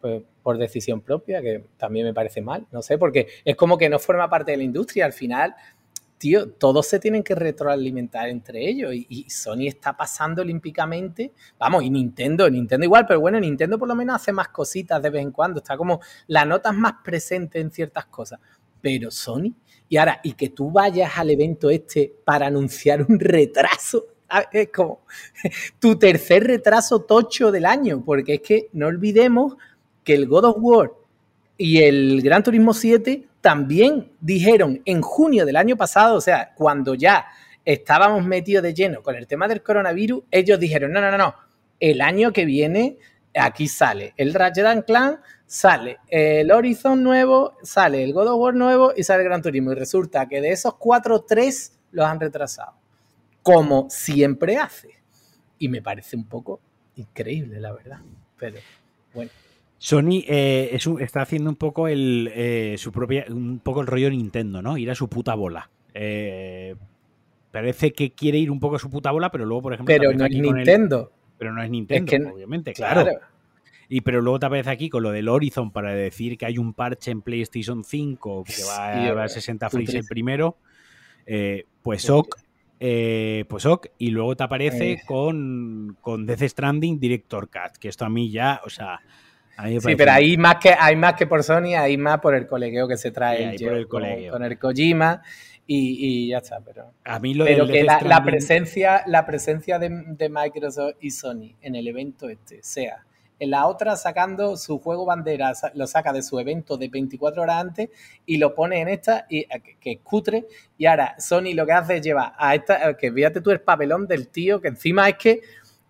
pues, 0.00 0.22
por 0.42 0.58
decisión 0.58 1.00
propia, 1.00 1.40
que 1.42 1.64
también 1.76 2.06
me 2.06 2.14
parece 2.14 2.40
mal, 2.40 2.66
no 2.70 2.82
sé, 2.82 2.98
porque 2.98 3.28
es 3.44 3.56
como 3.56 3.78
que 3.78 3.88
no 3.88 3.98
forma 3.98 4.28
parte 4.28 4.52
de 4.52 4.58
la 4.58 4.64
industria. 4.64 5.06
Al 5.06 5.12
final 5.12 5.54
tío, 6.22 6.50
todos 6.50 6.86
se 6.86 7.00
tienen 7.00 7.24
que 7.24 7.34
retroalimentar 7.34 8.28
entre 8.28 8.68
ellos 8.68 8.92
y, 8.94 9.28
Sony 9.28 9.66
está 9.66 9.96
pasando 9.96 10.42
olímpicamente, 10.42 11.32
vamos, 11.58 11.82
y 11.82 11.90
Nintendo, 11.90 12.48
Nintendo 12.48 12.84
igual, 12.84 13.06
pero 13.08 13.18
bueno, 13.18 13.40
Nintendo 13.40 13.76
por 13.76 13.88
lo 13.88 13.96
menos 13.96 14.14
hace 14.14 14.30
más 14.30 14.46
cositas 14.50 15.02
de 15.02 15.10
vez 15.10 15.20
en 15.20 15.32
cuando, 15.32 15.58
está 15.58 15.76
como 15.76 16.00
la 16.28 16.44
nota 16.44 16.70
es 16.70 16.76
más 16.76 16.94
presente 17.02 17.58
en 17.58 17.72
ciertas 17.72 18.06
cosas, 18.06 18.38
pero 18.80 19.10
Sony, 19.10 19.52
y 19.88 19.96
ahora, 19.96 20.20
y 20.22 20.34
que 20.34 20.50
tú 20.50 20.70
vayas 20.70 21.10
al 21.18 21.30
evento 21.30 21.70
este 21.70 22.14
para 22.24 22.46
anunciar 22.46 23.02
un 23.02 23.18
retraso, 23.18 24.06
es 24.52 24.68
como 24.68 25.00
tu 25.80 25.98
tercer 25.98 26.44
retraso 26.44 27.00
tocho 27.00 27.50
del 27.50 27.66
año, 27.66 28.00
porque 28.04 28.34
es 28.34 28.42
que 28.42 28.68
no 28.74 28.86
olvidemos 28.86 29.56
que 30.04 30.14
el 30.14 30.28
God 30.28 30.44
of 30.44 30.56
War 30.60 30.92
y 31.62 31.84
el 31.84 32.22
Gran 32.22 32.42
Turismo 32.42 32.74
7 32.74 33.24
también 33.40 34.10
dijeron 34.20 34.82
en 34.84 35.00
junio 35.00 35.46
del 35.46 35.54
año 35.54 35.76
pasado, 35.76 36.16
o 36.16 36.20
sea, 36.20 36.52
cuando 36.56 36.96
ya 36.96 37.26
estábamos 37.64 38.24
metidos 38.26 38.64
de 38.64 38.74
lleno 38.74 39.00
con 39.00 39.14
el 39.14 39.28
tema 39.28 39.46
del 39.46 39.62
coronavirus, 39.62 40.24
ellos 40.32 40.58
dijeron, 40.58 40.90
no, 40.90 41.00
no, 41.00 41.12
no, 41.12 41.18
no, 41.18 41.36
el 41.78 42.00
año 42.00 42.32
que 42.32 42.46
viene 42.46 42.96
aquí 43.32 43.68
sale 43.68 44.12
el 44.16 44.34
Ratchet 44.34 44.84
Clan, 44.84 45.20
sale 45.46 45.98
el 46.08 46.50
Horizon 46.50 47.00
nuevo, 47.00 47.56
sale 47.62 48.02
el 48.02 48.12
God 48.12 48.26
of 48.26 48.40
War 48.40 48.54
nuevo 48.54 48.92
y 48.96 49.04
sale 49.04 49.22
el 49.22 49.28
Gran 49.28 49.42
Turismo. 49.42 49.70
Y 49.70 49.76
resulta 49.76 50.26
que 50.26 50.40
de 50.40 50.50
esos 50.50 50.74
cuatro, 50.74 51.20
tres 51.22 51.78
los 51.92 52.04
han 52.04 52.18
retrasado, 52.18 52.72
como 53.40 53.88
siempre 53.88 54.56
hace. 54.56 54.88
Y 55.58 55.68
me 55.68 55.80
parece 55.80 56.16
un 56.16 56.24
poco 56.24 56.58
increíble, 56.96 57.60
la 57.60 57.70
verdad. 57.70 58.00
Pero 58.36 58.58
bueno. 59.14 59.30
Sony 59.82 60.22
eh, 60.28 60.78
está 61.00 61.22
haciendo 61.22 61.50
un 61.50 61.56
poco 61.56 61.88
el 61.88 62.30
eh, 62.36 62.76
su 62.78 62.92
propia 62.92 63.24
un 63.28 63.58
poco 63.58 63.80
el 63.80 63.88
rollo 63.88 64.10
Nintendo, 64.10 64.62
¿no? 64.62 64.78
Ir 64.78 64.88
a 64.92 64.94
su 64.94 65.08
puta 65.08 65.34
bola. 65.34 65.70
Eh, 65.92 66.76
parece 67.50 67.92
que 67.92 68.12
quiere 68.12 68.38
ir 68.38 68.52
un 68.52 68.60
poco 68.60 68.76
a 68.76 68.78
su 68.78 68.88
puta 68.88 69.10
bola, 69.10 69.32
pero 69.32 69.44
luego, 69.44 69.62
por 69.62 69.74
ejemplo, 69.74 69.92
pero 69.92 70.12
no 70.12 70.24
es 70.24 70.30
Nintendo. 70.30 71.10
pero 71.36 71.52
no 71.52 71.60
es 71.64 71.68
Nintendo, 71.68 72.32
obviamente, 72.32 72.74
claro. 72.74 73.10
Y 73.88 74.02
pero 74.02 74.22
luego 74.22 74.38
te 74.38 74.46
aparece 74.46 74.70
aquí 74.70 74.88
con 74.88 75.02
lo 75.02 75.10
del 75.10 75.28
Horizon 75.28 75.72
para 75.72 75.92
decir 75.92 76.38
que 76.38 76.46
hay 76.46 76.58
un 76.58 76.74
parche 76.74 77.10
en 77.10 77.20
PlayStation 77.20 77.82
5 77.82 78.44
que 78.44 78.62
va, 78.62 79.24
a 79.24 79.28
60 79.28 79.68
frames 79.68 79.94
el 79.94 80.04
primero. 80.04 80.58
pues 81.82 82.08
ok, 82.08 82.36
pues 82.78 83.66
ok, 83.66 83.88
y 83.98 84.10
luego 84.10 84.36
te 84.36 84.44
aparece 84.44 85.02
con, 85.04 85.96
con 86.00 86.24
Death 86.24 86.42
Stranding 86.42 87.00
Director 87.00 87.48
Cut, 87.48 87.78
que 87.80 87.88
esto 87.88 88.04
a 88.04 88.08
mí 88.08 88.30
ya, 88.30 88.60
o 88.64 88.70
sea, 88.70 89.00
Sí, 89.80 89.96
pero 89.96 90.12
ahí 90.12 90.36
más 90.36 90.56
que 90.56 90.74
hay 90.78 90.96
más 90.96 91.14
que 91.14 91.26
por 91.26 91.42
Sony, 91.42 91.74
hay 91.76 91.96
más 91.96 92.20
por 92.20 92.34
el 92.34 92.46
colegueo 92.46 92.88
que 92.88 92.96
se 92.96 93.10
trae 93.10 93.56
con, 93.86 94.04
el 94.04 94.58
Kojima 94.58 95.22
y, 95.66 96.28
ya 96.28 96.38
está. 96.38 96.60
Pero, 96.60 96.92
a 97.04 97.18
mí 97.18 97.34
lo 97.34 97.44
pero 97.44 97.66
que 97.66 97.84
la, 97.84 98.24
presencia, 98.24 99.04
la 99.06 99.26
presencia 99.26 99.78
de, 99.78 100.28
Microsoft 100.28 100.96
y 101.00 101.10
Sony 101.10 101.54
en 101.60 101.76
el 101.76 101.86
evento 101.86 102.28
este 102.28 102.62
sea 102.62 103.04
en 103.42 103.50
la 103.50 103.66
otra 103.66 103.96
sacando 103.96 104.56
su 104.56 104.78
juego 104.78 105.04
bandera, 105.04 105.52
lo 105.74 105.88
saca 105.88 106.12
de 106.12 106.22
su 106.22 106.38
evento 106.38 106.76
de 106.76 106.88
24 106.88 107.42
horas 107.42 107.56
antes 107.56 107.90
y 108.24 108.36
lo 108.36 108.54
pone 108.54 108.80
en 108.80 108.88
esta, 108.88 109.26
y, 109.28 109.46
que, 109.80 109.92
es 109.92 109.98
cutre, 110.00 110.46
y 110.78 110.86
ahora 110.86 111.16
Sony 111.18 111.52
lo 111.52 111.66
que 111.66 111.72
hace 111.72 111.96
es 111.96 112.02
llevar 112.02 112.34
a 112.38 112.54
esta, 112.54 112.96
que 112.96 113.10
fíjate 113.10 113.40
tú 113.40 113.50
el 113.50 113.60
papelón 113.60 114.06
del 114.06 114.28
tío, 114.28 114.60
que 114.60 114.68
encima 114.68 115.08
es 115.08 115.16
que 115.16 115.40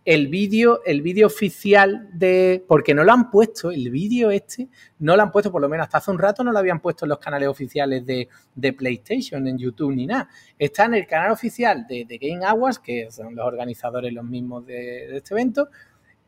el 0.04 0.28
vídeo, 0.28 0.80
el 0.84 1.02
vídeo 1.02 1.26
oficial 1.26 2.08
de. 2.12 2.64
Porque 2.66 2.94
no 2.94 3.04
lo 3.04 3.12
han 3.12 3.30
puesto, 3.30 3.70
el 3.70 3.90
vídeo 3.90 4.30
este, 4.30 4.68
no 4.98 5.16
lo 5.16 5.22
han 5.22 5.30
puesto, 5.30 5.52
por 5.52 5.60
lo 5.60 5.68
menos 5.68 5.84
hasta 5.84 5.98
hace 5.98 6.10
un 6.10 6.18
rato 6.18 6.42
no 6.42 6.52
lo 6.52 6.58
habían 6.58 6.80
puesto 6.80 7.04
en 7.04 7.10
los 7.10 7.18
canales 7.18 7.48
oficiales 7.48 8.04
de, 8.04 8.28
PlayStation, 8.72 9.46
en 9.46 9.58
YouTube 9.58 9.94
ni 9.94 10.06
nada. 10.06 10.28
Está 10.58 10.86
en 10.86 10.94
el 10.94 11.06
canal 11.06 11.30
oficial 11.30 11.86
de, 11.86 12.18
Game 12.20 12.44
Awards, 12.44 12.78
que 12.78 13.10
son 13.10 13.34
los 13.34 13.46
organizadores 13.46 14.12
los 14.12 14.24
mismos 14.24 14.66
de, 14.66 15.16
este 15.16 15.34
evento. 15.34 15.68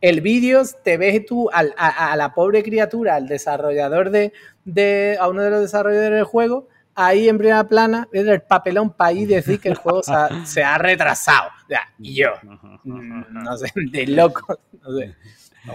El 0.01 0.21
vídeo 0.21 0.63
te 0.83 0.97
ves 0.97 1.25
tú 1.25 1.49
a, 1.53 2.17
la 2.17 2.35
pobre 2.35 2.63
criatura, 2.63 3.17
al 3.17 3.27
desarrollador 3.27 4.11
de, 4.11 4.33
de. 4.65 5.17
a 5.19 5.29
uno 5.29 5.43
de 5.43 5.51
los 5.51 5.63
desarrolladores 5.63 6.19
del 6.19 6.25
juego 6.25 6.69
ahí 6.95 7.29
en 7.29 7.39
primera 7.39 7.65
plana 7.67 8.09
es 8.13 8.27
el 8.27 8.43
papelón 8.43 8.91
para 8.91 9.11
ahí 9.11 9.27
decir 9.27 9.61
que 9.61 9.69
el 9.69 9.75
juego 9.75 10.03
se 10.45 10.63
ha, 10.63 10.79
retrasado. 10.79 11.51
Y 11.99 12.15
yo, 12.15 12.31
no 12.85 13.57
sé, 13.57 13.73
de 13.75 14.07
loco, 14.07 14.59
no 14.83 14.99
sé. 14.99 15.15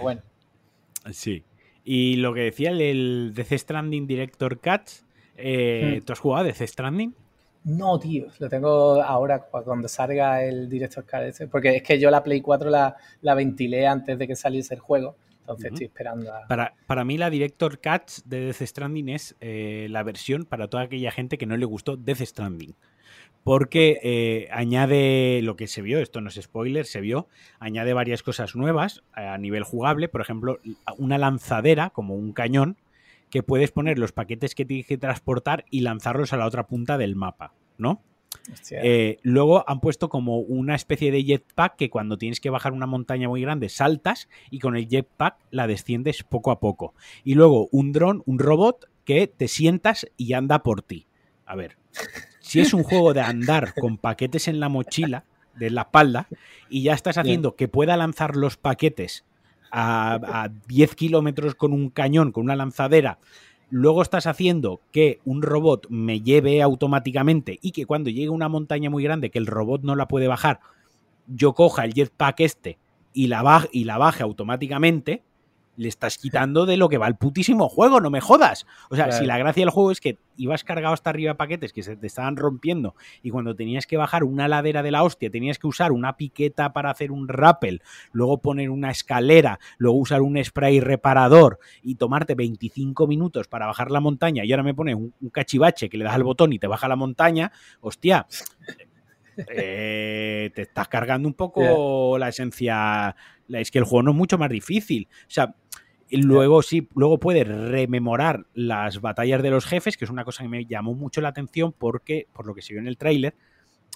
bueno. 0.02 0.22
Sí. 1.12 1.44
Y 1.84 2.16
lo 2.16 2.34
que 2.34 2.40
decía 2.40 2.70
el, 2.70 3.32
DC 3.34 3.58
Stranding 3.58 4.06
Director 4.06 4.58
Cuts, 4.58 5.04
eh, 5.36 5.98
hmm. 6.00 6.04
¿tú 6.04 6.12
has 6.12 6.18
jugado 6.18 6.44
DC 6.44 6.66
Stranding? 6.66 7.14
No, 7.64 7.98
tío, 7.98 8.28
lo 8.38 8.48
tengo 8.48 9.02
ahora 9.02 9.40
cuando 9.40 9.86
salga 9.88 10.42
el 10.42 10.68
Director 10.68 11.04
Cut 11.04 11.48
porque 11.50 11.76
es 11.76 11.82
que 11.82 11.98
yo 11.98 12.10
la 12.10 12.22
Play 12.22 12.40
4 12.40 12.70
la, 12.70 12.96
la 13.20 13.34
ventilé 13.34 13.86
antes 13.86 14.18
de 14.18 14.26
que 14.26 14.34
saliese 14.34 14.74
el 14.74 14.80
juego 14.80 15.16
entonces 15.50 15.72
estoy 15.72 15.86
esperando 15.86 16.32
a... 16.32 16.46
Para, 16.46 16.74
para 16.86 17.04
mí 17.04 17.18
la 17.18 17.30
Director 17.30 17.80
Cuts 17.80 18.22
de 18.26 18.40
Death 18.40 18.62
Stranding 18.62 19.08
es 19.08 19.36
eh, 19.40 19.88
la 19.90 20.02
versión 20.02 20.44
para 20.44 20.68
toda 20.68 20.84
aquella 20.84 21.10
gente 21.10 21.38
que 21.38 21.46
no 21.46 21.56
le 21.56 21.64
gustó 21.64 21.96
Death 21.96 22.20
Stranding. 22.20 22.74
Porque 23.42 23.98
eh, 24.02 24.48
añade 24.52 25.40
lo 25.42 25.56
que 25.56 25.66
se 25.66 25.82
vio, 25.82 25.98
esto 25.98 26.20
no 26.20 26.28
es 26.28 26.34
spoiler, 26.40 26.84
se 26.84 27.00
vio, 27.00 27.26
añade 27.58 27.94
varias 27.94 28.22
cosas 28.22 28.54
nuevas 28.54 29.02
a 29.12 29.38
nivel 29.38 29.64
jugable, 29.64 30.08
por 30.08 30.20
ejemplo, 30.20 30.58
una 30.98 31.16
lanzadera 31.16 31.90
como 31.90 32.14
un 32.14 32.32
cañón 32.32 32.76
que 33.30 33.42
puedes 33.42 33.70
poner 33.70 33.98
los 33.98 34.12
paquetes 34.12 34.54
que 34.54 34.64
tienes 34.64 34.86
que 34.86 34.98
transportar 34.98 35.64
y 35.70 35.80
lanzarlos 35.80 36.32
a 36.32 36.36
la 36.36 36.46
otra 36.46 36.66
punta 36.66 36.98
del 36.98 37.16
mapa, 37.16 37.54
¿no? 37.78 38.02
Eh, 38.70 39.18
luego 39.22 39.68
han 39.68 39.80
puesto 39.80 40.08
como 40.08 40.38
una 40.38 40.74
especie 40.74 41.10
de 41.10 41.24
jetpack 41.24 41.76
que 41.76 41.90
cuando 41.90 42.18
tienes 42.18 42.40
que 42.40 42.50
bajar 42.50 42.72
una 42.72 42.86
montaña 42.86 43.28
muy 43.28 43.40
grande 43.40 43.68
saltas 43.68 44.28
y 44.50 44.60
con 44.60 44.76
el 44.76 44.88
jetpack 44.88 45.36
la 45.50 45.66
desciendes 45.66 46.22
poco 46.22 46.50
a 46.50 46.60
poco. 46.60 46.94
Y 47.24 47.34
luego 47.34 47.68
un 47.72 47.92
dron, 47.92 48.22
un 48.26 48.38
robot 48.38 48.88
que 49.04 49.26
te 49.26 49.48
sientas 49.48 50.06
y 50.16 50.32
anda 50.34 50.62
por 50.62 50.82
ti. 50.82 51.06
A 51.44 51.56
ver, 51.56 51.76
si 52.50 52.58
es 52.58 52.74
un 52.74 52.82
juego 52.82 53.14
de 53.14 53.20
andar 53.20 53.74
con 53.74 53.96
paquetes 53.96 54.48
en 54.48 54.58
la 54.58 54.68
mochila, 54.68 55.22
de 55.54 55.70
la 55.70 55.82
espalda, 55.82 56.26
y 56.68 56.82
ya 56.82 56.94
estás 56.94 57.16
haciendo 57.16 57.54
que 57.54 57.68
pueda 57.68 57.96
lanzar 57.96 58.34
los 58.34 58.56
paquetes 58.56 59.24
a, 59.70 60.14
a 60.14 60.50
10 60.66 60.96
kilómetros 60.96 61.54
con 61.54 61.72
un 61.72 61.90
cañón, 61.90 62.32
con 62.32 62.42
una 62.42 62.56
lanzadera, 62.56 63.20
luego 63.70 64.02
estás 64.02 64.26
haciendo 64.26 64.80
que 64.90 65.20
un 65.24 65.42
robot 65.42 65.86
me 65.90 66.22
lleve 66.22 66.60
automáticamente 66.60 67.60
y 67.62 67.70
que 67.70 67.86
cuando 67.86 68.10
llegue 68.10 68.26
a 68.26 68.32
una 68.32 68.48
montaña 68.48 68.90
muy 68.90 69.04
grande 69.04 69.30
que 69.30 69.38
el 69.38 69.46
robot 69.46 69.82
no 69.82 69.94
la 69.94 70.08
puede 70.08 70.26
bajar, 70.26 70.58
yo 71.28 71.54
coja 71.54 71.84
el 71.84 71.94
jetpack 71.94 72.40
este 72.40 72.78
y 73.12 73.28
la, 73.28 73.68
y 73.70 73.84
la 73.84 73.96
baje 73.96 74.24
automáticamente, 74.24 75.22
le 75.80 75.88
estás 75.88 76.18
quitando 76.18 76.66
de 76.66 76.76
lo 76.76 76.90
que 76.90 76.98
va 76.98 77.08
el 77.08 77.16
putísimo 77.16 77.70
juego, 77.70 78.00
no 78.00 78.10
me 78.10 78.20
jodas. 78.20 78.66
O 78.90 78.96
sea, 78.96 79.12
si 79.12 79.24
la 79.24 79.38
gracia 79.38 79.62
del 79.62 79.70
juego 79.70 79.90
es 79.90 79.98
que 79.98 80.18
ibas 80.36 80.62
cargado 80.62 80.92
hasta 80.92 81.08
arriba 81.08 81.38
paquetes 81.38 81.72
que 81.72 81.82
se 81.82 81.96
te 81.96 82.06
estaban 82.06 82.36
rompiendo 82.36 82.94
y 83.22 83.30
cuando 83.30 83.56
tenías 83.56 83.86
que 83.86 83.96
bajar 83.96 84.22
una 84.24 84.46
ladera 84.46 84.82
de 84.82 84.90
la 84.90 85.02
hostia 85.02 85.30
tenías 85.30 85.58
que 85.58 85.66
usar 85.66 85.92
una 85.92 86.18
piqueta 86.18 86.74
para 86.74 86.90
hacer 86.90 87.10
un 87.10 87.28
rappel, 87.28 87.80
luego 88.12 88.42
poner 88.42 88.68
una 88.68 88.90
escalera, 88.90 89.58
luego 89.78 89.96
usar 89.96 90.20
un 90.20 90.42
spray 90.44 90.80
reparador 90.80 91.58
y 91.82 91.94
tomarte 91.94 92.34
25 92.34 93.06
minutos 93.06 93.48
para 93.48 93.64
bajar 93.64 93.90
la 93.90 94.00
montaña 94.00 94.44
y 94.44 94.52
ahora 94.52 94.64
me 94.64 94.74
pone 94.74 94.94
un, 94.94 95.14
cachivache 95.32 95.88
que 95.88 95.96
le 95.96 96.04
das 96.04 96.14
al 96.14 96.24
botón 96.24 96.52
y 96.52 96.58
te 96.58 96.66
baja 96.66 96.88
la 96.88 96.96
montaña, 96.96 97.52
hostia. 97.80 98.26
Eh, 99.48 100.50
te 100.54 100.62
estás 100.62 100.88
cargando 100.88 101.26
un 101.26 101.32
poco 101.32 102.18
la 102.18 102.28
esencia. 102.28 103.16
Es 103.52 103.70
que 103.70 103.78
el 103.78 103.84
juego 103.84 104.02
no 104.02 104.10
es 104.12 104.16
mucho 104.16 104.38
más 104.38 104.50
difícil. 104.50 105.08
O 105.22 105.30
sea, 105.30 105.54
luego 106.10 106.62
sí, 106.62 106.88
luego 106.94 107.18
puedes 107.18 107.46
rememorar 107.46 108.46
las 108.54 109.00
batallas 109.00 109.42
de 109.42 109.50
los 109.50 109.66
jefes, 109.66 109.96
que 109.96 110.04
es 110.04 110.10
una 110.10 110.24
cosa 110.24 110.42
que 110.42 110.48
me 110.48 110.66
llamó 110.66 110.94
mucho 110.94 111.20
la 111.20 111.28
atención 111.28 111.74
porque, 111.76 112.26
por 112.32 112.46
lo 112.46 112.54
que 112.54 112.62
se 112.62 112.72
vio 112.72 112.80
en 112.80 112.88
el 112.88 112.98
tráiler, 112.98 113.34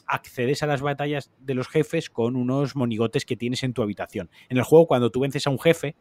accedes 0.07 0.63
a 0.63 0.67
las 0.67 0.83
batallas 0.83 1.31
de 1.41 1.55
los 1.55 1.69
jefes 1.69 2.11
con 2.11 2.37
unos 2.37 2.77
monigotes 2.77 3.25
que 3.25 3.37
tienes 3.37 3.63
en 3.63 3.73
tu 3.73 3.83
habitación. 3.83 4.31
En 4.49 4.59
el 4.59 4.65
juego, 4.65 4.87
cuando 4.87 5.11
tú 5.11 5.21
vences 5.21 5.47
a 5.47 5.51
un 5.51 5.59
jefe, 5.59 5.97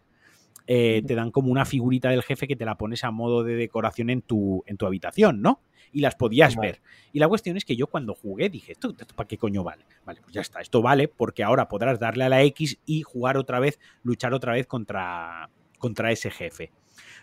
eh, 0.67 1.03
te 1.05 1.15
dan 1.15 1.31
como 1.31 1.51
una 1.51 1.65
figurita 1.65 2.09
del 2.09 2.23
jefe 2.23 2.47
que 2.47 2.55
te 2.55 2.65
la 2.65 2.77
pones 2.77 3.03
a 3.03 3.11
modo 3.11 3.43
de 3.43 3.55
decoración 3.55 4.09
en 4.09 4.21
tu, 4.21 4.63
en 4.65 4.77
tu 4.77 4.85
habitación, 4.85 5.41
¿no? 5.41 5.61
Y 5.91 5.99
las 5.99 6.15
podías 6.15 6.55
ver. 6.55 6.81
Y 7.11 7.19
la 7.19 7.27
cuestión 7.27 7.55
es 7.55 7.65
que 7.65 7.75
yo 7.75 7.87
cuando 7.87 8.15
jugué 8.15 8.49
dije, 8.49 8.71
¿esto, 8.71 8.95
para 9.15 9.27
qué 9.27 9.37
coño 9.37 9.63
vale? 9.63 9.85
Vale, 10.05 10.21
pues 10.21 10.33
ya 10.33 10.41
está, 10.41 10.59
esto 10.59 10.81
vale 10.81 11.07
porque 11.07 11.43
ahora 11.43 11.67
podrás 11.67 11.99
darle 11.99 12.23
a 12.23 12.29
la 12.29 12.41
X 12.43 12.79
y 12.85 13.03
jugar 13.03 13.37
otra 13.37 13.59
vez, 13.59 13.79
luchar 14.01 14.33
otra 14.33 14.53
vez 14.53 14.65
contra, 14.65 15.49
contra 15.77 16.11
ese 16.11 16.31
jefe. 16.31 16.71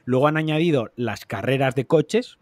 Luego 0.05 0.28
han 0.28 0.36
añadido 0.36 0.93
las 0.95 1.24
carreras 1.24 1.74
de 1.74 1.86
coches, 1.86 2.38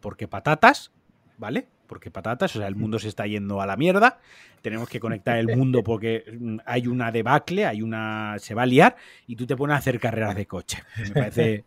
porque 0.00 0.28
patatas, 0.28 0.92
¿vale? 1.36 1.68
Porque 1.90 2.12
patatas, 2.12 2.54
o 2.54 2.60
sea, 2.60 2.68
el 2.68 2.76
mundo 2.76 3.00
se 3.00 3.08
está 3.08 3.26
yendo 3.26 3.60
a 3.60 3.66
la 3.66 3.76
mierda, 3.76 4.20
tenemos 4.62 4.88
que 4.88 5.00
conectar 5.00 5.36
el 5.38 5.56
mundo 5.56 5.82
porque 5.82 6.22
mm, 6.38 6.58
hay 6.64 6.86
una 6.86 7.10
debacle, 7.10 7.66
hay 7.66 7.82
una. 7.82 8.36
se 8.38 8.54
va 8.54 8.62
a 8.62 8.66
liar 8.66 8.94
y 9.26 9.34
tú 9.34 9.44
te 9.44 9.56
pones 9.56 9.74
a 9.74 9.78
hacer 9.78 9.98
carreras 9.98 10.36
de 10.36 10.46
coche. 10.46 10.78
Me 10.96 11.10
parece, 11.10 11.64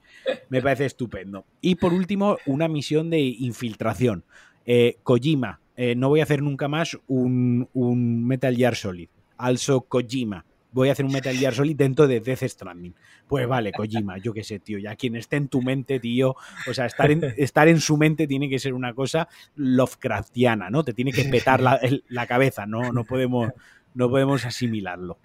me 0.50 0.62
parece 0.62 0.86
estupendo. 0.86 1.46
Y 1.60 1.76
por 1.76 1.94
último, 1.94 2.38
una 2.46 2.70
misión 2.70 3.10
de 3.10 3.20
infiltración. 3.20 4.24
Eh, 4.66 4.96
Kojima, 5.04 5.60
eh, 5.76 5.94
no 5.94 6.08
voy 6.08 6.22
a 6.22 6.24
hacer 6.24 6.42
nunca 6.42 6.70
más 6.70 6.98
un, 7.08 7.68
un 7.74 8.26
Metal 8.26 8.56
Gear 8.56 8.78
Solid. 8.78 9.10
Also 9.38 9.82
Kojima 9.82 10.46
voy 10.74 10.90
a 10.90 10.92
hacer 10.92 11.06
un 11.06 11.12
Metal 11.12 11.36
Gear 11.36 11.54
Solid 11.54 11.76
dentro 11.76 12.08
de 12.08 12.20
Death 12.20 12.44
Stranding. 12.44 12.96
Pues 13.28 13.48
vale, 13.48 13.72
Kojima, 13.72 14.18
yo 14.18 14.34
qué 14.34 14.44
sé, 14.44 14.60
tío, 14.60 14.80
ya 14.80 14.96
quien 14.96 15.16
esté 15.16 15.38
en 15.38 15.48
tu 15.48 15.62
mente, 15.62 16.00
tío, 16.00 16.36
o 16.68 16.74
sea, 16.74 16.86
estar 16.86 17.10
en, 17.12 17.24
estar 17.38 17.68
en 17.68 17.80
su 17.80 17.98
mente 17.98 18.28
tiene 18.28 18.50
que 18.50 18.60
ser 18.60 18.74
una 18.74 18.94
cosa 18.94 19.28
Lovecraftiana, 19.56 20.70
¿no? 20.70 20.84
Te 20.84 20.94
tiene 20.94 21.12
que 21.12 21.24
petar 21.26 21.62
la, 21.62 21.80
la 22.10 22.28
cabeza, 22.28 22.66
no, 22.66 22.92
no, 22.92 23.04
podemos, 23.04 23.52
no 23.94 24.10
podemos 24.10 24.46
asimilarlo. 24.46 25.18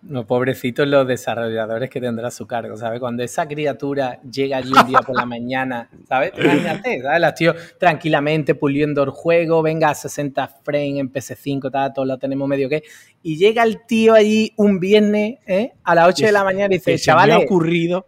No, 0.00 0.24
pobrecitos 0.24 0.86
los 0.86 1.08
desarrolladores 1.08 1.90
que 1.90 2.00
tendrá 2.00 2.28
a 2.28 2.30
su 2.30 2.46
cargo, 2.46 2.76
¿sabes? 2.76 3.00
Cuando 3.00 3.24
esa 3.24 3.48
criatura 3.48 4.20
llega 4.22 4.58
allí 4.58 4.70
un 4.72 4.86
día 4.86 5.00
por 5.00 5.16
la 5.16 5.26
mañana, 5.26 5.90
¿sabes? 6.08 6.32
Imagínate, 6.38 7.02
¿sabes? 7.02 7.20
Las 7.20 7.34
tío 7.34 7.52
tranquilamente 7.78 8.54
puliendo 8.54 9.02
el 9.02 9.10
juego, 9.10 9.60
venga 9.60 9.90
a 9.90 9.94
60 9.96 10.46
frames 10.62 11.00
en 11.00 11.12
PC5, 11.12 11.70
tal, 11.72 11.92
todo 11.92 12.04
lo 12.04 12.16
tenemos 12.16 12.46
medio 12.46 12.68
que. 12.68 12.84
Y 13.24 13.36
llega 13.38 13.64
el 13.64 13.84
tío 13.86 14.14
allí 14.14 14.52
un 14.56 14.78
viernes, 14.78 15.38
¿eh? 15.46 15.72
A 15.82 15.96
las 15.96 16.06
8 16.06 16.26
de 16.26 16.32
la 16.32 16.44
mañana 16.44 16.72
y 16.72 16.78
dice, 16.78 16.96
chavales. 16.96 17.34
ha 17.34 17.38
ocurrido. 17.40 18.06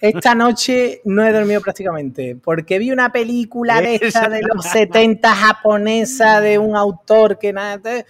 Esta 0.00 0.36
noche 0.36 1.00
no 1.04 1.26
he 1.26 1.32
dormido 1.32 1.60
prácticamente 1.60 2.36
porque 2.36 2.78
vi 2.78 2.92
una 2.92 3.10
película 3.10 3.80
de 3.80 3.96
esa 4.02 4.28
de 4.28 4.42
los 4.42 4.64
70 4.64 5.34
japonesa 5.34 6.40
de 6.40 6.58
un 6.58 6.76
autor 6.76 7.40
que 7.40 7.52
nada. 7.52 8.04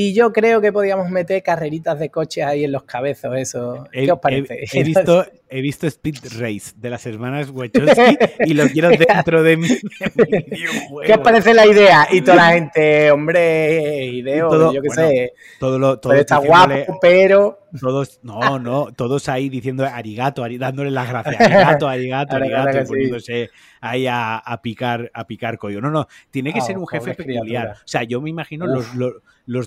Y 0.00 0.14
yo 0.14 0.32
creo 0.32 0.60
que 0.60 0.72
podíamos 0.72 1.10
meter 1.10 1.42
carreritas 1.42 1.98
de 1.98 2.08
coches 2.08 2.44
ahí 2.44 2.62
en 2.62 2.70
los 2.70 2.84
cabezos, 2.84 3.36
eso. 3.36 3.88
¿Qué 3.90 4.12
os 4.12 4.20
parece? 4.20 4.64
He, 4.72 4.84
visto, 4.84 5.26
he 5.48 5.60
visto 5.60 5.88
Speed 5.88 6.18
Race 6.38 6.72
de 6.76 6.88
las 6.88 7.04
hermanas 7.04 7.50
Wachowski 7.50 8.16
y 8.46 8.54
lo 8.54 8.68
quiero 8.68 8.90
dentro 9.08 9.42
de 9.42 9.56
mi, 9.56 9.66
¿Qué 11.04 11.12
os 11.14 11.18
parece 11.18 11.52
la 11.52 11.66
idea? 11.66 12.06
Y 12.12 12.20
toda 12.20 12.36
la 12.36 12.50
gente, 12.50 13.10
hombre, 13.10 14.04
ideo, 14.06 14.72
yo 14.72 14.80
qué 14.80 14.90
sé. 14.90 15.32
Todo 15.58 15.80
lo, 15.80 15.98
todo 15.98 16.12
está 16.12 16.36
guapo, 16.36 17.00
pero. 17.00 17.58
Todos, 17.80 18.20
no, 18.22 18.58
no, 18.60 18.92
todos 18.94 19.28
ahí 19.28 19.48
diciendo 19.48 19.84
arigato, 19.84 20.44
dándole 20.58 20.92
las 20.92 21.08
gracias. 21.08 21.40
Arigato, 21.40 21.88
arigato, 21.88 22.36
arigato, 22.36 22.86
poniéndose 22.86 23.50
ahí 23.80 24.06
a, 24.08 24.60
picar, 24.62 25.10
a 25.12 25.26
picar 25.26 25.58
collo. 25.58 25.80
No, 25.80 25.90
no, 25.90 26.06
tiene 26.30 26.52
que 26.52 26.60
ah, 26.60 26.62
ser 26.62 26.78
un 26.78 26.86
jefe 26.86 27.14
peculiar. 27.14 27.72
O 27.72 27.88
sea, 27.88 28.04
yo 28.04 28.20
me 28.20 28.30
imagino 28.30 28.64
los, 28.64 28.94
los, 28.94 29.14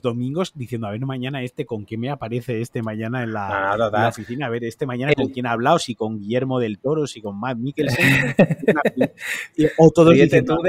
domingos 0.02 0.54
diciendo, 0.56 0.88
a 0.88 0.92
ver, 0.92 1.02
mañana 1.02 1.44
este, 1.44 1.66
¿con 1.66 1.86
qué 1.86 1.98
me 1.98 2.10
aparece 2.10 2.62
este 2.62 2.84
mañana 2.84 3.24
en 3.24 3.34
la, 3.34 4.08
oficina? 4.10 4.46
A 4.46 4.50
ver, 4.50 4.64
este 4.64 4.86
mañana 4.86 5.14
con 5.16 5.30
quién 5.30 5.48
ha 5.48 5.52
hablado, 5.52 5.80
si 5.80 5.96
con 5.96 6.20
Guillermo 6.20 6.60
del 6.60 6.80
Toro, 6.80 7.08
si 7.08 7.22
con 7.22 7.40
Matt 7.40 7.58
Mikkelsen. 7.58 8.36
o 9.78 9.90
todos 9.90 10.14
diciendo, 10.14 10.60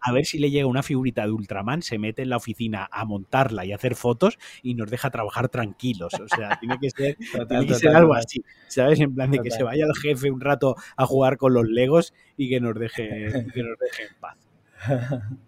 a, 0.00 0.12
ver, 0.12 0.24
si 0.24 0.38
le 0.38 0.50
llega 0.50 0.66
una 0.66 0.82
figurita 0.82 1.26
de 1.26 1.32
Ultraman, 1.32 1.82
se 1.82 1.98
mete 1.98 2.22
en 2.22 2.30
la 2.30 2.38
oficina 2.38 2.88
a 2.90 3.04
montarla 3.04 3.64
y 3.66 3.72
hacer 3.72 3.94
fotos 3.94 4.38
y 4.62 4.74
nos 4.74 4.90
deja 4.90 5.10
trabajar 5.10 5.48
tranquilos. 5.50 6.14
O 6.14 6.28
sea, 6.28 6.58
tiene 6.58 6.78
que 6.80 6.90
ser, 6.90 7.16
tiene 7.48 7.66
que 7.66 7.74
ser 7.74 7.94
algo 7.94 8.14
así, 8.14 8.42
¿sabes? 8.68 9.00
En 9.00 9.14
plan 9.14 9.30
de 9.30 9.40
que 9.40 9.50
se 9.50 9.62
vaya 9.62 9.84
el 9.84 9.94
jefe 9.94 10.30
un 10.30 10.40
rato 10.40 10.76
a 10.96 11.04
jugar 11.04 11.36
con 11.36 11.52
los 11.52 11.68
Legos 11.68 12.14
y 12.36 12.48
que 12.48 12.60
nos 12.60 12.74
deje, 12.74 13.06
que 13.52 13.62
nos 13.62 13.78
deje 13.78 14.02
en 14.08 14.20
paz. 14.20 14.38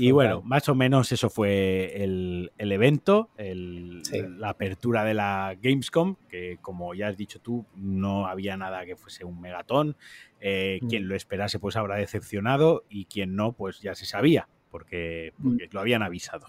Y 0.00 0.12
bueno, 0.12 0.42
más 0.42 0.68
o 0.68 0.76
menos 0.76 1.10
eso 1.10 1.28
fue 1.28 2.04
el, 2.04 2.52
evento, 2.56 3.30
la 3.36 4.50
apertura 4.50 5.02
de 5.02 5.14
la 5.14 5.56
Gamescom, 5.60 6.14
que 6.28 6.58
como 6.60 6.94
ya 6.94 7.08
has 7.08 7.16
dicho 7.16 7.40
tú, 7.40 7.66
no 7.74 8.28
había 8.28 8.56
nada 8.56 8.86
que 8.86 8.94
fuese 8.94 9.24
un 9.24 9.40
megatón. 9.40 9.96
Eh, 10.40 10.78
mm. 10.80 10.88
Quien 10.88 11.08
lo 11.08 11.16
esperase 11.16 11.58
pues 11.58 11.74
habrá 11.74 11.96
decepcionado 11.96 12.84
y 12.88 13.06
quien 13.06 13.34
no, 13.34 13.54
pues 13.54 13.80
ya 13.80 13.96
se 13.96 14.06
sabía, 14.06 14.48
porque, 14.70 15.32
mm. 15.38 15.56
lo 15.72 15.80
habían 15.80 16.04
avisado. 16.04 16.46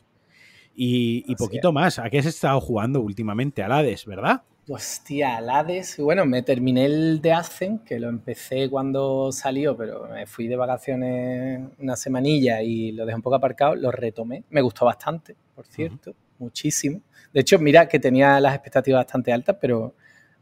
Y, 0.75 1.35
poquito 1.35 1.73
más. 1.73 1.97
¿A 1.97 2.09
qué 2.11 2.19
has 2.19 2.27
estado 2.27 2.61
jugando 2.61 3.01
últimamente? 3.01 3.63
Al 3.63 3.71
Hades, 3.71 4.05
¿verdad? 4.05 4.43
Hostia, 4.71 5.37
al 5.37 5.49
Hades. 5.49 5.97
Bueno, 5.97 6.27
me 6.27 6.43
terminé 6.43 6.85
el 6.85 7.21
de 7.21 7.31
Ascen, 7.33 7.79
que 7.79 7.99
lo 7.99 8.07
empecé 8.07 8.69
cuando 8.69 9.31
salió, 9.31 9.75
pero 9.75 10.07
me 10.07 10.27
fui 10.27 10.47
de 10.47 10.55
vacaciones 10.55 11.59
una 11.79 11.95
semanilla 11.95 12.61
y 12.61 12.91
lo 12.91 13.03
dejé 13.03 13.15
un 13.15 13.23
poco 13.23 13.37
aparcado. 13.37 13.73
Lo 13.73 13.89
retomé. 13.89 14.43
Me 14.51 14.61
gustó 14.61 14.85
bastante, 14.85 15.35
por 15.55 15.65
cierto, 15.65 16.13
muchísimo. 16.37 17.01
De 17.33 17.39
hecho, 17.39 17.57
mira 17.57 17.87
que 17.87 17.99
tenía 17.99 18.39
las 18.39 18.53
expectativas 18.53 18.99
bastante 18.99 19.33
altas, 19.33 19.57
pero 19.59 19.95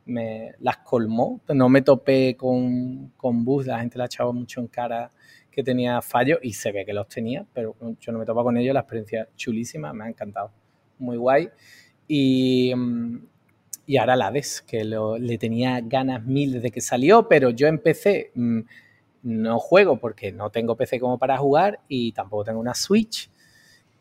me 0.06 0.52
las 0.60 0.80
colmó. 0.80 1.40
No 1.48 1.70
me 1.70 1.82
topé 1.82 2.36
con, 2.36 3.14
con 3.16 3.46
bus, 3.46 3.66
la 3.66 3.80
gente 3.80 3.98
la 3.98 4.06
echaba 4.08 4.34
mucho 4.34 4.60
en 4.60 4.68
cara 4.68 5.10
que 5.50 5.64
tenía 5.64 6.02
fallos 6.02 6.40
y 6.42 6.52
se 6.52 6.74
ve 6.74 6.86
que 6.86 6.92
los 6.92 7.08
tenía, 7.08 7.46
pero 7.54 7.78
yo 8.02 8.12
no 8.12 8.20
me 8.20 8.26
topa 8.26 8.44
con 8.44 8.58
ellos, 8.58 8.74
la 8.74 8.82
experiencia 8.82 9.30
chulísima, 9.38 9.94
me 9.94 10.04
ha 10.04 10.10
encantado, 10.10 10.52
muy 11.00 11.16
guay. 11.16 11.50
Y, 12.10 12.74
mm, 12.76 13.18
y 13.88 13.98
ahora 13.98 14.18
la 14.18 14.30
ves, 14.30 14.62
que 14.62 14.84
le 14.84 15.38
tenía 15.38 15.80
ganas 15.82 16.24
mil 16.26 16.52
desde 16.52 16.72
que 16.72 16.82
salió, 16.82 17.28
pero 17.30 17.50
yo 17.50 17.68
empecé, 17.68 18.32
mm, 18.36 18.60
no 19.24 19.60
juego 19.60 19.98
porque 19.98 20.32
no 20.32 20.50
tengo 20.50 20.76
PC 20.76 21.00
como 21.00 21.18
para 21.18 21.38
jugar 21.38 21.80
y 21.88 22.12
tampoco 22.12 22.44
tengo 22.44 22.60
una 22.60 22.76
Switch 22.76 23.30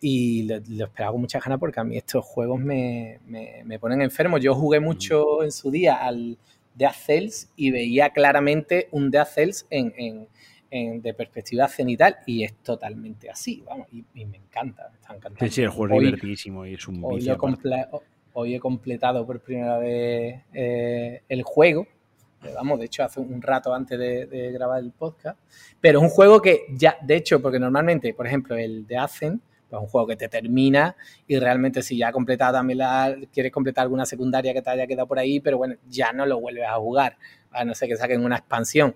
y 0.00 0.42
lo, 0.42 0.56
esperaba 0.84 1.12
con 1.12 1.20
muchas 1.20 1.42
ganas 1.42 1.58
porque 1.58 1.80
a 1.80 1.84
mí 1.84 1.96
estos 1.96 2.24
juegos 2.24 2.60
me, 2.60 3.20
me, 3.26 3.78
ponen 3.78 4.02
enfermo. 4.02 4.38
Yo 4.38 4.54
jugué 4.54 4.80
mucho 4.80 5.42
en 5.42 5.52
su 5.52 5.70
día 5.70 5.94
al 5.94 6.36
Death 6.74 6.94
Cells 7.06 7.50
y 7.56 7.70
veía 7.70 8.10
claramente 8.10 8.88
un 8.90 9.10
Death 9.10 9.28
Cells 9.28 9.66
en 9.70 10.28
de 10.70 11.14
perspectiva 11.14 11.68
cenital 11.68 12.18
y 12.26 12.44
es 12.44 12.54
totalmente 12.56 13.30
así, 13.30 13.62
vamos, 13.64 13.86
y, 13.92 14.04
me 14.26 14.36
encanta, 14.36 14.88
me 14.90 14.96
está 14.96 15.14
encantando. 15.14 15.50
Sí, 15.52 15.62
el 15.62 15.70
juego 15.70 15.94
es 15.96 16.00
divertidísimo 16.02 16.66
y 16.66 16.74
es 16.74 16.86
un 16.88 17.00
hoy, 17.02 17.26
hoy 18.38 18.54
he 18.54 18.60
completado 18.60 19.26
por 19.26 19.40
primera 19.40 19.78
vez 19.78 20.42
eh, 20.52 21.22
el 21.28 21.42
juego, 21.42 21.86
eh, 22.44 22.52
vamos, 22.54 22.78
de 22.78 22.86
hecho 22.86 23.02
hace 23.02 23.20
un 23.20 23.42
rato 23.42 23.74
antes 23.74 23.98
de, 23.98 24.52
grabar 24.52 24.80
el 24.80 24.92
podcast, 24.92 25.38
pero 25.80 25.98
es 25.98 26.04
un 26.04 26.10
juego 26.10 26.40
que 26.40 26.66
ya, 26.70 26.96
de 27.02 27.16
hecho, 27.16 27.40
porque 27.40 27.58
normalmente, 27.58 28.14
por 28.14 28.26
ejemplo, 28.26 28.56
el 28.56 28.86
de 28.86 28.98
Azen, 28.98 29.40
pues 29.68 29.82
un 29.82 29.88
juego 29.88 30.06
que 30.06 30.16
te 30.16 30.28
termina 30.28 30.94
y 31.26 31.38
realmente 31.38 31.82
si 31.82 31.96
ya 31.96 32.08
has 32.08 32.12
completado 32.12 32.52
también 32.54 32.78
la, 32.78 33.16
quieres 33.32 33.50
completar 33.50 33.82
alguna 33.82 34.06
secundaria 34.06 34.54
que 34.54 34.62
te 34.62 34.70
haya 34.70 34.86
quedado 34.86 35.08
por 35.08 35.18
ahí, 35.18 35.40
pero 35.40 35.58
bueno, 35.58 35.74
ya 35.88 36.12
no 36.12 36.24
lo 36.24 36.38
vuelves 36.38 36.66
a 36.68 36.74
jugar, 36.74 37.16
a 37.50 37.64
no 37.64 37.74
ser 37.74 37.88
que 37.88 37.96
saquen 37.96 38.24
una 38.24 38.36
expansión 38.36 38.94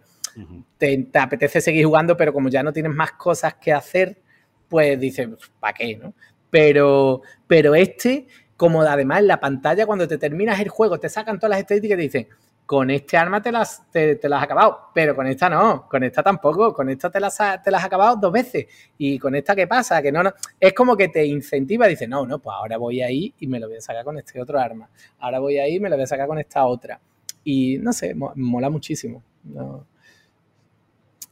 te, 0.79 1.09
apetece 1.15 1.61
seguir 1.61 1.87
jugando, 1.87 2.17
pero 2.17 2.33
como 2.33 2.49
ya 2.49 2.63
no 2.63 2.73
tienes 2.73 2.95
más 2.95 3.13
cosas 3.13 3.55
que 3.55 3.73
hacer, 3.73 4.21
pues 4.69 4.99
dices, 4.99 5.29
¿para 5.59 5.75
qué? 5.75 5.97
¿no? 5.97 6.15
Pero, 6.51 7.23
pero 7.47 7.75
este, 7.75 8.27
como 8.61 8.83
además 8.83 9.21
en 9.21 9.27
la 9.27 9.41
pantalla, 9.41 9.87
cuando 9.87 10.07
te 10.07 10.19
terminas 10.19 10.61
el 10.61 10.69
juego, 10.69 11.01
te 11.01 11.09
sacan 11.09 11.39
todas 11.39 11.49
las 11.49 11.61
estadísticas 11.61 11.95
y 11.95 11.97
te 11.97 12.03
dicen, 12.03 12.29
con 12.67 12.91
este 12.91 13.17
arma 13.17 13.41
te 13.41 13.51
las, 13.51 13.91
te, 13.91 14.19
las 14.25 14.39
has 14.39 14.45
acabado, 14.45 14.91
pero 14.93 15.17
con 15.17 15.27
esta 15.27 15.49
no, 15.49 15.89
con 15.89 16.05
esta 16.05 16.23
tampoco, 16.23 16.75
con 16.75 16.91
esta 16.91 17.09
te 17.09 17.21
las, 17.21 17.39
te 17.39 17.71
las 17.71 17.81
has 17.81 17.87
acabado 17.87 18.17
dos 18.17 18.31
veces. 18.31 18.67
Y 18.99 19.19
con 19.19 19.35
esta, 19.35 19.57
¿qué 19.57 19.67
pasa? 19.67 20.03
Que 20.03 20.13
no, 20.13 20.23
no, 20.23 20.35
es 20.61 20.75
como 20.75 20.95
que 20.95 21.09
te 21.09 21.25
incentiva, 21.25 21.87
dice, 21.87 22.07
no, 22.07 22.27
no, 22.27 22.39
pues 22.39 22.55
ahora 22.55 22.77
voy 22.77 23.01
ahí 23.01 23.33
y 23.39 23.47
me 23.47 23.59
lo 23.59 23.67
voy 23.67 23.79
a 23.79 23.81
sacar 23.81 24.05
con 24.05 24.19
este 24.19 24.39
otro 24.39 24.61
arma. 24.61 24.91
Ahora 25.21 25.39
voy 25.39 25.57
ahí 25.57 25.77
y 25.77 25.81
me 25.81 25.89
lo 25.89 25.97
voy 25.97 26.03
a 26.03 26.07
sacar 26.07 26.27
con 26.27 26.39
esta 26.39 26.67
otra. 26.67 27.01
Y 27.43 27.79
no 27.79 27.95
sé, 27.95 28.15
mola 28.15 28.69
muchísimo. 28.69 29.23
No, 29.43 29.87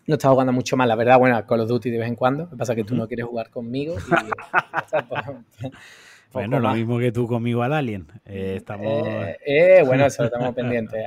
no 0.06 0.14
estaba 0.14 0.32
jugando 0.32 0.54
mucho 0.54 0.78
más, 0.78 0.88
la 0.88 0.94
verdad. 0.94 1.18
Bueno, 1.18 1.46
Call 1.46 1.60
of 1.60 1.68
Duty 1.68 1.90
de 1.90 1.98
vez 1.98 2.08
en 2.08 2.16
cuando. 2.16 2.44
Lo 2.44 2.50
que 2.52 2.56
pasa 2.56 2.72
es 2.72 2.76
que 2.76 2.84
tú 2.84 2.96
no 2.96 3.06
quieres 3.06 3.26
jugar 3.26 3.50
conmigo. 3.50 3.96
Bueno, 6.32 6.60
lo 6.60 6.72
mismo 6.74 6.98
que 6.98 7.10
tú 7.10 7.26
conmigo 7.26 7.62
al 7.62 7.72
Alien. 7.72 8.06
Eh, 8.26 8.54
estamos... 8.56 9.06
Eh, 9.46 9.82
bueno, 9.86 10.06
eso 10.06 10.22
lo 10.22 10.28
estamos 10.28 10.54
pendientes. 10.54 11.04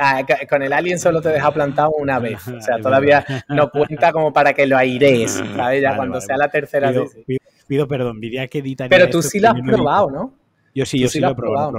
Ah, 0.00 0.22
con, 0.48 0.62
el 0.62 0.72
Alien 0.72 0.98
solo 0.98 1.20
te 1.20 1.28
deja 1.28 1.50
plantado 1.50 1.92
una 1.92 2.18
vez. 2.18 2.46
O 2.48 2.60
sea, 2.60 2.78
todavía 2.78 3.24
no 3.48 3.70
cuenta 3.70 4.12
como 4.12 4.32
para 4.32 4.54
que 4.54 4.66
lo 4.66 4.76
airees. 4.76 5.32
¿sabes? 5.56 5.82
Ya 5.82 5.96
cuando 5.96 6.20
sea 6.20 6.36
la 6.36 6.48
tercera 6.48 6.90
pido, 6.90 7.06
pido, 7.66 7.88
perdón, 7.88 8.20
diría 8.20 8.46
que 8.48 8.58
editaría 8.58 8.96
Pero 8.96 9.10
tú 9.10 9.22
sí 9.22 9.40
lo 9.40 9.50
has 9.50 9.60
probado, 9.60 10.10
¿no? 10.10 10.34
Yo 10.74 10.86
sí, 10.86 10.98
yo 10.98 11.08
sí, 11.08 11.20
lo 11.20 11.30
he 11.30 11.34
probado, 11.34 11.74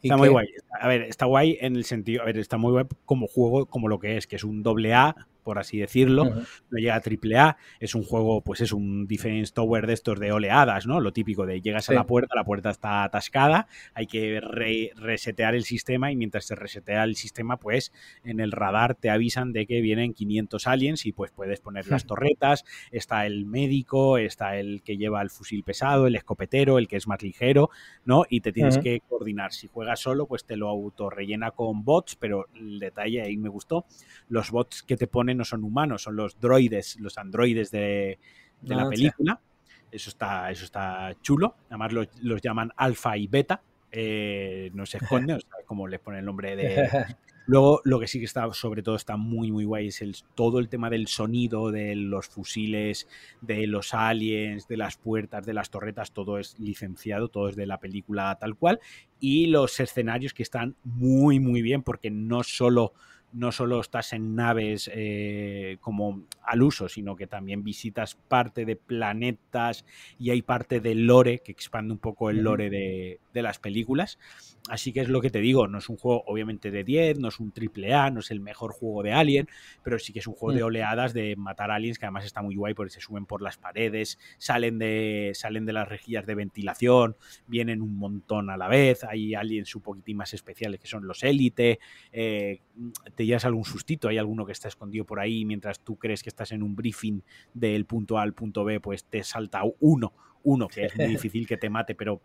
Está 0.00 0.16
muy 0.16 0.28
guay. 0.28 0.48
A 0.80 0.86
ver, 0.86 1.02
está 1.02 1.26
guay 1.26 1.58
en 1.60 1.74
el 1.74 1.84
sentido, 1.84 2.22
a 2.22 2.26
ver, 2.26 2.38
está 2.38 2.58
muy 2.58 2.70
guay 2.70 2.84
como 3.04 3.26
juego, 3.26 3.66
como 3.66 3.88
lo 3.88 3.98
que 3.98 4.16
es, 4.16 4.28
que 4.28 4.36
es 4.36 4.44
un 4.44 4.62
doble 4.62 4.94
A 4.94 5.16
por 5.42 5.58
así 5.58 5.78
decirlo. 5.78 6.24
No 6.24 6.78
llega 6.78 6.94
a 6.94 7.00
triple 7.00 7.38
A, 7.38 7.56
es 7.80 7.94
un 7.94 8.04
juego, 8.04 8.42
pues 8.42 8.60
es 8.60 8.72
un 8.72 9.06
defense 9.06 9.52
tower 9.52 9.86
de 9.86 9.94
estos 9.94 10.20
de 10.20 10.32
oleadas, 10.32 10.86
¿no? 10.86 11.00
Lo 11.00 11.12
típico 11.12 11.46
de 11.46 11.60
llegas 11.60 11.88
a 11.90 11.94
la 11.94 12.04
puerta, 12.04 12.34
la 12.34 12.44
puerta 12.44 12.70
está 12.70 13.04
atascada, 13.04 13.66
hay 13.94 14.06
que 14.06 14.40
resetear 14.96 15.54
el 15.54 15.64
sistema 15.64 16.12
y 16.12 16.16
mientras 16.16 16.46
se 16.46 16.54
resetea 16.54 17.04
el 17.04 17.16
sistema, 17.16 17.58
pues 17.58 17.92
en 18.24 18.40
el 18.40 18.52
radar 18.52 18.94
te 18.94 19.10
avisan 19.10 19.52
de 19.52 19.66
que 19.66 19.80
vienen 19.80 20.14
500 20.14 20.66
aliens 20.66 21.06
y 21.06 21.12
pues 21.12 21.30
puedes 21.30 21.60
poner 21.60 21.88
las 21.88 22.06
torretas, 22.06 22.64
está 22.90 23.26
el 23.26 23.46
médico, 23.46 24.18
está 24.18 24.56
el 24.56 24.82
que 24.82 24.96
lleva 24.96 25.22
el 25.22 25.30
fusil 25.30 25.62
pesado, 25.62 26.06
el 26.06 26.16
escopetero, 26.16 26.78
el 26.78 26.88
que 26.88 26.96
es 26.96 27.06
más 27.06 27.22
ligero, 27.22 27.70
¿no? 28.04 28.24
Y 28.28 28.40
te 28.40 28.52
tienes 28.52 28.78
que 28.78 29.00
coordinar. 29.08 29.52
Si 29.52 29.68
juegas 29.68 30.00
solo, 30.00 30.26
pues 30.26 30.44
te 30.44 30.56
lo 30.56 30.68
auto 30.68 31.10
rellena 31.10 31.52
con 31.52 31.84
bots, 31.84 32.16
pero 32.16 32.48
el 32.54 32.78
detalle 32.78 33.22
ahí 33.22 33.36
me 33.36 33.48
gustó, 33.48 33.86
los 34.28 34.50
bots 34.50 34.82
que 34.82 34.96
te 34.96 35.06
ponen 35.06 35.29
no 35.34 35.44
son 35.44 35.64
humanos, 35.64 36.02
son 36.02 36.16
los 36.16 36.38
droides, 36.40 36.98
los 37.00 37.18
androides 37.18 37.70
de, 37.70 38.18
la 38.62 38.82
ah, 38.82 38.88
película. 38.88 39.40
Eso 39.90 40.10
está, 40.10 40.50
eso 40.50 40.64
está 40.64 41.14
chulo. 41.20 41.56
Además 41.68 41.92
los, 41.92 42.42
llaman 42.42 42.72
alfa 42.76 43.16
y 43.16 43.26
beta. 43.26 43.62
Eh, 43.92 44.70
no 44.72 44.86
se 44.86 44.98
esconde, 44.98 45.34
o 45.34 45.40
sea, 45.40 45.50
como 45.66 45.88
les 45.88 46.00
pone 46.00 46.20
el 46.20 46.24
nombre 46.24 46.54
de... 46.54 46.88
Luego, 47.50 47.80
lo 47.82 47.98
que 47.98 48.06
sí 48.06 48.20
que 48.20 48.26
está, 48.26 48.52
sobre 48.52 48.80
todo, 48.80 48.94
está 48.94 49.16
muy, 49.16 49.50
muy 49.50 49.64
guay 49.64 49.88
es 49.88 50.02
el, 50.02 50.14
todo 50.36 50.60
el 50.60 50.68
tema 50.68 50.88
del 50.88 51.08
sonido, 51.08 51.72
de 51.72 51.96
los 51.96 52.28
fusiles, 52.28 53.08
de 53.40 53.66
los 53.66 53.92
aliens, 53.92 54.68
de 54.68 54.76
las 54.76 54.96
puertas, 54.96 55.44
de 55.44 55.52
las 55.52 55.68
torretas, 55.68 56.12
todo 56.12 56.38
es 56.38 56.56
licenciado, 56.60 57.26
todo 57.26 57.48
es 57.48 57.56
de 57.56 57.66
la 57.66 57.80
película 57.80 58.36
tal 58.38 58.54
cual. 58.54 58.78
Y 59.18 59.46
los 59.46 59.80
escenarios 59.80 60.32
que 60.32 60.44
están 60.44 60.76
muy, 60.84 61.40
muy 61.40 61.60
bien, 61.60 61.82
porque 61.82 62.08
no 62.08 62.44
solo 62.44 62.92
no 63.32 63.52
solo 63.52 63.80
estás 63.80 64.12
en 64.12 64.34
naves 64.34 64.90
eh, 64.92 65.76
como 65.80 66.24
al 66.42 66.62
uso, 66.62 66.88
sino 66.88 67.16
que 67.16 67.26
también 67.26 67.62
visitas 67.62 68.14
parte 68.14 68.64
de 68.64 68.76
planetas 68.76 69.84
y 70.18 70.30
hay 70.30 70.42
parte 70.42 70.80
del 70.80 71.06
lore 71.06 71.40
que 71.40 71.52
expande 71.52 71.92
un 71.92 71.98
poco 71.98 72.30
el 72.30 72.38
lore 72.38 72.70
de, 72.70 73.20
de 73.32 73.42
las 73.42 73.58
películas. 73.58 74.18
Así 74.68 74.92
que 74.92 75.00
es 75.00 75.08
lo 75.08 75.20
que 75.20 75.30
te 75.30 75.40
digo, 75.40 75.66
no 75.68 75.78
es 75.78 75.88
un 75.88 75.96
juego 75.96 76.22
obviamente 76.26 76.70
de 76.70 76.84
10, 76.84 77.18
no 77.18 77.28
es 77.28 77.40
un 77.40 77.50
triple 77.50 77.94
A, 77.94 78.10
no 78.10 78.20
es 78.20 78.30
el 78.30 78.40
mejor 78.40 78.72
juego 78.72 79.02
de 79.02 79.12
Alien, 79.12 79.48
pero 79.82 79.98
sí 79.98 80.12
que 80.12 80.18
es 80.18 80.26
un 80.26 80.34
juego 80.34 80.54
de 80.54 80.62
mm. 80.62 80.66
oleadas 80.66 81.14
de 81.14 81.34
matar 81.36 81.70
aliens 81.70 81.98
que 81.98 82.04
además 82.04 82.24
está 82.24 82.42
muy 82.42 82.56
guay 82.56 82.74
porque 82.74 82.92
se 82.92 83.00
suben 83.00 83.26
por 83.26 83.42
las 83.42 83.56
paredes, 83.56 84.18
salen 84.38 84.78
de, 84.78 85.32
salen 85.34 85.64
de 85.64 85.72
las 85.72 85.88
rejillas 85.88 86.26
de 86.26 86.34
ventilación, 86.34 87.16
vienen 87.46 87.80
un 87.80 87.96
montón 87.96 88.50
a 88.50 88.56
la 88.56 88.68
vez, 88.68 89.02
hay 89.04 89.34
aliens 89.34 89.74
un 89.74 89.82
poquitín 89.82 90.18
más 90.18 90.34
especiales 90.34 90.78
que 90.78 90.86
son 90.86 91.06
los 91.06 91.22
élite, 91.22 91.80
eh, 92.12 92.60
te 93.20 93.26
llevas 93.26 93.44
algún 93.44 93.66
sustito, 93.66 94.08
hay 94.08 94.16
alguno 94.16 94.46
que 94.46 94.52
está 94.52 94.68
escondido 94.68 95.04
por 95.04 95.20
ahí 95.20 95.44
mientras 95.44 95.80
tú 95.80 95.98
crees 95.98 96.22
que 96.22 96.30
estás 96.30 96.52
en 96.52 96.62
un 96.62 96.74
briefing 96.74 97.20
del 97.52 97.84
punto 97.84 98.16
A 98.16 98.22
al 98.22 98.32
punto 98.32 98.64
B, 98.64 98.80
pues 98.80 99.04
te 99.04 99.22
salta 99.22 99.60
uno 99.80 100.14
uno, 100.42 100.68
que 100.68 100.86
es 100.86 100.96
muy 100.96 101.08
difícil 101.18 101.46
que 101.46 101.58
te 101.58 101.68
mate, 101.68 101.94
pero 101.94 102.22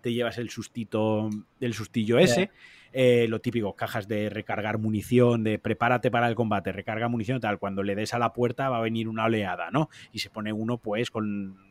te 0.00 0.10
llevas 0.10 0.38
el 0.38 0.48
sustito, 0.48 1.28
el 1.60 1.74
sustillo 1.74 2.18
ese. 2.18 2.50
Eh, 2.94 3.26
lo 3.28 3.42
típico, 3.42 3.76
cajas 3.76 4.08
de 4.08 4.30
recargar 4.30 4.78
munición, 4.78 5.44
de 5.44 5.58
prepárate 5.58 6.10
para 6.10 6.26
el 6.26 6.34
combate, 6.34 6.72
recarga 6.72 7.08
munición, 7.08 7.40
tal. 7.40 7.58
Cuando 7.58 7.82
le 7.82 7.94
des 7.94 8.14
a 8.14 8.18
la 8.18 8.32
puerta 8.32 8.70
va 8.70 8.78
a 8.78 8.80
venir 8.80 9.06
una 9.06 9.26
oleada, 9.26 9.70
¿no? 9.70 9.90
Y 10.12 10.20
se 10.20 10.30
pone 10.30 10.54
uno, 10.54 10.78
pues, 10.78 11.10
con 11.10 11.67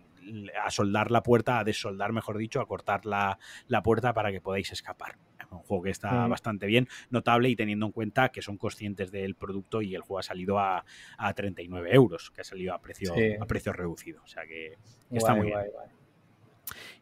a 0.63 0.71
soldar 0.71 1.11
la 1.11 1.23
puerta, 1.23 1.59
a 1.59 1.63
desoldar, 1.63 2.13
mejor 2.13 2.37
dicho, 2.37 2.61
a 2.61 2.67
cortar 2.67 3.05
la, 3.05 3.37
puerta 3.83 4.13
para 4.13 4.31
que 4.31 4.41
podáis 4.41 4.71
escapar. 4.71 5.17
Es 5.39 5.45
un 5.51 5.59
juego 5.59 5.83
que 5.83 5.91
está 5.91 6.27
mm. 6.27 6.29
bastante 6.29 6.65
bien, 6.65 6.87
notable 7.09 7.49
y 7.49 7.55
teniendo 7.55 7.85
en 7.85 7.91
cuenta 7.91 8.29
que 8.29 8.41
son 8.41 8.57
conscientes 8.57 9.11
del 9.11 9.35
producto 9.35 9.81
y 9.81 9.95
el 9.95 10.01
juego 10.01 10.19
ha 10.19 10.23
salido 10.23 10.59
a, 10.59 10.83
a 11.17 11.33
39 11.33 11.89
euros, 11.93 12.31
que 12.31 12.41
ha 12.41 12.43
salido 12.43 12.73
a 12.73 12.81
precio, 12.81 13.13
a 13.39 13.45
precio 13.45 13.73
reducido. 13.73 14.21
O 14.23 14.27
sea 14.27 14.45
que, 14.45 14.77
está 15.11 15.35
muy 15.35 15.47
bien. 15.47 15.57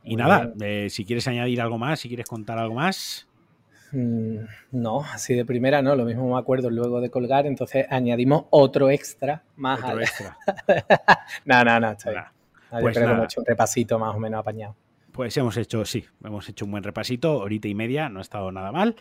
Y 0.04 0.16
nada, 0.16 0.54
eh, 0.62 0.88
si 0.90 1.06
quieres 1.06 1.28
añadir 1.28 1.62
algo 1.62 1.78
más, 1.78 2.00
si 2.00 2.08
quieres 2.08 2.28
contar 2.28 2.60
algo 2.60 2.76
más. 2.76 3.28
Mm, 3.92 4.46
no, 4.72 5.02
así 5.02 5.34
de 5.34 5.46
primera 5.46 5.82
no, 5.82 5.96
lo 5.96 6.06
mismo 6.06 6.32
me 6.34 6.40
acuerdo 6.40 6.70
luego 6.70 7.02
de 7.02 7.10
colgar, 7.10 7.46
entonces 7.46 7.86
añadimos 7.90 8.46
otro 8.50 8.90
extra 8.90 9.44
más. 9.56 9.80
Otro 9.84 10.02
extra. 10.02 10.38
no, 11.46 11.64
no, 11.64 11.80
no, 11.80 11.92
está 11.92 12.12
bien. 12.12 12.24
Pues 12.82 12.96
creo 12.96 13.08
que 13.08 13.14
hemos 13.14 13.26
hecho 13.26 13.42
un 13.42 13.46
repasito 13.46 14.00
más 14.00 14.16
o 14.16 14.20
menos 14.20 14.40
apañado. 14.40 14.76
Pues 15.12 15.36
hemos 15.38 15.56
hecho, 15.58 15.86
sí, 15.86 16.06
hemos 16.24 16.50
hecho 16.50 16.66
un 16.66 16.72
buen 16.72 16.84
repasito, 16.84 17.38
horita 17.38 17.68
y 17.68 17.76
media, 17.76 18.10
no 18.10 18.20
ha 18.20 18.22
estado 18.22 18.52
nada 18.52 18.72
mal. 18.72 18.96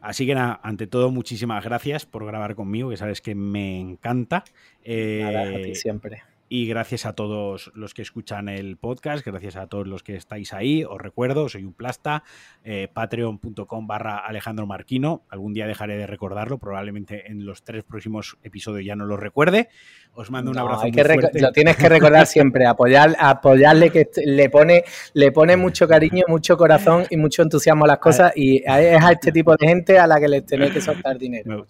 Así 0.00 0.26
que 0.26 0.34
nada, 0.34 0.58
ante 0.62 0.86
todo, 0.86 1.10
muchísimas 1.10 1.62
gracias 1.62 2.06
por 2.06 2.26
grabar 2.26 2.54
conmigo, 2.54 2.90
que 2.90 2.96
sabes 2.96 3.20
que 3.20 3.34
me 3.34 3.78
encanta. 3.78 4.44
nada, 4.84 5.42
a 5.42 5.62
ti 5.62 5.70
eh, 5.70 5.74
siempre. 5.74 6.22
Y 6.52 6.66
gracias 6.66 7.06
a 7.06 7.12
todos 7.12 7.70
los 7.76 7.94
que 7.94 8.02
escuchan 8.02 8.48
el 8.48 8.76
podcast, 8.76 9.24
gracias 9.24 9.54
a 9.54 9.68
todos 9.68 9.86
los 9.86 10.02
que 10.02 10.16
estáis 10.16 10.52
ahí. 10.52 10.82
Os 10.82 11.00
recuerdo, 11.00 11.48
soy 11.48 11.62
un 11.62 11.72
plasta, 11.72 12.24
eh, 12.64 12.88
patreon.com 12.92 13.86
barra 13.86 14.16
Alejandro 14.18 14.66
Marquino. 14.66 15.22
Algún 15.28 15.52
día 15.52 15.68
dejaré 15.68 15.96
de 15.96 16.08
recordarlo, 16.08 16.58
probablemente 16.58 17.30
en 17.30 17.46
los 17.46 17.62
tres 17.62 17.84
próximos 17.84 18.36
episodios 18.42 18.84
ya 18.84 18.96
no 18.96 19.06
lo 19.06 19.16
recuerde. 19.16 19.68
Os 20.14 20.32
mando 20.32 20.50
un 20.50 20.58
abrazo. 20.58 20.82
Hay 20.82 20.90
que 20.90 21.04
Lo 21.34 21.52
tienes 21.52 21.76
que 21.76 21.88
recordar 21.88 22.26
siempre, 22.26 22.66
apoyar, 22.66 23.14
apoyarle 23.20 23.90
que 23.90 24.10
le 24.24 24.50
pone, 24.50 24.82
le 25.14 25.30
pone 25.30 25.56
mucho 25.56 25.86
cariño, 25.86 26.24
mucho 26.26 26.56
corazón 26.56 27.04
y 27.10 27.16
mucho 27.16 27.42
entusiasmo 27.42 27.84
a 27.84 27.88
las 27.88 27.98
cosas. 27.98 28.32
Y 28.34 28.56
es 28.56 28.66
a 28.66 29.12
este 29.12 29.30
tipo 29.32 29.54
de 29.56 29.68
gente 29.68 30.00
a 30.00 30.08
la 30.08 30.18
que 30.18 30.26
les 30.26 30.44
tenéis 30.44 30.72
que 30.72 30.80
soltar 30.80 31.16
dinero. 31.16 31.64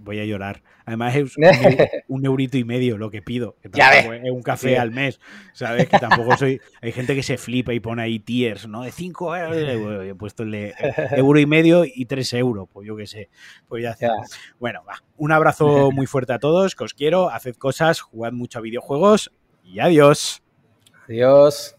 voy 0.00 0.18
a 0.18 0.24
llorar. 0.24 0.60
Además 0.88 1.16
es 1.16 1.36
un, 2.08 2.24
eurito 2.24 2.56
y 2.56 2.64
medio 2.64 2.96
lo 2.96 3.10
que 3.10 3.20
pido. 3.20 3.56
Que 3.60 3.68
es 4.12 4.30
un 4.30 4.42
café 4.42 4.78
al 4.78 4.90
mes. 4.90 5.20
¿Sabes? 5.52 5.88
Que 5.88 5.98
tampoco 5.98 6.36
soy. 6.36 6.60
Hay 6.80 6.92
gente 6.92 7.14
que 7.14 7.22
se 7.22 7.38
flipa 7.38 7.72
y 7.72 7.80
pone 7.80 8.02
ahí 8.02 8.18
tiers, 8.18 8.66
¿no? 8.68 8.82
De 8.82 8.92
5 8.92 9.36
euros. 9.36 10.04
He 10.04 10.14
puesto 10.14 10.42
el 10.42 10.50
de 10.50 10.74
euro 11.12 11.38
y 11.38 11.46
medio 11.46 11.84
y 11.84 12.06
3 12.06 12.32
euros. 12.34 12.68
Pues 12.72 12.86
yo 12.86 12.96
qué 12.96 13.06
sé. 13.06 13.30
Pues 13.68 13.82
ya, 13.82 13.96
Bueno, 14.58 14.82
va. 14.88 15.02
Un 15.16 15.32
abrazo 15.32 15.90
muy 15.92 16.06
fuerte 16.06 16.32
a 16.32 16.38
todos. 16.38 16.74
Que 16.74 16.84
os 16.84 16.94
quiero. 16.94 17.30
Haced 17.30 17.56
cosas. 17.56 18.00
Jugad 18.00 18.32
mucho 18.32 18.58
a 18.58 18.62
videojuegos. 18.62 19.32
Y 19.64 19.80
adiós. 19.80 20.42
Adiós. 21.08 21.74